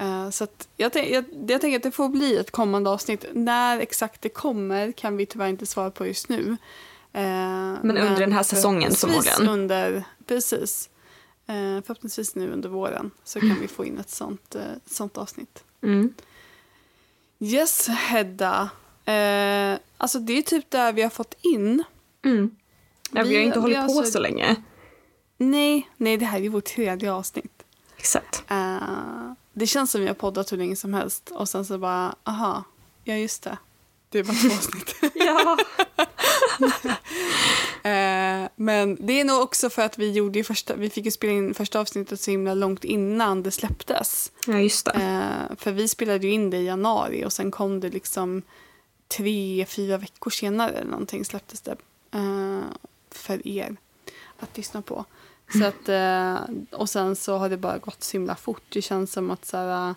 Uh, 0.00 0.30
så 0.30 0.46
jag, 0.76 0.96
jag, 0.96 1.24
jag 1.48 1.60
tänker 1.60 1.76
att 1.76 1.82
det 1.82 1.90
får 1.90 2.08
bli 2.08 2.36
ett 2.36 2.50
kommande 2.50 2.90
avsnitt. 2.90 3.24
När 3.32 3.80
exakt 3.80 4.22
det 4.22 4.28
kommer 4.28 4.92
kan 4.92 5.16
vi 5.16 5.26
tyvärr 5.26 5.48
inte 5.48 5.66
svara 5.66 5.90
på 5.90 6.06
just 6.06 6.28
nu. 6.28 6.42
Uh, 6.46 6.56
men, 7.14 7.80
men 7.82 7.96
under 7.96 8.20
den 8.20 8.32
här 8.32 8.42
säsongen 8.42 8.92
förmodligen? 8.92 9.48
Under, 9.48 10.04
precis. 10.26 10.90
Uh, 11.50 11.82
förhoppningsvis 11.82 12.34
nu 12.34 12.52
under 12.52 12.68
våren 12.68 13.10
så 13.24 13.40
kan 13.40 13.60
vi 13.60 13.68
få 13.68 13.84
in 13.84 13.98
ett 13.98 14.10
sånt, 14.10 14.54
ett 14.54 14.90
sånt 14.92 15.18
avsnitt. 15.18 15.64
Mm. 15.82 16.14
Yes, 17.38 17.88
Hedda. 17.88 18.70
Eh, 19.04 19.78
alltså 19.96 20.18
det 20.18 20.32
är 20.32 20.42
typ 20.42 20.70
där 20.70 20.92
vi 20.92 21.02
har 21.02 21.10
fått 21.10 21.34
in. 21.40 21.84
Mm. 22.24 22.56
Ja, 23.10 23.22
vi, 23.22 23.28
vi 23.28 23.36
har 23.36 23.42
inte 23.42 23.58
hållit 23.58 23.76
på 23.76 23.82
alltså... 23.82 24.12
så 24.12 24.18
länge. 24.18 24.56
Nej, 25.36 25.90
nej, 25.96 26.16
det 26.16 26.24
här 26.24 26.40
är 26.40 26.48
vårt 26.48 26.64
tredje 26.64 27.12
avsnitt. 27.12 27.62
Exakt. 27.96 28.44
Uh, 28.50 29.32
det 29.52 29.66
känns 29.66 29.90
som 29.90 30.00
vi 30.00 30.06
har 30.06 30.14
poddat 30.14 30.52
hur 30.52 30.56
länge 30.56 30.76
som 30.76 30.94
helst 30.94 31.30
och 31.30 31.48
sen 31.48 31.64
så 31.64 31.78
bara, 31.78 32.14
aha, 32.24 32.64
ja 33.04 33.14
just 33.14 33.42
det. 33.42 33.58
Det 34.08 34.18
är 34.18 34.24
bara 34.24 34.36
två 34.36 34.54
avsnitt. 34.54 34.94
ja. 35.14 35.56
uh, 37.84 38.48
men 38.56 39.06
det 39.06 39.20
är 39.20 39.24
nog 39.24 39.42
också 39.42 39.70
för 39.70 39.82
att 39.82 39.98
vi 39.98 40.12
gjorde 40.12 40.44
första, 40.44 40.76
vi 40.76 40.90
fick 40.90 41.12
spela 41.12 41.32
in 41.32 41.54
första 41.54 41.80
avsnittet 41.80 42.20
så 42.20 42.30
himla 42.30 42.54
långt 42.54 42.84
innan 42.84 43.42
det 43.42 43.50
släpptes. 43.50 44.32
Ja, 44.46 44.58
just 44.58 44.86
det. 44.86 44.92
Uh, 44.92 45.56
för 45.56 45.72
vi 45.72 45.88
spelade 45.88 46.26
ju 46.26 46.32
in 46.32 46.50
det 46.50 46.56
i 46.56 46.64
januari 46.64 47.24
och 47.24 47.32
sen 47.32 47.50
kom 47.50 47.80
det 47.80 47.88
liksom 47.88 48.42
tre, 49.08 49.66
fyra 49.68 49.98
veckor 49.98 50.30
senare 50.30 50.72
eller 50.72 50.90
någonting 50.90 51.24
släpptes 51.24 51.60
det 51.60 51.76
för 53.10 53.48
er 53.48 53.76
att 54.38 54.56
lyssna 54.56 54.82
på. 54.82 55.04
Så 55.52 55.64
att, 55.64 55.88
och 56.72 56.90
sen 56.90 57.16
så 57.16 57.36
har 57.36 57.48
det 57.48 57.56
bara 57.56 57.78
gått 57.78 58.02
så 58.02 58.12
himla 58.12 58.36
fort. 58.36 58.62
Det 58.68 58.82
känns 58.82 59.12
som 59.12 59.30
att 59.30 59.44
så 59.44 59.56
här, 59.56 59.94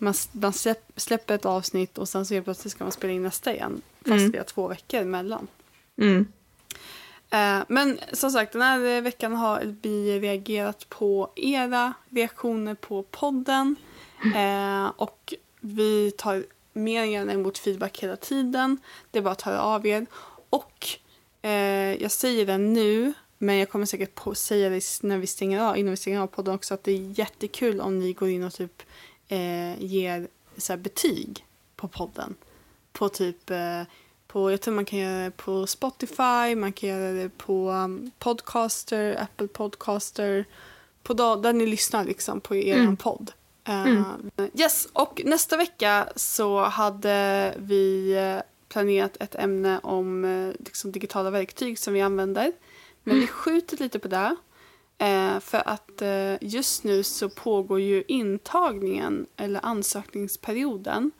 man, 0.00 0.14
man 0.32 0.52
släpp, 0.52 0.92
släpper 0.96 1.34
ett 1.34 1.46
avsnitt 1.46 1.98
och 1.98 2.08
sen 2.08 2.26
så 2.26 2.34
helt 2.34 2.46
plötsligt 2.46 2.72
ska 2.72 2.84
man 2.84 2.92
spela 2.92 3.12
in 3.12 3.22
nästa 3.22 3.54
igen. 3.54 3.82
Fast 3.98 4.10
mm. 4.10 4.30
vi 4.30 4.38
har 4.38 4.44
två 4.44 4.68
veckor 4.68 5.00
emellan. 5.00 5.46
Mm. 5.96 6.26
Eh, 7.30 7.64
men 7.68 8.00
som 8.12 8.30
sagt, 8.30 8.52
den 8.52 8.62
här 8.62 9.00
veckan 9.00 9.32
har 9.32 9.76
vi 9.82 10.20
reagerat 10.20 10.88
på 10.88 11.30
era 11.36 11.94
reaktioner 12.10 12.74
på 12.74 13.02
podden. 13.02 13.76
Eh, 14.34 14.92
och 14.96 15.34
vi 15.60 16.10
tar 16.10 16.44
mer 16.72 17.02
än 17.02 17.10
gärna 17.10 17.32
emot 17.32 17.58
feedback 17.58 17.98
hela 17.98 18.16
tiden. 18.16 18.78
Det 19.10 19.18
är 19.18 19.22
bara 19.22 19.32
att 19.32 19.42
höra 19.42 19.60
av 19.60 19.86
er. 19.86 20.06
Och 20.50 20.88
eh, 21.42 22.02
jag 22.02 22.10
säger 22.10 22.46
det 22.46 22.58
nu, 22.58 23.12
men 23.38 23.56
jag 23.56 23.68
kommer 23.68 23.86
säkert 23.86 24.14
på 24.14 24.34
säga 24.34 24.68
det 24.68 25.02
när 25.02 25.18
vi 25.18 25.26
stänger 25.26 25.60
av, 25.60 25.76
innan 25.76 25.90
vi 25.90 25.96
stänger 25.96 26.20
av 26.20 26.26
podden 26.26 26.54
också, 26.54 26.74
att 26.74 26.84
det 26.84 26.92
är 26.92 27.18
jättekul 27.18 27.80
om 27.80 27.98
ni 27.98 28.12
går 28.12 28.28
in 28.28 28.42
och 28.42 28.54
typ 28.54 28.82
eh, 29.28 29.82
ger 29.82 30.28
så 30.56 30.72
här, 30.72 30.78
betyg 30.80 31.46
på 31.76 31.88
podden. 31.88 32.34
På 32.92 33.08
typ, 33.08 33.50
eh, 33.50 33.82
på, 34.26 34.50
jag 34.50 34.60
tror 34.60 34.74
man 34.74 34.84
kan 34.84 34.98
göra 34.98 35.24
det 35.24 35.30
på 35.30 35.66
Spotify, 35.66 36.54
man 36.56 36.72
kan 36.72 36.88
göra 36.88 37.12
det 37.12 37.28
på 37.38 37.70
um, 37.70 38.10
Podcaster, 38.18 39.22
Apple 39.22 39.48
Podcaster, 39.48 40.44
på 41.02 41.14
dag, 41.14 41.42
där 41.42 41.52
ni 41.52 41.66
lyssnar 41.66 42.04
liksom 42.04 42.40
på 42.40 42.56
er 42.56 42.76
Mm. 42.76 42.96
podd. 42.96 43.32
Mm. 43.64 44.04
Yes, 44.54 44.88
och 44.92 45.22
nästa 45.24 45.56
vecka 45.56 46.08
så 46.16 46.60
hade 46.64 47.54
vi 47.58 48.12
eh, 48.16 48.42
planerat 48.68 49.16
ett 49.20 49.34
ämne 49.34 49.78
om 49.82 50.24
eh, 50.24 50.52
liksom, 50.64 50.92
digitala 50.92 51.30
verktyg 51.30 51.78
som 51.78 51.94
vi 51.94 52.00
använder. 52.00 52.52
Men 53.02 53.20
vi 53.20 53.26
skjuter 53.26 53.76
lite 53.76 53.98
på 53.98 54.08
det. 54.08 54.36
Eh, 54.98 55.40
för 55.40 55.68
att 55.68 56.02
eh, 56.02 56.34
just 56.40 56.84
nu 56.84 57.02
så 57.02 57.28
pågår 57.28 57.80
ju 57.80 58.04
intagningen 58.08 59.26
eller 59.36 59.60
ansökningsperioden 59.66 61.10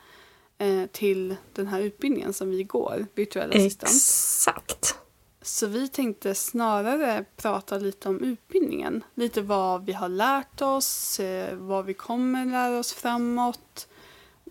eh, 0.59 0.87
till 0.93 1.37
den 1.53 1.67
här 1.67 1.81
utbildningen 1.81 2.33
som 2.33 2.51
vi 2.51 2.65
går, 2.65 3.07
virtuell 3.15 3.51
assistent. 3.51 3.91
Exakt. 3.91 4.97
Så 5.43 5.67
vi 5.67 5.89
tänkte 5.89 6.35
snarare 6.35 7.25
prata 7.37 7.79
lite 7.79 8.09
om 8.09 8.21
utbildningen. 8.21 9.05
Lite 9.15 9.43
vad 9.43 9.85
vi 9.85 9.93
har 9.93 10.09
lärt 10.09 10.63
oss, 10.63 11.21
eh, 11.21 11.57
vad 11.57 11.85
vi 11.85 11.95
kommer 11.95 12.47
lära 12.47 12.79
oss 12.79 12.93
framåt, 12.93 13.89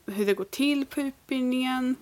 hur 0.05 0.25
det 0.25 0.33
går 0.33 0.45
till 0.45 0.85
på 0.85 1.01
utbildningen 1.01 1.95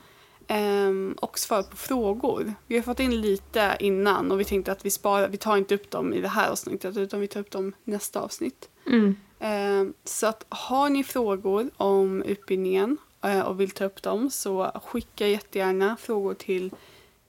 ehm, 0.51 1.15
och 1.21 1.39
svara 1.39 1.63
på 1.63 1.75
frågor. 1.75 2.53
Vi 2.67 2.75
har 2.75 2.83
fått 2.83 2.99
in 2.99 3.21
lite 3.21 3.77
innan 3.79 4.31
och 4.31 4.39
vi 4.39 4.45
tänkte 4.45 4.71
att 4.71 4.85
vi, 4.85 4.89
sparar, 4.89 5.27
vi 5.27 5.37
tar 5.37 5.57
inte 5.57 5.75
upp 5.75 5.91
dem 5.91 6.13
i 6.13 6.21
det 6.21 6.27
här 6.27 6.49
avsnittet 6.49 6.97
utan 6.97 7.19
vi 7.19 7.27
tar 7.27 7.39
upp 7.39 7.51
dem 7.51 7.73
nästa 7.83 8.21
avsnitt. 8.21 8.69
Mm. 8.87 9.15
Ehm, 9.39 9.93
Så 10.03 10.27
att 10.27 10.45
har 10.49 10.89
ni 10.89 11.03
frågor 11.03 11.69
om 11.77 12.23
utbildningen 12.23 12.97
eh, 13.21 13.39
och 13.39 13.59
vill 13.59 13.71
ta 13.71 13.85
upp 13.85 14.03
dem 14.03 14.29
så 14.29 14.71
skicka 14.85 15.27
jättegärna 15.27 15.97
frågor 15.97 16.33
till 16.33 16.71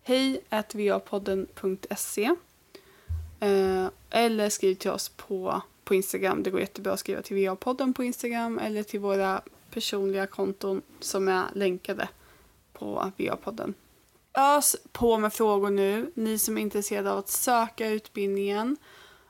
hej 0.03 0.41
vapodden.se 0.75 2.31
Eh, 3.43 3.87
eller 4.11 4.49
skriv 4.49 4.75
till 4.75 4.91
oss 4.91 5.09
på, 5.09 5.63
på 5.85 5.95
Instagram. 5.95 6.43
Det 6.43 6.51
går 6.51 6.61
jättebra 6.61 6.93
att 6.93 7.01
skriva 7.01 7.23
till 7.23 7.37
VA-podden 7.37 7.93
på 7.93 8.05
Instagram 8.05 8.59
eller 8.59 8.83
till 8.83 9.01
våra 9.01 9.43
personliga 9.71 10.27
konton 10.27 10.83
som 11.01 11.29
är 11.29 11.45
länkade 11.55 12.09
på 12.83 13.13
VA-podden. 13.17 13.75
Ös 14.35 14.77
på 14.93 15.19
med 15.19 15.33
frågor 15.33 15.71
nu. 15.71 16.11
Ni 16.15 16.39
som 16.39 16.59
är 16.59 16.63
intresserade 16.63 17.13
av 17.13 17.19
att 17.19 17.29
söka 17.29 17.89
utbildningen. 17.89 18.77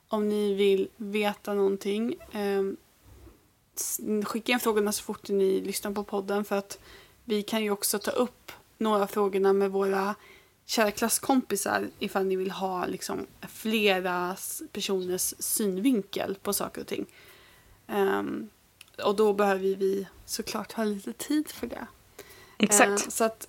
Om 0.08 0.28
ni 0.28 0.54
vill 0.54 0.88
veta 0.96 1.54
någonting. 1.54 2.14
Eh, 2.32 2.62
skicka 4.24 4.52
in 4.52 4.60
frågorna 4.60 4.92
så 4.92 5.02
fort 5.02 5.28
ni 5.28 5.60
lyssnar 5.60 5.92
på 5.92 6.04
podden 6.04 6.44
för 6.44 6.56
att 6.56 6.78
vi 7.24 7.42
kan 7.42 7.62
ju 7.62 7.70
också 7.70 7.98
ta 7.98 8.10
upp 8.10 8.52
några 8.78 9.02
av 9.02 9.06
frågorna 9.06 9.52
med 9.52 9.70
våra 9.70 10.14
kära 10.66 10.90
klasskompisar 10.90 11.88
ifall 11.98 12.26
ni 12.26 12.36
vill 12.36 12.50
ha 12.50 12.86
liksom 12.86 13.26
flera 13.48 14.36
personers 14.72 15.34
synvinkel 15.38 16.36
på 16.42 16.52
saker 16.52 16.80
och 16.80 16.86
ting. 16.86 17.06
Um, 17.86 18.50
och 19.04 19.16
då 19.16 19.32
behöver 19.32 19.60
vi 19.60 20.06
såklart 20.24 20.72
ha 20.72 20.84
lite 20.84 21.12
tid 21.12 21.48
för 21.48 21.66
det. 21.66 21.86
Exakt. 22.62 22.90
Eh, 22.90 23.08
så 23.08 23.24
att 23.24 23.48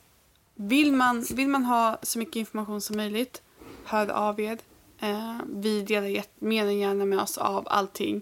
vill 0.55 0.93
man, 0.93 1.25
vill 1.33 1.47
man 1.47 1.63
ha 1.63 1.97
så 2.01 2.19
mycket 2.19 2.35
information 2.35 2.81
som 2.81 2.97
möjligt, 2.97 3.41
hör 3.83 4.09
av 4.11 4.39
er. 4.39 4.57
Eh, 4.99 5.37
vi 5.45 5.81
delar 5.81 6.23
mer 6.39 6.65
än 6.65 6.79
gärna 6.79 7.05
med 7.05 7.19
oss 7.19 7.37
av 7.37 7.67
allting. 7.69 8.21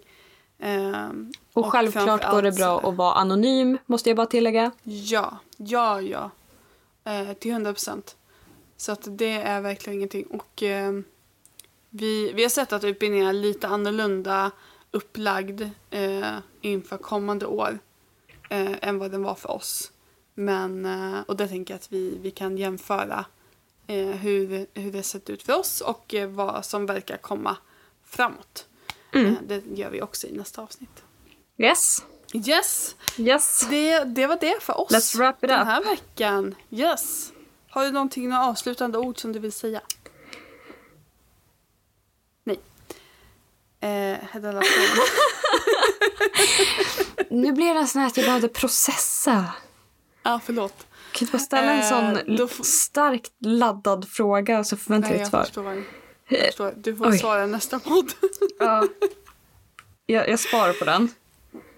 Eh, 0.60 1.10
och 1.54 1.66
självklart 1.66 2.06
framför 2.06 2.32
går 2.32 2.42
det 2.42 2.52
bra 2.52 2.90
att 2.90 2.96
vara 2.96 3.14
anonym, 3.14 3.78
måste 3.86 4.10
jag 4.10 4.18
bara 4.18 4.28
tillägga. 4.28 4.72
Ja, 4.84 5.38
ja, 5.58 6.02
ja. 6.02 6.30
Eh, 7.04 7.34
till 7.34 7.52
100 7.52 7.74
procent. 7.74 8.16
Så 8.78 8.92
att 8.92 9.08
det 9.10 9.32
är 9.32 9.62
verkligen 9.62 9.98
ingenting. 9.98 10.26
Och 10.26 10.64
eh, 10.64 10.92
vi, 11.90 12.34
vi 12.34 12.42
har 12.42 12.50
sett 12.50 12.74
att 12.74 12.84
utbildningen 12.84 13.28
är 13.28 13.34
lite 13.34 13.68
annorlunda 13.68 14.52
upplagd 14.92 15.62
eh, 15.90 16.38
inför 16.62 16.98
kommande 16.98 17.46
år 17.46 17.80
eh, 18.50 18.88
än 18.88 19.00
vad 19.00 19.12
den 19.12 19.24
var 19.24 19.36
för 19.36 19.52
oss. 19.52 19.92
Men, 20.42 20.86
eh, 20.86 21.22
och 21.28 21.38
det 21.38 21.48
tänker 21.48 21.74
jag 21.74 21.80
att 21.80 21.92
vi, 21.92 22.18
vi 22.22 22.32
kan 22.32 22.58
jämföra 22.58 23.26
eh, 23.88 24.08
hur, 24.08 24.68
hur 24.74 24.92
det 24.92 25.04
sett 25.04 25.30
ut 25.30 25.44
för 25.44 25.60
oss 25.60 25.82
och 25.82 26.14
eh, 26.14 26.30
vad 26.30 26.66
som 26.66 26.86
verkar 26.86 27.18
komma 27.18 27.58
framåt. 28.06 28.66
Mm. 29.14 29.36
Det 29.48 29.64
gör 29.76 29.90
vi 29.90 30.02
också 30.02 30.28
i 30.28 30.32
nästa 30.32 30.62
avsnitt. 30.62 31.04
Yes. 31.58 32.04
Yes! 32.34 32.96
Yes. 33.18 33.68
Det, 33.70 34.04
det 34.04 34.28
var 34.28 34.38
det 34.42 34.64
för 34.64 34.82
oss 34.82 34.92
Let's 34.92 35.18
wrap 35.18 35.44
it 35.44 35.50
den 35.50 35.62
up. 35.62 35.68
här 35.68 35.84
veckan. 35.84 36.56
Yes. 36.70 37.32
Har 37.70 37.86
du 37.86 37.92
någonting, 37.92 38.30
några 38.30 38.46
avslutande 38.46 38.98
ord 38.98 39.20
som 39.20 39.34
du 39.34 39.40
vill 39.40 39.52
säga? 39.52 39.82
Nej. 42.44 42.60
Eh, 43.80 44.18
Hedda. 44.32 44.62
Nu 47.30 47.52
blev 47.52 47.76
det 47.76 47.88
sån 47.88 48.02
här 48.02 48.08
att 48.08 48.18
jag 48.18 48.26
behövde 48.26 48.48
processa. 48.48 49.46
Ja, 50.24 50.40
förlåt. 50.46 50.74
Jag 50.78 51.14
kan 51.20 51.26
inte 51.26 51.32
bara 51.32 51.40
ställa 51.44 51.72
en 51.74 51.80
Eh, 51.80 52.16
sån 52.38 52.46
f- 52.46 52.66
starkt 52.66 53.32
laddad 53.40 54.08
fråga 54.10 54.60
och 54.60 54.66
så 54.68 54.78
förväntar 54.78 55.12
jag 55.12 55.22
ett 55.22 55.28
svar. 55.30 55.44
förstår. 55.44 55.84
Jag 56.30 56.46
förstår. 56.46 56.74
Du 56.78 56.96
får 56.96 57.08
Oj. 57.10 57.18
svara 57.18 57.46
nästa 57.46 57.80
podd. 57.80 58.12
Ja. 58.60 58.88
Jag, 60.06 60.30
jag 60.30 60.40
sparar 60.40 60.74
på 60.74 60.86
den. 60.86 61.10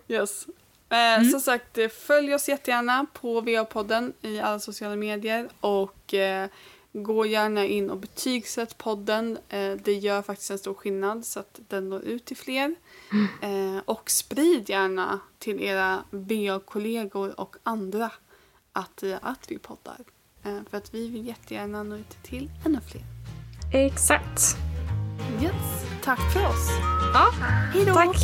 yes. 0.07 0.47
Eh, 0.89 1.29
Som 1.31 1.39
sagt, 1.39 1.77
eh, 1.77 1.87
följ 1.89 2.33
oss 2.35 2.49
jättegärna 2.49 3.05
på 3.13 3.41
VA-podden 3.41 4.13
i 4.21 4.39
alla 4.39 4.59
sociala 4.59 4.95
medier 4.95 5.49
och 5.59 6.13
eh, 6.13 6.47
gå 6.93 7.25
gärna 7.25 7.65
in 7.65 7.89
och 7.89 7.97
betygsätt 7.97 8.77
podden. 8.77 9.37
Eh, 9.49 9.71
det 9.83 9.93
gör 9.93 10.21
faktiskt 10.21 10.51
en 10.51 10.57
stor 10.59 10.73
skillnad 10.73 11.25
så 11.25 11.39
att 11.39 11.59
den 11.67 11.89
når 11.89 12.01
ut 12.01 12.25
till 12.25 12.37
fler. 12.37 12.75
Eh, 13.41 13.77
och 13.85 14.09
sprid 14.11 14.69
gärna 14.69 15.19
till 15.39 15.61
era 15.61 16.03
VA-kollegor 16.11 17.39
och 17.39 17.55
andra 17.63 18.11
att, 18.73 19.03
eh, 19.03 19.17
att 19.21 19.51
vi 19.51 19.57
poddar. 19.57 19.99
Eh, 20.43 20.59
för 20.69 20.77
att 20.77 20.93
vi 20.93 21.09
vill 21.09 21.27
jättegärna 21.27 21.83
nå 21.83 21.95
ut 21.95 22.17
till 22.23 22.51
ännu 22.65 22.79
fler. 22.87 23.03
Exakt. 23.73 24.57
Yes. 25.41 25.85
Tack 26.03 26.33
för 26.33 26.45
oss. 26.47 26.69
Ja. 27.13 27.31
Hej 27.73 27.85
då. 27.85 27.93
Tack. 27.93 28.17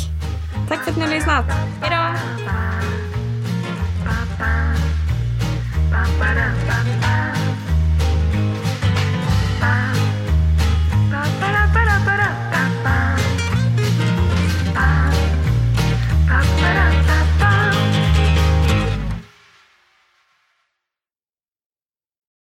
Tack 0.68 0.84
för 0.84 0.90
att 0.90 0.96
ni 0.96 1.02
har 1.02 1.10
lyssnat. 1.10 1.44
Hej 1.80 1.90
då. 1.90 2.60